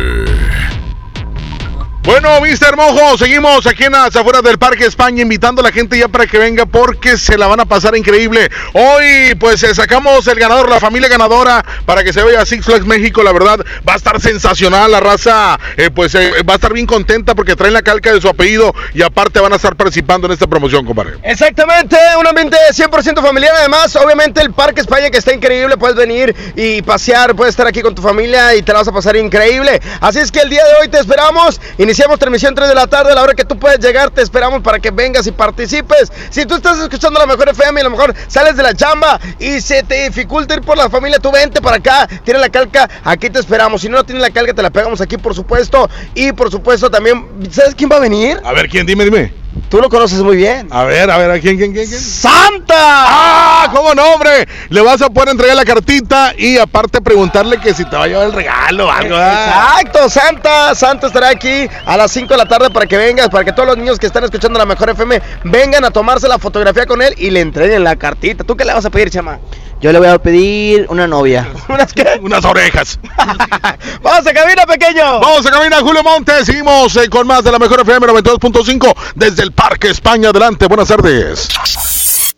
Bueno, 2.06 2.40
Mister 2.40 2.78
Mojo, 2.78 3.18
seguimos 3.18 3.66
aquí 3.66 3.86
en 3.86 3.94
las 3.94 4.16
afueras 4.16 4.44
del 4.44 4.60
Parque 4.60 4.86
España, 4.86 5.24
invitando 5.24 5.62
a 5.62 5.64
la 5.64 5.72
gente 5.72 5.98
ya 5.98 6.08
para 6.08 6.28
que 6.28 6.38
venga 6.38 6.68
porque 6.68 7.18
se 7.18 7.36
la 7.36 7.48
van 7.48 7.62
a 7.62 7.66
pasar 7.66 7.98
increíble. 7.98 8.52
Hoy, 8.74 9.34
pues 9.40 9.64
eh, 9.64 9.74
sacamos 9.74 10.28
el 10.28 10.38
ganador, 10.38 10.70
la 10.70 10.80
familia 10.80 11.10
ganadora, 11.10 11.66
para 11.88 12.04
que 12.04 12.14
se 12.14 12.24
vea 12.24 12.42
a 12.42 12.46
Six 12.46 12.64
Flags 12.64 12.86
México. 12.86 13.24
La 13.24 13.34
verdad, 13.34 13.60
va 13.90 13.94
a 13.94 13.96
estar 13.96 14.22
sensacional. 14.22 14.92
La 14.92 15.00
raza, 15.00 15.60
eh, 15.78 15.90
pues 15.90 16.14
eh, 16.14 16.44
va 16.48 16.54
a 16.54 16.56
estar 16.58 16.74
bien 16.74 16.86
contenta 16.86 17.34
porque 17.34 17.56
traen 17.56 17.74
la 17.74 17.82
calca 17.82 18.14
de 18.14 18.22
su 18.22 18.30
apellido 18.30 18.76
y 18.94 19.02
aparte 19.02 19.40
van 19.40 19.54
a 19.54 19.56
estar 19.56 19.76
participando 19.76 20.28
en 20.28 20.34
esta 20.34 20.46
promoción, 20.46 20.86
compadre. 20.86 21.14
Exactamente, 21.24 21.98
un 22.20 22.28
ambiente 22.28 22.56
100% 22.72 23.20
familiar. 23.20 23.56
Además, 23.58 23.96
obviamente, 23.96 24.42
el 24.42 24.54
Parque 24.54 24.82
España 24.82 25.10
que 25.10 25.18
está 25.18 25.34
increíble. 25.34 25.76
Puedes 25.76 25.96
venir 25.96 26.36
y 26.56 26.84
pasear, 26.84 27.36
puedes 27.36 27.54
estar 27.54 27.66
aquí 27.66 27.82
con 27.82 27.96
tu 27.96 28.04
familia 28.04 28.54
y 28.54 28.62
te 28.62 28.74
la 28.74 28.80
vas 28.80 28.88
a 28.90 28.92
pasar 28.92 29.16
increíble. 29.16 29.82
Así 30.02 30.20
es 30.20 30.32
que 30.32 30.42
el 30.42 30.52
día 30.52 30.64
de 30.64 30.82
hoy 30.82 30.88
te 30.88 31.00
esperamos. 31.00 31.60
Transmisión 31.96 32.54
3 32.56 32.70
de 32.70 32.76
la 32.76 32.88
tarde, 32.88 33.12
a 33.12 33.16
la 33.16 33.24
hora 33.24 33.34
que 33.34 33.46
tú 33.46 33.58
puedes 33.58 33.80
llegar, 33.80 34.12
te 34.12 34.22
esperamos 34.22 34.62
para 34.62 34.80
que 34.80 34.92
vengas 34.92 35.26
y 35.28 35.32
participes. 35.32 36.12
Si 36.30 36.46
tú 36.46 36.56
estás 36.56 36.80
escuchando 36.80 37.20
la 37.20 37.26
mejor 37.26 37.50
FM 37.50 37.80
y 37.80 37.82
a 37.82 37.84
lo 37.84 37.90
mejor 37.90 38.14
sales 38.28 38.56
de 38.56 38.64
la 38.64 38.74
chamba 38.74 39.20
y 39.40 39.62
se 39.62 39.84
te 39.84 40.06
dificulta 40.06 40.56
ir 40.56 40.62
por 40.62 40.78
la 40.78 40.90
familia, 40.90 41.20
tú 41.20 41.32
vente 41.32 41.62
para 41.62 41.78
acá, 41.78 42.08
tiene 42.24 42.40
la 42.40 42.50
calca, 42.50 42.90
aquí 43.04 43.30
te 43.30 43.40
esperamos. 43.40 43.82
Si 43.82 43.90
no 43.90 44.04
tienes 44.04 44.22
la 44.22 44.32
calca, 44.32 44.54
te 44.54 44.62
la 44.62 44.70
pegamos 44.70 45.02
aquí, 45.02 45.18
por 45.18 45.34
supuesto. 45.34 45.90
Y 46.14 46.32
por 46.32 46.52
supuesto 46.52 46.90
también, 46.90 47.26
¿sabes 47.52 47.76
quién 47.76 47.90
va 47.90 47.98
a 47.98 48.00
venir? 48.00 48.40
A 48.44 48.54
ver, 48.54 48.70
¿quién? 48.70 48.86
Dime, 48.86 49.06
dime. 49.06 49.45
Tú 49.70 49.80
lo 49.80 49.90
conoces 49.90 50.20
muy 50.20 50.36
bien. 50.38 50.68
A 50.70 50.84
ver, 50.84 51.10
a 51.10 51.18
ver, 51.18 51.32
¿a 51.32 51.40
quién, 51.40 51.58
quién, 51.58 51.74
quién? 51.74 51.88
quién? 51.88 52.00
¡Santa! 52.00 52.76
¡Ah! 52.78 53.72
¿Cómo 53.74 53.94
no, 53.94 54.14
hombre? 54.14 54.48
Le 54.70 54.82
vas 54.82 55.02
a 55.02 55.10
poder 55.10 55.30
entregar 55.30 55.56
la 55.56 55.66
cartita 55.66 56.34
y 56.38 56.58
aparte 56.58 57.02
preguntarle 57.02 57.60
que 57.60 57.74
si 57.74 57.86
te 57.86 57.96
va 57.96 58.04
a 58.04 58.08
llevar 58.08 58.28
el 58.28 58.34
regalo 58.34 58.88
o 58.88 58.92
algo. 58.92 59.16
¿ah? 59.18 59.78
Exacto, 59.80 60.10
Santa. 60.10 60.76
Santa 60.76 61.08
estará 61.08 61.30
aquí 61.30 61.68
a 61.86 61.98
las 61.98 62.12
5 62.12 62.34
de 62.34 62.38
la 62.38 62.46
tarde 62.46 62.70
para 62.70 62.86
que 62.86 62.98
vengas, 62.98 63.30
para 63.30 63.44
que 63.44 63.54
todos 63.54 63.68
los 63.68 63.78
niños 63.78 63.98
que 63.98 64.08
están 64.08 64.24
escuchando 64.24 64.60
la 64.60 64.66
mejor 64.66 64.90
FM 64.90 65.22
vengan 65.46 65.86
a 65.86 65.92
tomarse 65.92 66.28
la 66.28 66.38
fotografía 66.38 66.86
con 66.86 67.02
él 67.02 67.16
y 67.18 67.32
le 67.32 67.42
entreguen 67.42 67.84
la 67.84 67.96
cartita. 67.96 68.44
¿Tú 68.44 68.56
qué 68.56 68.66
le 68.66 68.74
vas 68.74 68.86
a 68.86 68.90
pedir, 68.90 69.10
chama? 69.10 69.40
Yo 69.82 69.92
le 69.92 70.00
voy 70.00 70.08
a 70.08 70.18
pedir 70.18 70.86
una 70.90 71.08
novia. 71.08 71.48
¿Unas 71.70 71.94
qué? 71.94 72.20
Unas 72.22 72.44
orejas. 72.46 73.00
¡Vamos 74.02 74.28
a 74.28 74.34
cabina, 74.34 74.66
pequeño! 74.66 75.20
Vamos 75.20 75.46
a 75.46 75.52
caminar, 75.52 75.82
Julio 75.82 76.04
Montes. 76.04 76.46
Seguimos 76.46 76.96
eh, 76.96 77.10
con 77.10 77.28
más 77.28 77.44
de 77.44 77.52
la 77.52 77.60
mejor 77.60 77.82
FM 77.82 78.08
92.5 78.08 78.96
desde 79.16 79.44
el 79.44 79.52
Parque 79.52 79.90
España. 79.90 80.30
Adelante, 80.30 80.68
buenas 80.68 80.88
tardes. 80.88 81.50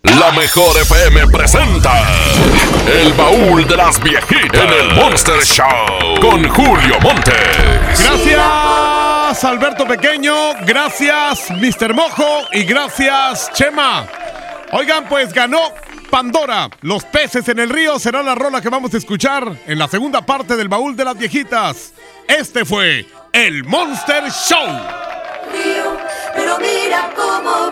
La 0.04 0.32
mejor 0.32 0.78
FM 0.78 1.28
presenta 1.28 1.92
El 2.88 3.14
baúl 3.14 3.68
de 3.68 3.76
las 3.76 4.02
viejitas 4.02 4.62
en 4.64 4.70
el 4.70 4.96
Monster 4.96 5.44
Show 5.44 6.20
con 6.22 6.48
Julio 6.48 7.00
Montes. 7.02 7.36
Gracias, 8.00 9.44
Alberto 9.44 9.86
Pequeño. 9.86 10.34
Gracias, 10.66 11.52
Mr. 11.52 11.94
Mojo. 11.94 12.46
Y 12.54 12.64
gracias, 12.64 13.52
Chema. 13.54 14.08
Oigan, 14.72 15.08
pues 15.08 15.34
ganó 15.34 15.60
Pandora. 16.10 16.70
Los 16.82 17.04
peces 17.06 17.48
en 17.50 17.60
el 17.60 17.70
río 17.70 18.00
será 18.00 18.22
la 18.24 18.36
rola 18.36 18.62
que 18.62 18.70
vamos 18.70 18.94
a 18.94 18.98
escuchar 18.98 19.58
en 19.66 19.80
la 19.80 19.88
segunda 19.88 20.26
parte 20.26 20.56
del 20.56 20.68
baúl 20.68 20.96
de 20.96 21.06
las 21.06 21.18
viejitas. 21.18 21.94
Este 22.28 22.66
fue 22.66 23.06
el 23.32 23.64
Monster 23.64 24.30
Show. 24.32 24.68
pero 26.36 26.58
mira 26.60 27.12
cómo 27.16 27.72